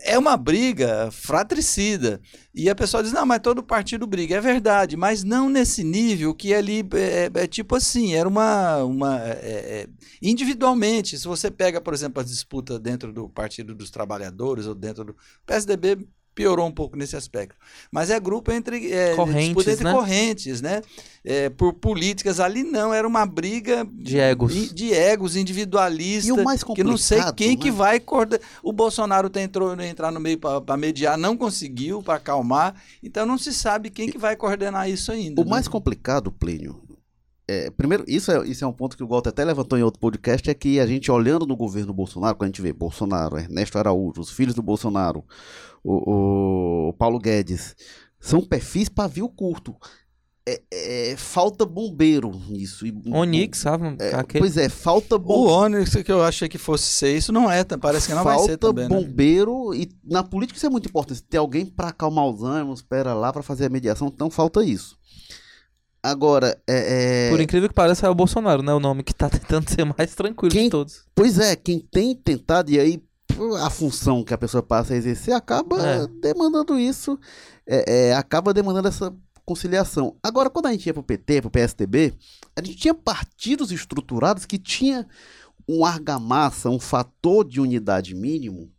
É 0.01 0.19
uma 0.19 0.37
briga 0.37 1.11
fratricida. 1.11 2.21
E 2.55 2.69
a 2.69 2.75
pessoa 2.75 3.03
diz, 3.03 3.13
não, 3.13 3.27
mas 3.27 3.41
todo 3.41 3.63
partido 3.63 4.07
briga. 4.07 4.37
É 4.37 4.41
verdade, 4.41 4.97
mas 4.97 5.25
não 5.25 5.49
nesse 5.49 5.83
nível 5.85 6.35
que 6.35 6.55
ali 6.55 6.87
é, 6.95 7.31
é, 7.35 7.43
é 7.43 7.47
tipo 7.47 7.75
assim, 7.77 8.15
era 8.15 8.29
uma. 8.29 8.83
uma 8.85 9.21
é, 9.25 9.87
é 9.87 9.89
individualmente. 10.23 11.19
Se 11.19 11.27
você 11.27 11.51
pega, 11.51 11.81
por 11.81 11.95
exemplo, 11.95 12.21
as 12.21 12.29
disputas 12.29 12.79
dentro 12.79 13.13
do 13.13 13.29
Partido 13.29 13.75
dos 13.75 13.91
Trabalhadores 13.91 14.67
ou 14.67 14.75
dentro 14.75 15.05
do. 15.05 15.17
PSDB 15.47 16.07
piorou 16.38 16.68
um 16.68 16.72
pouco 16.72 16.96
nesse 16.96 17.16
aspecto. 17.16 17.57
Mas 17.90 18.11
é 18.11 18.20
grupo 18.20 18.53
entre 18.53 18.92
é, 18.92 19.16
correntes, 19.16 19.66
entre 19.66 19.83
né? 19.83 19.92
correntes, 19.92 20.61
né? 20.61 20.83
É, 21.24 21.51
por 21.51 21.72
políticas 21.72 22.38
ali 22.38 22.62
não, 22.62 22.94
era 22.94 23.09
uma 23.09 23.27
briga 23.27 23.85
de 23.90 24.20
egos, 24.20 24.53
de, 24.53 24.72
de 24.72 24.94
egos 24.94 25.35
individualistas. 25.35 26.29
E 26.29 26.33
o 26.33 26.44
mais 26.44 26.62
que 26.62 26.85
não 26.85 26.96
sei 26.96 27.20
quem 27.35 27.57
né? 27.57 27.57
que 27.57 27.72
vai 27.72 27.98
coordenar. 27.98 28.46
O 28.62 28.72
Bolsonaro 28.72 29.29
tentou 29.29 29.74
entrar 29.83 30.12
no 30.12 30.20
meio 30.20 30.38
para 30.38 30.77
mediar, 30.77 31.18
não 31.18 31.37
conseguiu 31.37 32.05
para 32.05 32.14
acalmar. 32.14 32.81
Então 33.03 33.27
não 33.27 33.37
se 33.37 33.53
sabe 33.53 33.90
quem 33.90 34.09
que 34.09 34.16
vai 34.16 34.37
coordenar 34.37 34.88
isso 34.88 35.11
ainda. 35.11 35.42
O 35.42 35.44
né? 35.44 35.51
mais 35.51 35.66
complicado, 35.66 36.31
Plínio, 36.31 36.81
é, 37.49 37.71
primeiro, 37.71 38.05
isso 38.07 38.31
é, 38.31 38.47
isso 38.47 38.63
é 38.63 38.69
um 38.69 38.73
ponto 38.73 38.95
que 38.95 39.03
o 39.03 39.09
Walter 39.09 39.31
até 39.31 39.43
levantou 39.43 39.79
em 39.79 39.83
outro 39.83 39.99
podcast, 39.99 40.51
é 40.51 40.53
que 40.53 40.79
a 40.79 40.87
gente 40.87 41.11
olhando 41.11 41.47
no 41.47 41.57
governo 41.57 41.95
Bolsonaro, 41.95 42.37
quando 42.37 42.49
a 42.49 42.49
gente 42.49 42.61
vê 42.61 42.75
Bolsonaro, 42.75 43.39
Ernesto 43.39 43.79
Araújo, 43.79 44.21
os 44.21 44.31
filhos 44.31 44.55
do 44.55 44.63
Bolsonaro, 44.63 45.25
o, 45.83 46.91
o 46.91 46.93
Paulo 46.93 47.19
Guedes, 47.19 47.75
são 48.21 48.43
perfis 48.43 48.91
pavio 48.91 49.29
curto. 49.31 49.75
É, 50.47 50.63
é, 50.73 51.17
falta 51.17 51.65
bombeiro 51.65 52.31
nisso. 52.49 52.85
Onix, 53.13 53.59
sabe? 53.59 53.97
É, 53.99 54.15
aquele... 54.15 54.41
Pois 54.41 54.57
é, 54.57 54.69
falta 54.69 55.19
bombeiro. 55.19 55.51
O 55.51 55.59
Onix 55.59 55.95
que 56.03 56.13
eu 56.13 56.23
achei 56.23 56.49
que 56.49 56.59
fosse 56.59 56.85
ser 56.85 57.17
isso 57.17 57.33
não 57.33 57.51
é, 57.51 57.65
parece 57.65 58.09
que 58.09 58.15
não 58.15 58.25
falta 58.25 58.39
vai 58.39 58.47
ser 58.47 58.57
também. 58.59 58.89
Falta 58.89 59.01
né? 59.01 59.07
bombeiro 59.07 59.71
né? 59.71 59.79
e 59.79 59.89
na 60.05 60.23
política 60.23 60.57
isso 60.57 60.67
é 60.67 60.71
muito 60.71 60.89
importante. 60.89 61.23
Ter 61.23 61.39
alguém 61.39 61.65
para 61.65 61.89
acalmar 61.89 62.27
os 62.27 62.43
ânimos, 62.43 62.81
espera 62.81 63.15
lá 63.15 63.33
para 63.33 63.43
fazer 63.43 63.67
a 63.67 63.71
mediação, 63.71 64.09
então 64.09 64.31
falta 64.31 64.65
isso. 64.65 64.98
Agora, 66.03 66.61
é, 66.67 67.27
é... 67.27 67.31
Por 67.31 67.41
incrível 67.41 67.69
que 67.69 67.75
pareça, 67.75 68.07
é 68.07 68.11
o 68.11 68.15
Bolsonaro, 68.15 68.63
né? 68.63 68.73
O 68.73 68.81
nome 68.81 69.03
que 69.03 69.15
tá 69.15 69.29
tentando 69.31 69.69
ser 69.69 69.85
mais 69.85 70.15
tranquilo 70.15 70.53
quem... 70.53 70.65
de 70.65 70.71
todos. 70.71 71.05
Pois 71.15 71.39
é, 71.39 71.57
quem 71.57 71.81
tem 71.81 72.15
tentado, 72.15 72.71
e 72.71 72.79
aí 72.79 73.03
a 73.63 73.71
função 73.71 74.25
que 74.25 74.35
a 74.35 74.39
pessoa 74.39 74.63
passa 74.63 74.95
a 74.95 74.97
exercer 74.97 75.35
acaba 75.35 75.81
é. 75.81 76.07
demandando 76.21 76.79
isso, 76.79 77.19
é, 77.67 78.09
é, 78.09 78.15
acaba 78.15 78.53
demandando 78.53 78.89
essa 78.89 79.15
conciliação. 79.45 80.17
Agora, 80.23 80.51
quando 80.51 80.67
a 80.67 80.73
gente 80.73 80.87
ia 80.87 80.95
pro 80.95 81.03
PT, 81.03 81.43
pro 81.43 81.51
PSDB, 81.51 82.15
a 82.57 82.63
gente 82.63 82.77
tinha 82.77 82.95
partidos 82.95 83.71
estruturados 83.71 84.45
que 84.45 84.59
tinha 84.59 85.07
um 85.69 85.85
argamassa, 85.85 86.71
um 86.71 86.81
fator 86.81 87.47
de 87.47 87.61
unidade 87.61 88.15
mínimo 88.15 88.71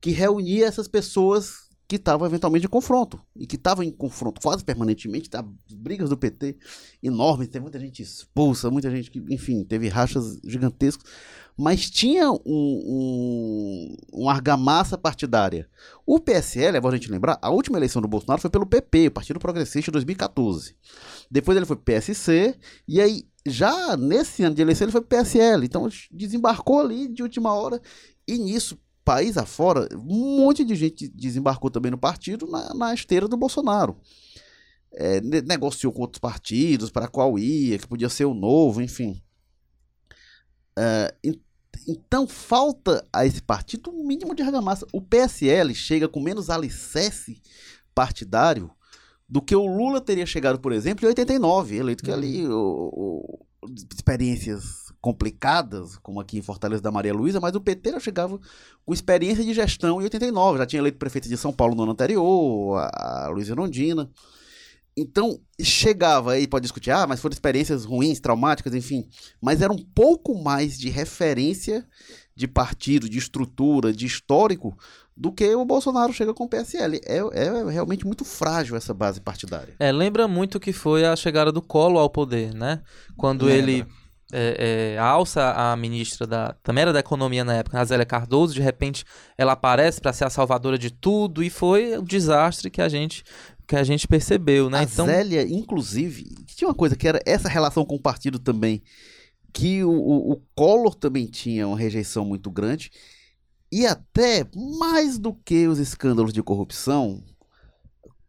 que 0.00 0.10
reunia 0.10 0.66
essas 0.66 0.86
pessoas 0.86 1.65
que 1.88 1.96
estavam 1.96 2.26
eventualmente 2.26 2.66
em 2.66 2.68
confronto 2.68 3.20
e 3.36 3.46
que 3.46 3.54
estavam 3.54 3.84
em 3.84 3.90
confronto 3.92 4.40
quase 4.40 4.64
permanentemente, 4.64 5.30
tá? 5.30 5.44
brigas 5.70 6.08
do 6.08 6.16
PT 6.16 6.56
enormes, 7.02 7.48
tem 7.48 7.60
muita 7.60 7.78
gente 7.78 8.02
expulsa, 8.02 8.70
muita 8.70 8.90
gente 8.90 9.10
que, 9.10 9.22
enfim, 9.30 9.62
teve 9.62 9.88
rachas 9.88 10.40
gigantescos, 10.44 11.08
mas 11.56 11.88
tinha 11.88 12.30
um, 12.30 13.96
um, 14.12 14.28
argamassa 14.28 14.98
partidária. 14.98 15.68
O 16.04 16.18
PSL, 16.18 16.76
é 16.76 16.80
bom 16.80 16.88
a 16.88 16.92
gente 16.92 17.10
lembrar, 17.10 17.38
a 17.40 17.50
última 17.50 17.78
eleição 17.78 18.02
do 18.02 18.08
Bolsonaro 18.08 18.40
foi 18.40 18.50
pelo 18.50 18.66
PP, 18.66 19.10
Partido 19.10 19.38
Progressista, 19.38 19.90
em 19.90 19.92
2014. 19.92 20.76
Depois 21.30 21.56
ele 21.56 21.66
foi 21.66 21.76
PSC, 21.76 22.56
e 22.86 23.00
aí 23.00 23.24
já 23.46 23.96
nesse 23.96 24.42
ano 24.42 24.56
de 24.56 24.62
eleição 24.62 24.86
ele 24.86 24.92
foi 24.92 25.02
PSL, 25.02 25.64
então 25.64 25.88
desembarcou 26.10 26.80
ali 26.80 27.06
de 27.06 27.22
última 27.22 27.54
hora, 27.54 27.80
e 28.26 28.38
nisso 28.38 28.76
país 29.06 29.38
afora, 29.38 29.88
um 29.94 30.36
monte 30.36 30.64
de 30.64 30.74
gente 30.74 31.06
desembarcou 31.06 31.70
também 31.70 31.92
no 31.92 31.96
partido 31.96 32.44
na, 32.48 32.74
na 32.74 32.92
esteira 32.92 33.28
do 33.28 33.36
Bolsonaro. 33.36 33.96
É, 34.92 35.20
negociou 35.20 35.92
com 35.92 36.00
outros 36.00 36.18
partidos, 36.18 36.90
para 36.90 37.06
qual 37.06 37.38
ia, 37.38 37.78
que 37.78 37.86
podia 37.86 38.08
ser 38.08 38.24
o 38.24 38.34
novo, 38.34 38.82
enfim. 38.82 39.22
É, 40.76 41.14
então 41.86 42.26
falta 42.26 43.06
a 43.12 43.24
esse 43.24 43.40
partido 43.40 43.90
um 43.90 44.04
mínimo 44.04 44.34
de 44.34 44.42
argamassa. 44.42 44.84
O 44.92 45.00
PSL 45.00 45.72
chega 45.72 46.08
com 46.08 46.20
menos 46.20 46.50
alicerce 46.50 47.40
partidário 47.94 48.70
do 49.28 49.40
que 49.40 49.54
o 49.54 49.66
Lula 49.66 50.00
teria 50.00 50.26
chegado, 50.26 50.58
por 50.58 50.72
exemplo, 50.72 51.04
em 51.04 51.08
89, 51.08 51.76
eleito 51.76 52.02
que 52.02 52.10
ali 52.10 52.44
uhum. 52.44 52.52
o, 52.52 53.38
o, 53.62 53.76
experiências 53.94 54.85
complicadas, 55.06 55.96
como 55.98 56.18
aqui 56.18 56.36
em 56.36 56.42
Fortaleza 56.42 56.82
da 56.82 56.90
Maria 56.90 57.14
Luísa, 57.14 57.38
mas 57.38 57.54
o 57.54 57.60
PT 57.60 57.92
já 57.92 58.00
chegava 58.00 58.40
com 58.84 58.92
experiência 58.92 59.44
de 59.44 59.54
gestão 59.54 60.00
em 60.00 60.04
89, 60.04 60.58
já 60.58 60.66
tinha 60.66 60.80
eleito 60.80 60.98
prefeito 60.98 61.28
de 61.28 61.36
São 61.36 61.52
Paulo 61.52 61.76
no 61.76 61.84
ano 61.84 61.92
anterior, 61.92 62.76
a, 62.76 63.26
a 63.26 63.28
Luísa 63.28 63.54
Rondina. 63.54 64.10
Então, 64.96 65.38
chegava 65.60 66.32
aí, 66.32 66.48
pode 66.48 66.64
discutir, 66.64 66.90
ah, 66.90 67.06
mas 67.06 67.20
foram 67.20 67.34
experiências 67.34 67.84
ruins, 67.84 68.18
traumáticas, 68.18 68.74
enfim, 68.74 69.08
mas 69.40 69.62
era 69.62 69.72
um 69.72 69.78
pouco 69.78 70.42
mais 70.42 70.76
de 70.76 70.88
referência 70.88 71.86
de 72.34 72.48
partido, 72.48 73.08
de 73.08 73.16
estrutura, 73.16 73.92
de 73.92 74.06
histórico, 74.06 74.76
do 75.16 75.30
que 75.30 75.54
o 75.54 75.64
Bolsonaro 75.64 76.12
chega 76.12 76.34
com 76.34 76.44
o 76.44 76.48
PSL. 76.48 77.00
É, 77.04 77.18
é 77.18 77.70
realmente 77.70 78.04
muito 78.04 78.24
frágil 78.24 78.74
essa 78.74 78.92
base 78.92 79.20
partidária. 79.20 79.76
É, 79.78 79.92
lembra 79.92 80.26
muito 80.26 80.58
que 80.58 80.72
foi 80.72 81.06
a 81.06 81.14
chegada 81.14 81.52
do 81.52 81.62
Colo 81.62 82.00
ao 82.00 82.10
poder, 82.10 82.52
né? 82.52 82.82
Quando 83.16 83.44
lembra. 83.44 83.70
ele 83.70 83.86
é, 84.32 84.94
é, 84.94 84.98
alça 84.98 85.52
a 85.52 85.76
ministra 85.76 86.26
da 86.26 86.52
também 86.62 86.82
era 86.82 86.92
da 86.92 86.98
economia 86.98 87.44
na 87.44 87.54
época, 87.54 87.80
a 87.80 87.84
Zélia 87.84 88.04
Cardoso, 88.04 88.54
de 88.54 88.60
repente 88.60 89.04
ela 89.38 89.52
aparece 89.52 90.00
para 90.00 90.12
ser 90.12 90.24
a 90.24 90.30
salvadora 90.30 90.76
de 90.76 90.90
tudo 90.90 91.42
e 91.42 91.50
foi 91.50 91.96
o 91.96 92.02
desastre 92.02 92.70
que 92.70 92.82
a 92.82 92.88
gente 92.88 93.24
que 93.66 93.76
a 93.76 93.82
gente 93.82 94.06
percebeu, 94.06 94.70
né? 94.70 94.80
A 94.80 94.82
então... 94.84 95.06
Zélia, 95.06 95.42
inclusive, 95.42 96.24
tinha 96.46 96.68
uma 96.68 96.74
coisa 96.74 96.94
que 96.94 97.08
era 97.08 97.20
essa 97.26 97.48
relação 97.48 97.84
com 97.84 97.96
o 97.96 98.00
partido 98.00 98.38
também, 98.38 98.80
que 99.52 99.82
o, 99.82 99.90
o, 99.90 100.32
o 100.32 100.42
Collor 100.54 100.94
também 100.94 101.26
tinha 101.26 101.66
uma 101.66 101.76
rejeição 101.76 102.24
muito 102.24 102.48
grande 102.48 102.90
e 103.70 103.84
até 103.84 104.46
mais 104.78 105.18
do 105.18 105.34
que 105.34 105.66
os 105.66 105.78
escândalos 105.78 106.32
de 106.32 106.42
corrupção, 106.42 107.22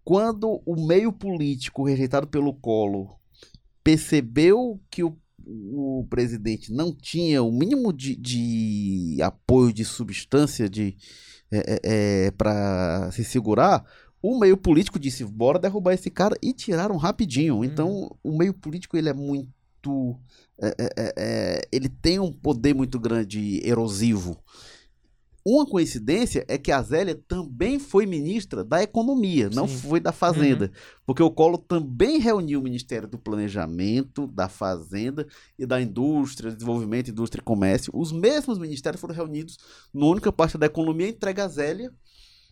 quando 0.03 0.61
o 0.65 0.87
meio 0.87 1.11
político 1.11 1.83
rejeitado 1.83 2.27
pelo 2.27 2.53
Collor 2.53 3.15
percebeu 3.83 4.79
que 4.89 5.03
o 5.03 5.15
o 5.49 6.05
presidente 6.09 6.71
não 6.71 6.93
tinha 6.93 7.41
o 7.41 7.51
mínimo 7.51 7.93
de, 7.93 8.15
de 8.15 9.17
apoio 9.21 9.71
de 9.71 9.85
substância 9.85 10.69
de 10.69 10.97
é, 11.51 11.57
é, 11.57 12.25
é 12.25 12.31
para 12.31 13.09
se 13.11 13.23
segurar, 13.23 13.85
o 14.21 14.37
meio 14.39 14.57
político 14.57 14.99
disse 14.99 15.23
bora 15.23 15.59
derrubar 15.59 15.93
esse 15.93 16.09
cara 16.09 16.35
e 16.41 16.51
tiraram 16.53 16.97
rapidinho. 16.97 17.63
Então 17.63 17.89
uhum. 17.89 18.09
o 18.23 18.37
meio 18.37 18.53
político 18.53 18.97
ele 18.97 19.09
é 19.09 19.13
muito 19.13 20.19
é, 20.61 20.75
é, 20.79 21.13
é, 21.17 21.61
ele 21.71 21.87
tem 21.87 22.19
um 22.19 22.31
poder 22.31 22.73
muito 22.73 22.99
grande 22.99 23.61
erosivo. 23.63 24.37
Uma 25.49 25.65
coincidência 25.65 26.43
é 26.49 26.57
que 26.57 26.73
a 26.73 26.81
Zélia 26.81 27.17
também 27.25 27.79
foi 27.79 28.05
ministra 28.05 28.65
da 28.65 28.83
Economia, 28.83 29.47
Sim. 29.47 29.55
não 29.55 29.65
foi 29.65 29.97
da 29.97 30.11
Fazenda. 30.11 30.65
Uhum. 30.65 30.71
Porque 31.05 31.23
o 31.23 31.31
Collor 31.31 31.57
também 31.57 32.19
reuniu 32.19 32.59
o 32.59 32.63
Ministério 32.63 33.07
do 33.07 33.17
Planejamento, 33.17 34.27
da 34.27 34.49
Fazenda 34.49 35.25
e 35.57 35.65
da 35.65 35.81
Indústria, 35.81 36.51
Desenvolvimento, 36.51 37.11
Indústria 37.11 37.39
e 37.39 37.45
Comércio. 37.45 37.93
Os 37.95 38.11
mesmos 38.11 38.59
ministérios 38.59 38.99
foram 38.99 39.15
reunidos 39.15 39.57
na 39.93 40.05
única 40.07 40.33
parte 40.33 40.57
da 40.57 40.65
Economia 40.65 41.07
entregue 41.07 41.39
a 41.39 41.47
Zélia. 41.47 41.93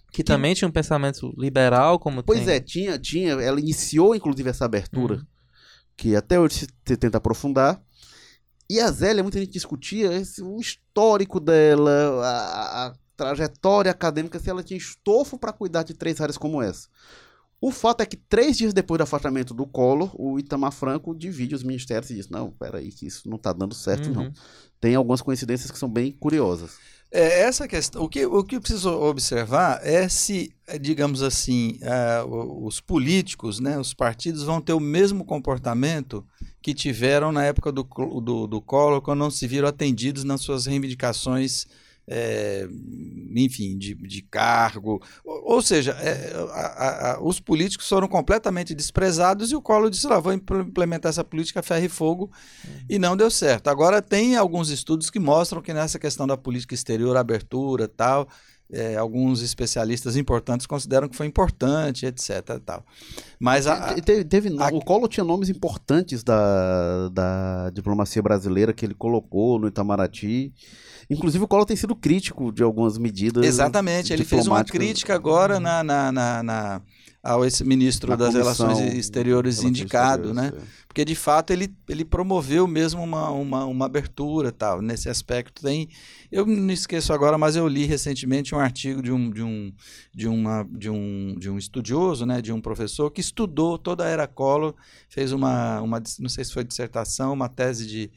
Que, 0.09 0.17
que, 0.17 0.23
também 0.23 0.53
tinha 0.53 0.69
um 0.69 0.71
pensamento 0.71 1.33
liberal, 1.37 1.99
como 1.99 2.23
Pois 2.23 2.45
tem. 2.45 2.53
é, 2.53 2.59
tinha, 2.61 2.97
tinha. 2.97 3.33
Ela 3.33 3.59
iniciou, 3.59 4.15
inclusive, 4.15 4.49
essa 4.49 4.63
abertura, 4.63 5.15
uhum. 5.15 5.25
que 5.97 6.15
até 6.15 6.39
hoje 6.39 6.65
se 6.85 6.95
tenta 6.95 7.17
aprofundar. 7.17 7.83
E 8.69 8.79
a 8.79 8.91
Zélia, 8.91 9.23
muita 9.23 9.39
gente 9.39 9.51
discutia 9.51 10.13
esse, 10.13 10.41
o 10.41 10.59
histórico 10.59 11.39
dela, 11.39 12.25
a, 12.25 12.87
a 12.87 12.93
trajetória 13.15 13.91
acadêmica, 13.91 14.39
se 14.39 14.49
ela 14.49 14.63
tinha 14.63 14.77
estofo 14.77 15.37
para 15.37 15.53
cuidar 15.53 15.83
de 15.83 15.93
três 15.93 16.19
áreas 16.19 16.37
como 16.37 16.61
essa. 16.61 16.87
O 17.61 17.71
fato 17.71 18.01
é 18.01 18.05
que 18.05 18.17
três 18.17 18.57
dias 18.57 18.73
depois 18.73 18.99
do 18.99 19.03
afastamento 19.03 19.53
do 19.53 19.65
Collor, 19.65 20.11
o 20.13 20.37
Itamar 20.37 20.71
Franco 20.71 21.15
divide 21.15 21.55
os 21.55 21.63
ministérios 21.63 22.11
e 22.11 22.15
diz: 22.15 22.29
não, 22.29 22.51
peraí, 22.51 22.91
que 22.91 23.07
isso 23.07 23.29
não 23.29 23.37
está 23.37 23.53
dando 23.53 23.73
certo, 23.73 24.07
uhum. 24.07 24.13
não. 24.13 24.33
Tem 24.79 24.93
algumas 24.93 25.21
coincidências 25.21 25.71
que 25.71 25.79
são 25.79 25.89
bem 25.89 26.11
curiosas. 26.11 26.77
É, 27.11 27.41
essa 27.41 27.67
questão, 27.67 28.03
o 28.03 28.09
que, 28.09 28.25
o 28.25 28.43
que 28.43 28.57
eu 28.57 28.61
preciso 28.61 28.89
observar 28.89 29.79
é 29.83 30.09
se, 30.09 30.53
digamos 30.81 31.23
assim, 31.23 31.79
uh, 31.81 32.65
os 32.65 32.81
políticos, 32.81 33.59
né, 33.59 33.79
os 33.79 33.93
partidos 33.93 34.43
vão 34.43 34.59
ter 34.59 34.73
o 34.73 34.79
mesmo 34.79 35.23
comportamento 35.23 36.25
que 36.65 36.73
tiveram 36.73 37.31
na 37.31 37.43
época 37.43 37.71
do, 37.71 37.83
do, 37.83 38.47
do 38.47 38.59
Collor, 38.59 38.99
quando 38.99 39.19
não 39.19 39.29
se 39.29 39.45
viram 39.45 39.67
atendidos 39.67 40.23
nas 40.23 40.41
suas 40.41 40.65
reivindicações 40.65 41.67
é, 42.07 42.67
enfim, 43.35 43.77
de, 43.77 43.93
de 43.93 44.23
cargo. 44.23 44.99
Ou, 45.23 45.53
ou 45.57 45.61
seja, 45.61 45.91
é, 45.91 46.33
a, 46.53 47.11
a, 47.11 47.23
os 47.23 47.39
políticos 47.39 47.87
foram 47.87 48.07
completamente 48.07 48.73
desprezados 48.73 49.51
e 49.51 49.55
o 49.55 49.61
Collor 49.61 49.91
disse: 49.91 50.07
lá, 50.07 50.19
vou 50.19 50.33
implementar 50.33 51.11
essa 51.11 51.23
política 51.23 51.61
ferro 51.61 51.85
e 51.85 51.89
fogo 51.89 52.31
uhum. 52.67 52.85
e 52.89 52.97
não 52.97 53.15
deu 53.15 53.29
certo. 53.29 53.67
Agora, 53.67 54.01
tem 54.01 54.35
alguns 54.35 54.69
estudos 54.69 55.11
que 55.11 55.19
mostram 55.19 55.61
que 55.61 55.71
nessa 55.71 55.99
questão 55.99 56.25
da 56.25 56.35
política 56.35 56.73
exterior, 56.73 57.15
abertura 57.15 57.87
tal, 57.87 58.27
é, 58.71 58.95
alguns 58.95 59.41
especialistas 59.41 60.15
importantes 60.17 60.65
consideram 60.65 61.07
que 61.07 61.15
foi 61.15 61.27
importante, 61.27 62.05
etc. 62.05 62.59
Tal. 62.65 62.83
Mas 63.39 63.67
a, 63.67 63.93
Te- 63.95 64.23
teve, 64.23 64.49
a- 64.59 64.67
o 64.73 64.83
Collor 64.83 65.07
tinha 65.07 65.23
nomes 65.23 65.49
importantes 65.49 66.23
da, 66.23 67.09
da 67.09 67.69
diplomacia 67.71 68.21
brasileira 68.21 68.73
que 68.73 68.85
ele 68.85 68.93
colocou 68.95 69.59
no 69.59 69.67
Itamaraty. 69.67 70.53
Inclusive 71.09 71.43
o 71.43 71.47
Collor 71.47 71.65
tem 71.65 71.77
sido 71.77 71.95
crítico 71.95 72.51
de 72.51 72.63
algumas 72.63 72.97
medidas. 72.97 73.45
Exatamente, 73.45 74.11
ele 74.11 74.23
fez 74.25 74.47
uma 74.47 74.63
crítica 74.63 75.13
agora 75.13 75.59
na, 75.59 75.83
na, 75.83 76.11
na, 76.11 76.43
na- 76.43 76.81
ao 77.25 77.43
esse 77.43 77.63
ministro 77.63 78.11
na 78.11 78.15
das 78.15 78.33
comissão 78.33 78.67
Relações 78.67 78.93
Exteriores 78.93 79.63
indicado, 79.63 80.31
né? 80.31 80.45
Exteriores, 80.45 80.69
é. 80.71 80.85
Porque 80.87 81.03
de 81.03 81.15
fato 81.15 81.51
ele, 81.51 81.73
ele 81.89 82.05
promoveu 82.05 82.67
mesmo 82.67 83.03
uma, 83.03 83.29
uma, 83.31 83.65
uma 83.65 83.85
abertura 83.85 84.51
tal. 84.51 84.81
Nesse 84.81 85.09
aspecto 85.09 85.63
tem. 85.63 85.89
Eu 86.31 86.45
não 86.45 86.71
esqueço 86.71 87.11
agora, 87.11 87.37
mas 87.37 87.55
eu 87.55 87.67
li 87.67 87.85
recentemente 87.85 88.53
um 88.53 88.59
artigo 88.59 89.01
de 89.01 89.11
um, 89.11 89.31
de 89.31 89.41
um, 89.41 89.73
de 90.13 90.27
uma, 90.27 90.67
de 90.71 90.89
um, 90.89 91.35
de 91.37 91.49
um 91.49 91.57
estudioso, 91.57 92.25
né, 92.25 92.41
de 92.41 92.53
um 92.53 92.61
professor 92.61 93.09
que 93.09 93.21
estudou 93.21 93.77
toda 93.77 94.05
a 94.05 94.07
era 94.07 94.27
Collor, 94.27 94.75
fez 95.09 95.31
uma, 95.31 95.81
uma 95.81 96.01
não 96.19 96.29
sei 96.29 96.45
se 96.45 96.53
foi 96.53 96.63
dissertação, 96.63 97.33
uma 97.33 97.49
tese 97.49 97.87
de, 97.87 98.11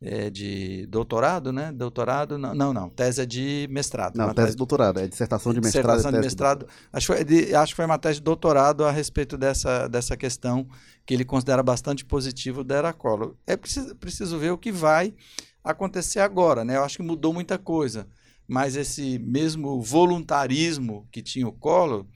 eh, 0.00 0.30
de 0.30 0.86
doutorado, 0.86 1.52
né? 1.52 1.72
Doutorado, 1.72 2.36
não, 2.38 2.54
não, 2.54 2.72
não, 2.72 2.88
tese 2.90 3.22
é 3.22 3.26
de 3.26 3.66
mestrado. 3.70 4.16
Não, 4.16 4.32
tese 4.34 4.50
de 4.52 4.56
doutorado, 4.56 5.00
é 5.00 5.06
dissertação 5.08 5.52
de 5.52 5.60
mestrado. 5.60 5.84
dissertação 5.84 6.12
de 6.12 6.18
mestrado. 6.24 6.66
Acho, 6.92 7.06
que 7.06 7.12
foi 7.14 7.24
de- 7.24 7.54
acho 7.54 7.72
que 7.72 7.76
foi 7.76 7.84
uma 7.84 7.98
tese 7.98 8.18
de 8.18 8.24
doutorado 8.24 8.84
a 8.84 8.90
respeito 8.90 9.36
dessa, 9.38 9.88
dessa 9.88 10.16
questão 10.16 10.66
que 11.04 11.14
ele 11.14 11.24
considera 11.24 11.62
bastante 11.62 12.04
positivo 12.04 12.64
da 12.64 12.76
era 12.76 12.92
Collor. 12.92 13.34
É 13.46 13.56
preciso, 13.56 13.94
preciso 13.96 14.38
ver 14.38 14.50
o 14.50 14.58
que 14.58 14.72
vai 14.72 15.14
acontecer 15.62 16.20
agora, 16.20 16.64
né? 16.64 16.76
Eu 16.76 16.84
acho 16.84 16.96
que 16.98 17.02
mudou 17.02 17.32
muita 17.32 17.58
coisa, 17.58 18.06
mas 18.46 18.76
esse 18.76 19.18
mesmo 19.18 19.80
voluntarismo 19.80 21.06
que 21.10 21.22
tinha 21.22 21.46
o 21.46 21.52
Collor 21.52 22.06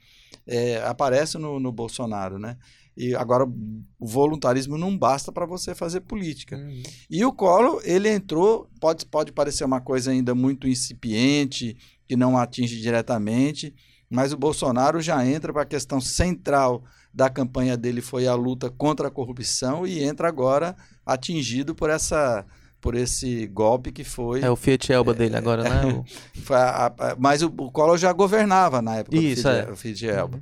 é, 0.47 0.81
aparece 0.85 1.37
no, 1.37 1.59
no 1.59 1.71
Bolsonaro, 1.71 2.39
né? 2.39 2.57
E 2.95 3.15
agora 3.15 3.45
o 3.45 4.05
voluntarismo 4.05 4.77
não 4.77 4.97
basta 4.97 5.31
para 5.31 5.45
você 5.45 5.73
fazer 5.73 6.01
política. 6.01 6.57
Uhum. 6.57 6.83
E 7.09 7.23
o 7.23 7.31
Collor, 7.31 7.81
ele 7.85 8.09
entrou, 8.09 8.67
pode, 8.79 9.05
pode 9.05 9.31
parecer 9.31 9.63
uma 9.63 9.79
coisa 9.79 10.11
ainda 10.11 10.35
muito 10.35 10.67
incipiente, 10.67 11.77
que 12.07 12.15
não 12.15 12.37
atinge 12.37 12.79
diretamente, 12.81 13.73
mas 14.09 14.33
o 14.33 14.37
Bolsonaro 14.37 14.99
já 15.01 15.25
entra 15.25 15.53
para 15.53 15.61
a 15.61 15.65
questão 15.65 16.01
central 16.01 16.83
da 17.13 17.29
campanha 17.29 17.75
dele 17.77 18.01
foi 18.01 18.27
a 18.27 18.35
luta 18.35 18.69
contra 18.69 19.07
a 19.07 19.11
corrupção 19.11 19.85
e 19.87 20.03
entra 20.03 20.27
agora 20.27 20.75
atingido 21.05 21.73
por 21.75 21.89
essa 21.89 22.45
por 22.79 22.95
esse 22.95 23.45
golpe 23.45 23.91
que 23.91 24.03
foi, 24.03 24.41
É 24.41 24.49
o 24.49 24.55
Fiat 24.55 24.91
Elba 24.91 25.13
dele 25.13 25.37
agora, 25.37 25.61
né? 25.63 25.93
O- 25.93 26.03
foi 26.41 26.55
a- 26.57 26.87
a- 26.97 27.15
mas 27.19 27.43
o, 27.43 27.45
o 27.45 27.71
Collor 27.71 27.95
já 27.95 28.11
governava 28.11 28.81
na 28.81 28.95
época 28.95 29.15
Isso, 29.17 29.43
do 29.43 29.49
é. 29.49 29.59
Fide- 29.61 29.71
o 29.71 29.75
Fide 29.75 30.07
Elba. 30.09 30.41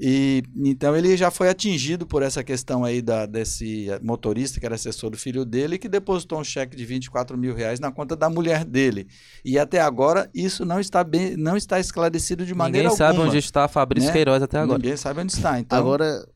E 0.00 0.44
então 0.56 0.96
ele 0.96 1.16
já 1.16 1.28
foi 1.28 1.48
atingido 1.48 2.06
por 2.06 2.22
essa 2.22 2.44
questão 2.44 2.84
aí 2.84 3.02
da, 3.02 3.26
desse 3.26 3.88
motorista 4.00 4.60
que 4.60 4.66
era 4.66 4.76
assessor 4.76 5.10
do 5.10 5.16
filho 5.16 5.44
dele 5.44 5.76
que 5.76 5.88
depositou 5.88 6.38
um 6.40 6.44
cheque 6.44 6.76
de 6.76 6.84
24 6.84 7.36
mil 7.36 7.52
reais 7.52 7.80
na 7.80 7.90
conta 7.90 8.14
da 8.14 8.30
mulher 8.30 8.64
dele. 8.64 9.08
E 9.44 9.58
até 9.58 9.80
agora 9.80 10.30
isso 10.32 10.64
não 10.64 10.78
está 10.78 11.02
bem, 11.02 11.36
não 11.36 11.56
está 11.56 11.80
esclarecido 11.80 12.46
de 12.46 12.54
maneira 12.54 12.84
Ninguém 12.88 12.96
sabe 12.96 13.10
alguma. 13.16 13.28
onde 13.28 13.38
está 13.38 13.66
Fabrício 13.66 14.06
né? 14.08 14.12
Queiroz 14.12 14.40
até 14.42 14.58
agora. 14.58 14.78
Ninguém 14.78 14.96
sabe 14.96 15.20
onde 15.20 15.32
está. 15.32 15.58
Então, 15.58 15.76
Agora, 15.76 16.28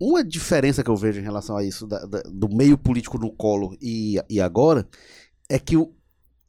uma 0.00 0.24
diferença 0.24 0.82
que 0.82 0.88
eu 0.88 0.96
vejo 0.96 1.20
em 1.20 1.22
relação 1.22 1.58
a 1.58 1.62
isso, 1.62 1.86
da- 1.86 2.06
da- 2.06 2.22
do 2.22 2.48
meio 2.48 2.78
político 2.78 3.18
no 3.18 3.30
Collor 3.30 3.76
e, 3.82 4.18
e 4.30 4.40
agora, 4.40 4.88
é 5.46 5.58
que 5.58 5.76
o- 5.76 5.92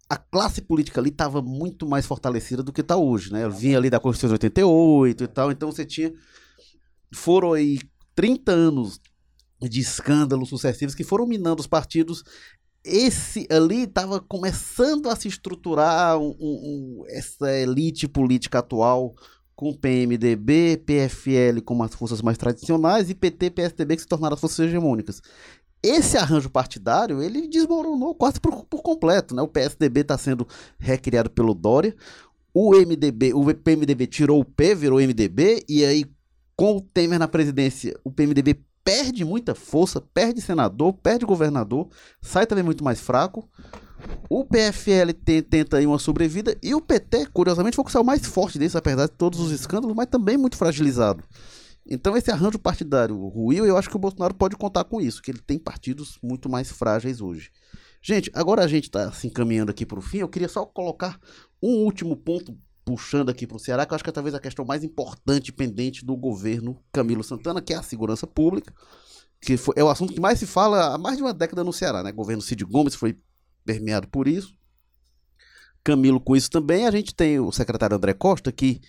a 0.10 0.16
classe 0.16 0.62
política 0.62 1.02
ali 1.02 1.10
estava 1.10 1.42
muito 1.42 1.86
mais 1.86 2.06
fortalecida 2.06 2.64
do 2.64 2.72
que 2.72 2.80
está 2.80 2.96
hoje, 2.96 3.32
né? 3.34 3.44
Eu 3.44 3.52
vinha 3.52 3.78
ali 3.78 3.90
da 3.90 4.00
Constituição 4.00 4.30
de 4.38 4.46
88 4.46 5.24
e 5.26 5.28
tal, 5.28 5.52
então 5.52 5.70
você 5.70 5.84
tinha. 5.86 6.14
Foram 7.14 7.54
aí 7.54 7.80
30 8.16 8.52
anos 8.52 9.00
de 9.62 9.80
escândalos 9.80 10.50
sucessivos 10.50 10.96
que 10.96 11.04
foram 11.04 11.28
minando 11.28 11.62
os 11.62 11.68
partidos. 11.68 12.24
Esse 12.84 13.48
ali 13.52 13.84
estava 13.84 14.20
começando 14.20 15.08
a 15.10 15.16
se 15.16 15.28
estruturar 15.28 16.18
um- 16.18 16.36
um- 16.40 17.04
essa 17.08 17.52
elite 17.52 18.08
política 18.08 18.60
atual 18.60 19.14
com 19.56 19.76
PMDB, 19.76 20.82
PFL 20.84 21.62
como 21.64 21.84
as 21.84 21.94
forças 21.94 22.22
mais 22.24 22.38
tradicionais 22.38 23.10
e 23.12 23.16
PT 23.16 23.46
e 23.46 23.52
PSDB 23.52 23.96
que 23.96 24.02
se 24.02 24.08
tornaram 24.08 24.34
as 24.34 24.40
forças 24.40 24.58
hegemônicas. 24.66 25.22
Esse 25.84 26.18
arranjo 26.18 26.50
partidário, 26.50 27.22
ele 27.22 27.48
desmoronou 27.48 28.16
quase 28.16 28.40
por, 28.40 28.66
por 28.66 28.82
completo, 28.82 29.36
né? 29.36 29.42
O 29.42 29.48
PSDB 29.48 30.02
está 30.02 30.18
sendo 30.18 30.48
recriado 30.80 31.30
pelo 31.30 31.54
Dória, 31.54 31.96
o 32.54 32.76
MDB, 32.76 33.34
o 33.34 33.54
PMDB 33.54 34.08
tirou 34.08 34.40
o 34.40 34.46
P, 34.46 34.74
virou 34.74 35.00
MDB, 35.00 35.64
e 35.70 35.86
aí 35.86 36.06
com 36.62 36.78
o 36.78 36.82
Temer 36.82 37.18
na 37.18 37.28
presidência, 37.28 38.00
o 38.04 38.12
PMDB 38.12 38.56
perde 38.84 39.26
muita 39.26 39.56
força, 39.56 40.00
perde 40.00 40.40
senador, 40.42 40.94
perde 40.94 41.26
governador, 41.26 41.90
sai 42.22 42.46
também 42.46 42.64
muito 42.64 42.84
mais 42.84 43.02
fraco. 43.02 43.50
O 44.30 44.46
PFL 44.46 45.12
te- 45.26 45.42
tenta 45.42 45.78
aí 45.78 45.88
uma 45.88 45.98
sobrevida 45.98 46.56
e 46.62 46.76
o 46.76 46.80
PT, 46.80 47.26
curiosamente, 47.34 47.76
foi 47.76 47.82
o 47.82 47.86
que 47.88 47.92
saiu 47.92 48.04
mais 48.04 48.24
forte 48.28 48.60
desse, 48.60 48.78
apesar 48.78 49.08
de 49.08 49.14
todos 49.14 49.40
os 49.40 49.52
escândalos, 49.52 49.96
mas 49.96 50.06
também 50.06 50.38
muito 50.38 50.56
fragilizado. 50.56 51.24
Então 51.84 52.16
esse 52.16 52.30
arranjo 52.30 52.60
partidário 52.60 53.16
ruiu 53.28 53.66
e 53.66 53.70
eu 53.70 53.76
acho 53.76 53.90
que 53.90 53.96
o 53.96 54.00
Bolsonaro 54.00 54.36
pode 54.36 54.56
contar 54.56 54.84
com 54.84 55.02
isso, 55.02 55.20
que 55.20 55.32
ele 55.32 55.42
tem 55.42 55.58
partidos 55.58 56.20
muito 56.22 56.48
mais 56.48 56.70
frágeis 56.70 57.22
hoje. 57.22 57.50
Gente, 58.04 58.30
agora 58.36 58.64
a 58.64 58.68
gente 58.68 58.84
está 58.84 59.12
se 59.12 59.26
encaminhando 59.26 59.72
aqui 59.72 59.84
para 59.84 59.98
o 59.98 60.02
fim, 60.02 60.20
eu 60.20 60.30
queria 60.30 60.48
só 60.48 60.64
colocar 60.64 61.20
um 61.60 61.84
último 61.84 62.16
ponto 62.16 62.56
puxando 62.92 63.30
aqui 63.30 63.48
para 63.48 63.56
o 63.56 63.60
Ceará, 63.60 63.86
que 63.86 63.94
eu 63.94 63.96
acho 63.96 64.04
que 64.04 64.10
é 64.10 64.14
talvez 64.14 64.36
a 64.36 64.40
questão 64.40 64.66
mais 64.66 64.84
importante 64.84 65.50
pendente 65.54 66.04
do 66.04 66.14
governo 66.14 66.78
Camilo 66.92 67.24
Santana, 67.24 67.62
que 67.62 67.74
é 67.74 67.78
a 67.78 67.82
segurança 67.82 68.28
pública, 68.28 68.74
que 69.40 69.56
foi, 69.56 69.76
é 69.78 69.84
o 69.84 69.88
assunto 69.88 70.12
que 70.12 70.20
mais 70.20 70.38
se 70.38 70.46
fala 70.46 70.94
há 70.94 70.98
mais 70.98 71.16
de 71.16 71.24
uma 71.24 71.34
década 71.34 71.64
no 71.64 71.72
Ceará, 71.72 72.04
né? 72.04 72.12
O 72.12 72.16
governo 72.16 72.42
Cid 72.42 72.66
Gomes 72.66 72.94
foi 72.94 73.18
permeado 73.64 74.10
por 74.10 74.28
isso. 74.28 74.54
Camilo 75.82 76.20
com 76.20 76.36
isso 76.36 76.52
também. 76.52 76.86
A 76.86 76.92
gente 76.92 77.16
tem 77.16 77.40
o 77.40 77.50
secretário 77.50 77.96
André 77.96 78.14
Costa, 78.14 78.52
que 78.52 78.82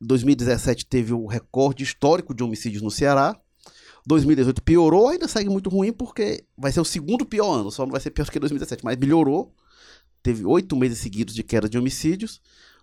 em 0.00 0.06
2017 0.06 0.86
teve 0.86 1.12
o 1.12 1.26
recorde 1.26 1.82
histórico 1.82 2.32
de 2.32 2.44
homicídios 2.44 2.80
no 2.80 2.92
Ceará. 2.92 3.36
2018 4.06 4.62
piorou, 4.62 5.08
ainda 5.08 5.26
segue 5.26 5.50
muito 5.50 5.68
ruim 5.68 5.92
porque 5.92 6.44
vai 6.56 6.70
ser 6.70 6.80
o 6.80 6.84
segundo 6.84 7.26
pior 7.26 7.52
ano, 7.52 7.72
só 7.72 7.84
não 7.84 7.90
vai 7.90 8.00
ser 8.00 8.12
pior 8.12 8.30
que 8.30 8.38
2017, 8.38 8.84
mas 8.84 8.96
melhorou. 8.96 9.52
Teve 10.22 10.44
oito 10.44 10.76
meses 10.76 10.98
seguidos 10.98 11.34
de 11.34 11.42
queda 11.42 11.68
de 11.68 11.76
homicídios. 11.76 12.40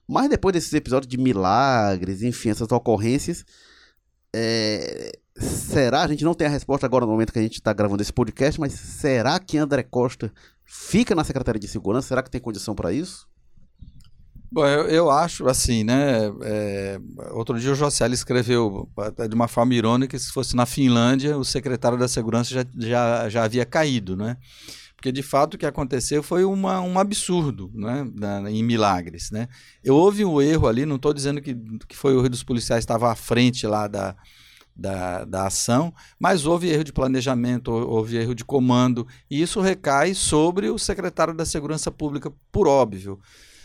Mas 0.07 0.29
depois 0.29 0.53
desses 0.53 0.73
episódios 0.73 1.09
de 1.09 1.17
milagres, 1.17 2.21
enfim, 2.21 2.49
essas 2.49 2.71
ocorrências, 2.71 3.45
é, 4.35 5.11
será? 5.37 6.03
A 6.03 6.07
gente 6.07 6.23
não 6.23 6.33
tem 6.33 6.47
a 6.47 6.49
resposta 6.49 6.85
agora 6.85 7.05
no 7.05 7.11
momento 7.11 7.31
que 7.31 7.39
a 7.39 7.43
gente 7.43 7.55
está 7.55 7.73
gravando 7.73 8.01
esse 8.01 8.13
podcast, 8.13 8.59
mas 8.59 8.73
será 8.73 9.39
que 9.39 9.57
André 9.57 9.83
Costa 9.83 10.31
fica 10.65 11.15
na 11.15 11.23
Secretaria 11.23 11.59
de 11.59 11.67
Segurança? 11.67 12.09
Será 12.09 12.23
que 12.23 12.31
tem 12.31 12.41
condição 12.41 12.75
para 12.75 12.91
isso? 12.91 13.27
Bom, 14.51 14.67
eu, 14.67 14.85
eu 14.85 15.09
acho 15.09 15.47
assim, 15.47 15.83
né? 15.83 16.31
é, 16.43 16.99
outro 17.31 17.59
dia 17.59 17.71
o 17.71 17.75
Jocelyn 17.75 18.13
escreveu 18.13 18.87
de 19.27 19.33
uma 19.33 19.47
forma 19.47 19.73
irônica 19.73 20.17
se 20.19 20.31
fosse 20.31 20.55
na 20.55 20.67
Finlândia, 20.67 21.35
o 21.35 21.43
secretário 21.43 21.97
da 21.97 22.07
Segurança 22.07 22.53
já, 22.53 22.65
já, 22.77 23.29
já 23.29 23.43
havia 23.43 23.65
caído, 23.65 24.15
né? 24.15 24.37
Porque 25.03 25.11
de 25.11 25.21
fato 25.21 25.55
o 25.55 25.57
que 25.57 25.65
aconteceu 25.65 26.23
foi 26.23 26.45
uma, 26.45 26.79
um 26.79 26.97
absurdo, 26.97 27.69
né? 27.75 28.09
Na- 28.15 28.49
em 28.49 28.63
Milagres, 28.63 29.31
né? 29.31 29.49
Eu 29.83 29.97
houve 29.97 30.23
um 30.23 30.41
erro 30.41 30.65
ali, 30.65 30.85
não 30.85 30.95
estou 30.95 31.13
dizendo 31.13 31.41
que, 31.41 31.53
que 31.89 31.97
foi 31.97 32.15
o 32.15 32.19
erro 32.19 32.29
dos 32.29 32.41
policiais 32.41 32.83
estava 32.83 33.11
à 33.11 33.15
frente 33.15 33.67
lá 33.67 33.85
da, 33.89 34.15
da, 34.73 35.25
da 35.25 35.47
ação, 35.47 35.93
mas 36.17 36.45
houve 36.45 36.69
erro 36.69 36.85
de 36.85 36.93
planejamento, 36.93 37.69
hou- 37.69 37.89
houve 37.89 38.15
erro 38.15 38.33
de 38.33 38.45
comando, 38.45 39.05
e 39.29 39.41
isso 39.41 39.59
recai 39.59 40.13
sobre 40.13 40.69
o 40.69 40.77
secretário 40.79 41.33
da 41.33 41.45
Segurança 41.45 41.91
Pública, 41.91 42.31
por 42.49 42.65
óbvio. 42.65 43.19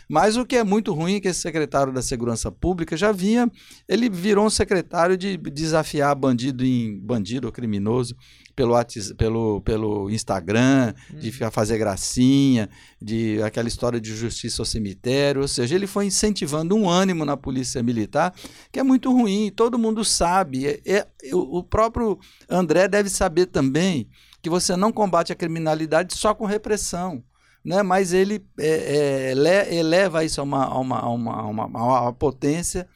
Mas 0.09 0.35
o 0.37 0.43
que 0.43 0.55
é 0.55 0.63
muito 0.63 0.91
ruim 0.91 1.15
é 1.15 1.19
que 1.19 1.27
esse 1.27 1.39
secretário 1.39 1.93
da 1.93 2.01
Segurança 2.01 2.51
Pública 2.51 2.97
já 2.97 3.11
vinha, 3.11 3.49
ele 3.87 4.09
virou 4.09 4.47
um 4.47 4.49
secretário 4.49 5.15
de 5.15 5.37
desafiar 5.37 6.15
bandido 6.15 6.65
em 6.65 6.99
bandido 6.99 7.45
ou 7.45 7.53
criminoso 7.53 8.15
pelo, 8.55 8.75
pelo, 9.15 9.61
pelo 9.61 10.09
Instagram, 10.09 10.95
de 11.13 11.31
ficar 11.31 11.51
fazer 11.51 11.77
gracinha, 11.77 12.67
de 12.99 13.39
aquela 13.43 13.67
história 13.67 14.01
de 14.01 14.15
justiça 14.15 14.63
ao 14.63 14.65
cemitério, 14.65 15.41
ou 15.41 15.47
seja, 15.47 15.75
ele 15.75 15.85
foi 15.85 16.07
incentivando 16.07 16.75
um 16.75 16.89
ânimo 16.89 17.23
na 17.23 17.37
polícia 17.37 17.83
militar 17.83 18.33
que 18.71 18.79
é 18.79 18.83
muito 18.83 19.11
ruim, 19.11 19.51
todo 19.55 19.77
mundo 19.77 20.03
sabe. 20.03 20.65
É, 20.65 20.81
é- 20.85 21.07
o 21.31 21.61
próprio 21.61 22.19
André 22.49 22.87
deve 22.87 23.09
saber 23.09 23.45
também 23.45 24.09
que 24.41 24.49
você 24.49 24.75
não 24.75 24.91
combate 24.91 25.31
a 25.31 25.35
criminalidade 25.35 26.15
só 26.17 26.33
com 26.33 26.45
repressão 26.45 27.23
né? 27.69 27.83
mas 27.83 28.13
ele 28.13 28.43
é, 28.59 29.31
é, 29.31 29.35
le- 29.35 29.75
eleva 29.75 30.23
isso 30.25 30.41
a 30.41 30.43
uma, 30.43 30.65
a 30.65 30.79
uma, 30.79 30.99
a 30.99 31.09
uma, 31.09 31.33
a 31.35 31.45
uma, 31.45 31.63
a 31.63 32.01
uma 32.03 32.13
potência 32.13 32.87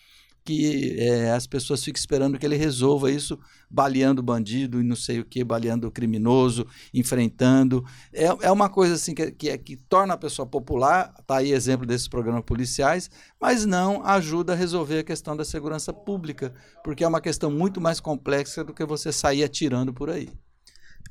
que 0.46 0.98
é, 1.00 1.32
as 1.32 1.48
pessoas 1.48 1.84
ficam 1.84 1.98
esperando 2.00 2.38
que 2.38 2.46
ele 2.46 2.58
resolva 2.58 3.10
isso 3.10 3.40
baleando 3.70 4.22
bandido 4.22 4.82
e 4.82 4.84
não 4.84 4.96
sei 4.96 5.20
o 5.20 5.26
que, 5.26 5.44
baleando 5.44 5.90
criminoso, 5.92 6.68
enfrentando. 6.94 7.86
É, 8.12 8.26
é 8.26 8.52
uma 8.52 8.68
coisa 8.70 8.96
assim 8.96 9.14
que, 9.16 9.32
que, 9.32 9.58
que 9.58 9.78
torna 9.78 10.16
a 10.16 10.18
pessoa 10.18 10.46
popular, 10.46 11.14
está 11.20 11.38
aí 11.38 11.52
exemplo 11.54 11.86
desses 11.86 12.08
programas 12.08 12.44
policiais, 12.44 13.10
mas 13.40 13.66
não 13.66 14.04
ajuda 14.06 14.54
a 14.54 14.56
resolver 14.56 15.00
a 15.00 15.04
questão 15.04 15.36
da 15.38 15.46
segurança 15.46 15.94
pública, 15.94 16.54
porque 16.84 17.04
é 17.04 17.08
uma 17.08 17.22
questão 17.22 17.50
muito 17.52 17.80
mais 17.80 18.00
complexa 18.00 18.64
do 18.64 18.74
que 18.74 18.86
você 18.86 19.12
sair 19.14 19.44
atirando 19.44 19.94
por 19.94 20.10
aí. 20.10 20.30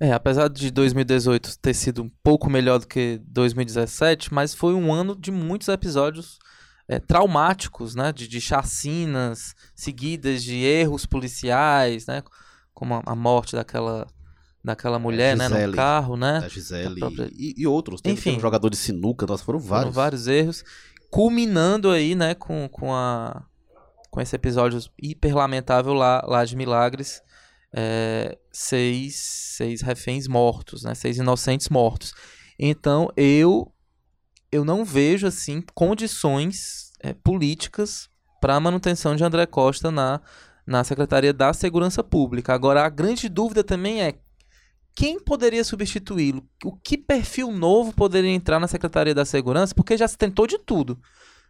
É, 0.02 0.12
apesar 0.12 0.48
de 0.48 0.68
2018 0.72 1.60
ter 1.60 1.74
sido 1.74 2.02
um 2.02 2.10
pouco 2.24 2.50
melhor 2.50 2.80
do 2.80 2.88
que 2.88 3.20
2017, 3.24 4.34
mas 4.34 4.52
foi 4.52 4.74
um 4.74 4.92
ano 4.92 5.14
de 5.14 5.30
muitos 5.30 5.68
episódios 5.68 6.40
é, 6.88 6.98
traumáticos, 6.98 7.94
né? 7.94 8.12
De, 8.12 8.26
de, 8.26 8.40
chacinas 8.40 9.54
seguidas 9.76 10.42
de 10.42 10.56
erros 10.56 11.06
policiais, 11.06 12.04
né? 12.06 12.20
Como 12.74 12.94
a, 12.94 13.02
a 13.06 13.14
morte 13.14 13.54
daquela 13.54 14.08
daquela 14.64 14.98
mulher, 14.98 15.36
Gisele, 15.36 15.54
né, 15.54 15.66
no 15.68 15.72
carro, 15.72 16.16
né? 16.16 16.40
Da 16.40 16.48
Gisele 16.48 16.98
própria... 16.98 17.30
e, 17.32 17.54
e, 17.56 17.64
outros. 17.64 18.00
Teve, 18.00 18.14
Enfim, 18.14 18.38
um 18.38 18.40
jogador 18.40 18.70
de 18.70 18.76
sinuca, 18.76 19.24
nós 19.24 19.40
foram 19.40 19.60
vários. 19.60 19.94
Foram 19.94 20.04
vários 20.04 20.26
erros, 20.26 20.64
culminando 21.12 21.88
aí, 21.88 22.16
né, 22.16 22.34
com, 22.34 22.68
com 22.68 22.92
a 22.92 23.44
com 24.10 24.20
esse 24.20 24.34
episódio 24.34 24.78
hiper 25.00 25.34
lamentável 25.34 25.94
lá, 25.94 26.22
lá 26.26 26.44
de 26.44 26.56
Milagres, 26.56 27.22
é, 27.74 28.38
seis, 28.52 29.16
seis 29.16 29.80
reféns 29.80 30.28
mortos, 30.28 30.82
né? 30.82 30.94
Seis 30.94 31.16
inocentes 31.16 31.68
mortos. 31.68 32.12
Então 32.58 33.08
eu 33.16 33.72
eu 34.50 34.64
não 34.64 34.84
vejo 34.84 35.26
assim 35.26 35.62
condições 35.74 36.92
é, 37.00 37.14
políticas 37.14 38.08
para 38.40 38.54
a 38.54 38.60
manutenção 38.60 39.16
de 39.16 39.24
André 39.24 39.46
Costa 39.46 39.90
na, 39.90 40.20
na 40.66 40.84
Secretaria 40.84 41.32
da 41.32 41.52
Segurança 41.54 42.04
Pública. 42.04 42.52
Agora 42.52 42.84
a 42.84 42.88
grande 42.90 43.28
dúvida 43.28 43.64
também 43.64 44.02
é 44.02 44.18
quem 44.94 45.18
poderia 45.18 45.64
substituí-lo? 45.64 46.46
O 46.64 46.76
que 46.76 46.98
perfil 46.98 47.50
novo 47.50 47.94
poderia 47.94 48.30
entrar 48.30 48.60
na 48.60 48.68
Secretaria 48.68 49.14
da 49.14 49.24
Segurança? 49.24 49.74
Porque 49.74 49.96
já 49.96 50.06
se 50.06 50.18
tentou 50.18 50.46
de 50.46 50.58
tudo. 50.58 51.00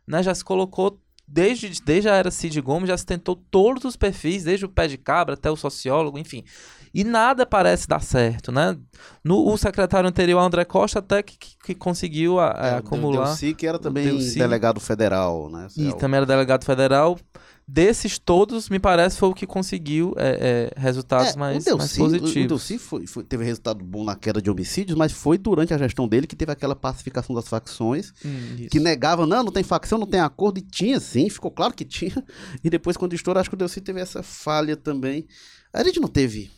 Né? 0.07 0.23
Já 0.23 0.35
se 0.35 0.45
colocou 0.45 1.01
desde, 1.33 1.81
desde 1.83 2.11
a 2.11 2.15
era 2.15 2.31
Cid 2.31 2.61
Gomes, 2.61 2.89
já 2.89 2.97
se 2.97 3.07
tentou 3.07 3.35
todos 3.35 3.85
os 3.85 3.97
perfis, 3.97 4.45
desde 4.45 4.67
o 4.67 4.69
pé 4.69 4.87
de 4.87 4.99
cabra 4.99 5.33
até 5.33 5.51
o 5.51 5.57
sociólogo, 5.57 6.19
enfim. 6.19 6.45
E 6.93 7.05
nada 7.05 7.47
parece 7.47 7.89
dar 7.89 8.03
certo, 8.03 8.53
né? 8.53 8.77
No, 9.25 9.49
o 9.49 9.57
secretário 9.57 10.07
anterior, 10.07 10.39
André 10.39 10.63
Costa, 10.67 10.99
até 10.99 11.23
que, 11.23 11.39
que, 11.39 11.57
que 11.65 11.75
conseguiu 11.75 12.39
a, 12.39 12.55
é, 12.59 12.75
acumular. 12.77 13.29
Delci, 13.29 13.55
que 13.55 13.67
era 13.67 13.79
também 13.79 14.19
delegado 14.35 14.79
federal, 14.79 15.49
né? 15.49 15.69
E 15.75 15.89
é 15.89 15.93
também 15.93 16.19
era 16.19 16.27
delegado 16.27 16.67
federal 16.67 17.19
desses 17.67 18.19
todos, 18.19 18.69
me 18.69 18.79
parece, 18.79 19.17
foi 19.17 19.29
o 19.29 19.35
que 19.35 19.47
conseguiu 19.47 20.15
é, 20.17 20.71
é, 20.77 20.81
resultados 20.81 21.35
é, 21.35 21.37
mais, 21.37 21.65
mais 21.65 21.97
positivos. 21.97 22.37
O, 22.37 22.41
o 22.41 22.49
Delci 22.49 22.79
foi, 22.79 23.07
foi, 23.07 23.25
teve 23.25 23.45
resultado 23.45 23.85
bom 23.85 24.05
na 24.05 24.17
queda 24.17 24.43
de 24.43 24.51
homicídios, 24.51 24.97
mas 24.97 25.13
foi 25.13 25.39
durante 25.39 25.73
a 25.73 25.79
gestão 25.79 26.09
dele 26.09 26.27
que 26.27 26.37
teve 26.37 26.53
aquela 26.53 26.75
pacificação 26.75 27.35
das 27.35 27.49
facções, 27.49 28.13
hum, 28.25 28.67
que 28.71 28.81
negava, 28.81 29.27
não, 29.27 29.45
não 29.45 29.53
tem 29.53 29.63
facção, 29.63 29.99
não 29.99 30.07
tem 30.07 30.21
acordo, 30.21 30.59
e 30.59 30.63
tinha 30.63 30.99
sim, 31.01 31.29
ficou 31.31 31.51
claro 31.51 31.75
que 31.75 31.85
tinha. 31.85 32.23
E 32.63 32.71
depois, 32.71 32.97
quando 32.97 33.15
estourou, 33.15 33.41
acho 33.41 33.51
que 33.51 33.55
o 33.55 33.59
Delci 33.59 33.81
teve 33.81 34.01
essa 34.01 34.23
falha 34.23 34.77
também. 34.77 35.27
A 35.73 35.83
gente 35.83 36.01
não 36.01 36.09
teve 36.09 36.51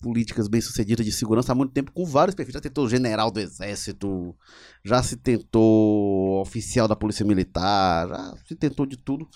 políticas 0.00 0.48
bem-sucedidas 0.48 1.04
de 1.04 1.12
segurança 1.12 1.52
há 1.52 1.54
muito 1.54 1.72
tempo 1.72 1.92
com 1.92 2.04
vários 2.04 2.34
perfis. 2.34 2.54
Já 2.54 2.60
tentou 2.60 2.88
general 2.88 3.30
do 3.30 3.40
exército, 3.40 4.34
já 4.84 5.02
se 5.02 5.16
tentou 5.16 6.40
oficial 6.40 6.86
da 6.86 6.96
polícia 6.96 7.24
militar, 7.24 8.08
já 8.08 8.34
se 8.46 8.54
tentou 8.54 8.86
de 8.86 8.96
tudo. 8.96 9.28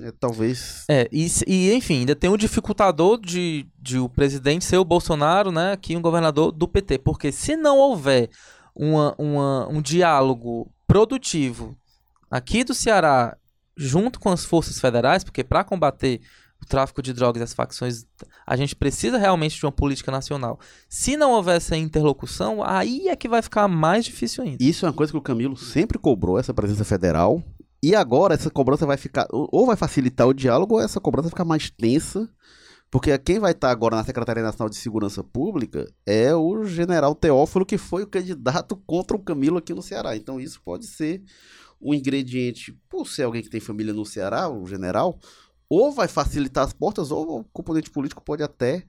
É, 0.00 0.12
talvez. 0.12 0.84
É, 0.88 1.08
e, 1.10 1.26
e, 1.46 1.72
enfim, 1.72 2.00
ainda 2.00 2.14
tem 2.14 2.30
o 2.30 2.36
dificultador 2.36 3.20
de, 3.20 3.66
de 3.78 3.98
o 3.98 4.08
presidente 4.08 4.64
ser 4.64 4.76
o 4.76 4.84
Bolsonaro, 4.84 5.50
né? 5.50 5.72
Aqui 5.72 5.96
um 5.96 6.02
governador 6.02 6.52
do 6.52 6.68
PT. 6.68 6.98
Porque 6.98 7.32
se 7.32 7.56
não 7.56 7.78
houver 7.78 8.30
uma, 8.74 9.14
uma, 9.18 9.68
um 9.68 9.82
diálogo 9.82 10.70
produtivo 10.86 11.76
aqui 12.30 12.64
do 12.64 12.74
Ceará 12.74 13.36
junto 13.76 14.18
com 14.18 14.28
as 14.28 14.44
forças 14.44 14.80
federais, 14.80 15.22
porque 15.22 15.44
para 15.44 15.64
combater 15.64 16.20
o 16.60 16.66
tráfico 16.66 17.00
de 17.00 17.12
drogas 17.12 17.40
e 17.40 17.44
as 17.44 17.54
facções, 17.54 18.04
a 18.44 18.56
gente 18.56 18.74
precisa 18.74 19.16
realmente 19.16 19.56
de 19.56 19.64
uma 19.64 19.72
política 19.72 20.10
nacional. 20.10 20.58
Se 20.88 21.16
não 21.16 21.32
houver 21.32 21.56
essa 21.56 21.76
interlocução, 21.76 22.62
aí 22.64 23.08
é 23.08 23.14
que 23.14 23.28
vai 23.28 23.40
ficar 23.40 23.68
mais 23.68 24.04
difícil 24.04 24.42
ainda. 24.42 24.62
Isso 24.62 24.84
é 24.84 24.88
uma 24.88 24.94
coisa 24.94 25.12
que 25.12 25.18
o 25.18 25.22
Camilo 25.22 25.56
sempre 25.56 25.98
cobrou, 25.98 26.38
essa 26.38 26.52
presença 26.52 26.84
federal. 26.84 27.42
E 27.82 27.94
agora 27.94 28.34
essa 28.34 28.50
cobrança 28.50 28.84
vai 28.86 28.96
ficar. 28.96 29.26
Ou 29.30 29.66
vai 29.66 29.76
facilitar 29.76 30.26
o 30.26 30.34
diálogo, 30.34 30.74
ou 30.74 30.80
essa 30.80 31.00
cobrança 31.00 31.24
vai 31.24 31.30
ficar 31.30 31.44
mais 31.44 31.70
tensa. 31.70 32.28
Porque 32.90 33.16
quem 33.18 33.38
vai 33.38 33.52
estar 33.52 33.70
agora 33.70 33.96
na 33.96 34.04
Secretaria 34.04 34.42
Nacional 34.42 34.70
de 34.70 34.76
Segurança 34.76 35.22
Pública 35.22 35.86
é 36.06 36.34
o 36.34 36.64
general 36.64 37.14
Teófilo, 37.14 37.66
que 37.66 37.76
foi 37.76 38.02
o 38.02 38.06
candidato 38.06 38.76
contra 38.86 39.14
o 39.16 39.22
Camilo 39.22 39.58
aqui 39.58 39.74
no 39.74 39.82
Ceará. 39.82 40.16
Então 40.16 40.40
isso 40.40 40.60
pode 40.64 40.86
ser 40.86 41.22
um 41.80 41.92
ingrediente, 41.92 42.72
por 42.88 43.06
ser 43.06 43.24
alguém 43.24 43.42
que 43.42 43.50
tem 43.50 43.60
família 43.60 43.92
no 43.92 44.06
Ceará, 44.06 44.48
o 44.48 44.66
general, 44.66 45.18
ou 45.68 45.92
vai 45.92 46.08
facilitar 46.08 46.64
as 46.64 46.72
portas, 46.72 47.10
ou 47.10 47.40
o 47.40 47.44
componente 47.44 47.90
político 47.90 48.24
pode 48.24 48.42
até 48.42 48.84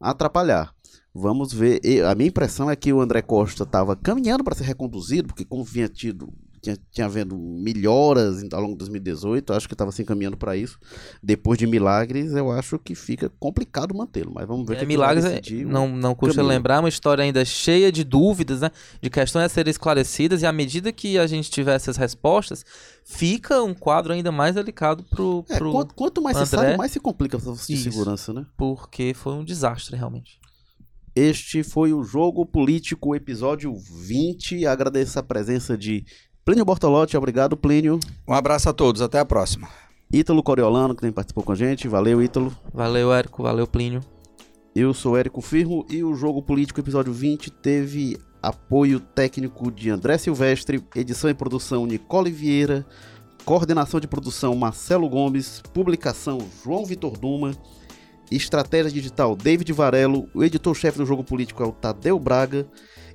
atrapalhar. 0.00 0.72
Vamos 1.12 1.52
ver. 1.52 1.80
A 2.08 2.14
minha 2.14 2.28
impressão 2.28 2.70
é 2.70 2.76
que 2.76 2.92
o 2.92 3.00
André 3.00 3.22
Costa 3.22 3.64
estava 3.64 3.96
caminhando 3.96 4.44
para 4.44 4.54
ser 4.54 4.64
reconduzido, 4.64 5.28
porque 5.28 5.44
como 5.44 5.64
vinha 5.64 5.88
tido 5.88 6.32
tinha, 6.62 6.78
tinha 6.92 7.06
havendo 7.06 7.36
melhoras 7.36 8.40
ao 8.52 8.60
longo 8.60 8.74
de 8.74 8.78
2018, 8.78 9.52
acho 9.52 9.66
que 9.66 9.74
estava 9.74 9.90
se 9.90 10.00
encaminhando 10.00 10.36
para 10.36 10.56
isso. 10.56 10.78
Depois 11.20 11.58
de 11.58 11.66
Milagres, 11.66 12.32
eu 12.32 12.52
acho 12.52 12.78
que 12.78 12.94
fica 12.94 13.28
complicado 13.40 13.92
mantê-lo, 13.92 14.30
mas 14.32 14.46
vamos 14.46 14.66
ver 14.66 14.76
é, 14.76 14.80
que 14.80 14.86
Milagres 14.86 15.24
é, 15.24 15.40
não, 15.64 15.88
não 15.88 16.14
custa 16.14 16.36
caminho. 16.36 16.54
lembrar, 16.54 16.78
uma 16.78 16.88
história 16.88 17.24
ainda 17.24 17.44
cheia 17.44 17.90
de 17.90 18.04
dúvidas, 18.04 18.60
né? 18.60 18.70
de 19.00 19.10
questões 19.10 19.46
a 19.46 19.48
serem 19.48 19.72
esclarecidas, 19.72 20.42
e 20.42 20.46
à 20.46 20.52
medida 20.52 20.92
que 20.92 21.18
a 21.18 21.26
gente 21.26 21.50
tiver 21.50 21.74
essas 21.74 21.96
respostas, 21.96 22.64
fica 23.04 23.60
um 23.60 23.74
quadro 23.74 24.12
ainda 24.12 24.30
mais 24.30 24.54
delicado 24.54 25.02
pro, 25.02 25.44
é, 25.48 25.58
pro 25.58 25.72
quanto, 25.72 25.94
quanto 25.94 26.22
mais 26.22 26.36
André, 26.36 26.46
se 26.46 26.56
sabe, 26.56 26.76
mais 26.76 26.92
se 26.92 27.00
complica 27.00 27.36
a 27.36 27.40
de 27.40 27.76
segurança, 27.76 28.32
né? 28.32 28.46
Porque 28.56 29.12
foi 29.14 29.32
um 29.32 29.44
desastre, 29.44 29.96
realmente. 29.96 30.40
Este 31.14 31.62
foi 31.62 31.92
o 31.92 32.02
Jogo 32.02 32.46
Político, 32.46 33.14
episódio 33.14 33.74
20. 33.76 34.64
Agradeço 34.64 35.18
a 35.18 35.22
presença 35.22 35.76
de 35.76 36.06
Plínio 36.44 36.64
Bortolotti, 36.64 37.16
obrigado, 37.16 37.56
Plínio. 37.56 38.00
Um 38.26 38.34
abraço 38.34 38.68
a 38.68 38.72
todos, 38.72 39.00
até 39.00 39.20
a 39.20 39.24
próxima. 39.24 39.68
Ítalo 40.12 40.42
Coriolano, 40.42 40.92
que 40.92 41.00
também 41.00 41.12
participou 41.12 41.44
com 41.44 41.52
a 41.52 41.54
gente. 41.54 41.86
Valeu, 41.86 42.20
Ítalo. 42.20 42.52
Valeu, 42.74 43.12
Érico. 43.12 43.44
Valeu, 43.44 43.64
Plínio. 43.64 44.00
Eu 44.74 44.92
sou 44.92 45.16
Érico 45.16 45.40
Firmo 45.40 45.86
e 45.88 46.02
o 46.02 46.16
Jogo 46.16 46.42
Político 46.42 46.80
episódio 46.80 47.12
20 47.12 47.48
teve 47.48 48.18
apoio 48.42 48.98
técnico 48.98 49.70
de 49.70 49.88
André 49.88 50.18
Silvestre, 50.18 50.82
edição 50.96 51.30
e 51.30 51.34
produção 51.34 51.86
Nicole 51.86 52.32
Vieira, 52.32 52.84
coordenação 53.44 54.00
de 54.00 54.08
produção 54.08 54.56
Marcelo 54.56 55.08
Gomes, 55.08 55.62
publicação 55.72 56.38
João 56.64 56.84
Vitor 56.84 57.16
Duma, 57.16 57.52
estratégia 58.32 58.90
digital 58.90 59.36
David 59.36 59.72
Varelo, 59.72 60.28
o 60.34 60.42
editor-chefe 60.42 60.98
do 60.98 61.06
Jogo 61.06 61.22
Político 61.22 61.62
é 61.62 61.66
o 61.66 61.72
Tadeu 61.72 62.18
Braga, 62.18 62.66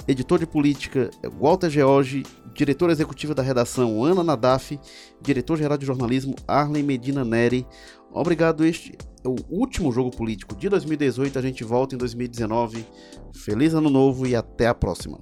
editor 0.08 0.40
de 0.40 0.48
política 0.48 1.10
é 1.22 1.28
Walter 1.28 1.70
George, 1.70 2.24
diretora 2.58 2.92
executiva 2.92 3.36
da 3.36 3.44
redação 3.44 4.04
Ana 4.04 4.24
Nadaf, 4.24 4.80
diretor-geral 5.22 5.78
de 5.78 5.86
jornalismo 5.86 6.36
Arlen 6.48 6.82
Medina 6.82 7.24
Neri. 7.24 7.68
Obrigado, 8.12 8.66
este 8.66 8.98
é 9.24 9.28
o 9.28 9.36
último 9.50 9.92
jogo 9.92 10.10
político 10.10 10.56
de 10.56 10.68
2018. 10.68 11.38
A 11.38 11.42
gente 11.42 11.64
volta 11.64 11.94
em 11.94 11.98
2019. 11.98 12.84
Feliz 13.36 13.76
ano 13.76 13.90
novo 13.90 14.26
e 14.26 14.36
até 14.36 14.68
a 14.68 14.74
próxima. 14.74 15.20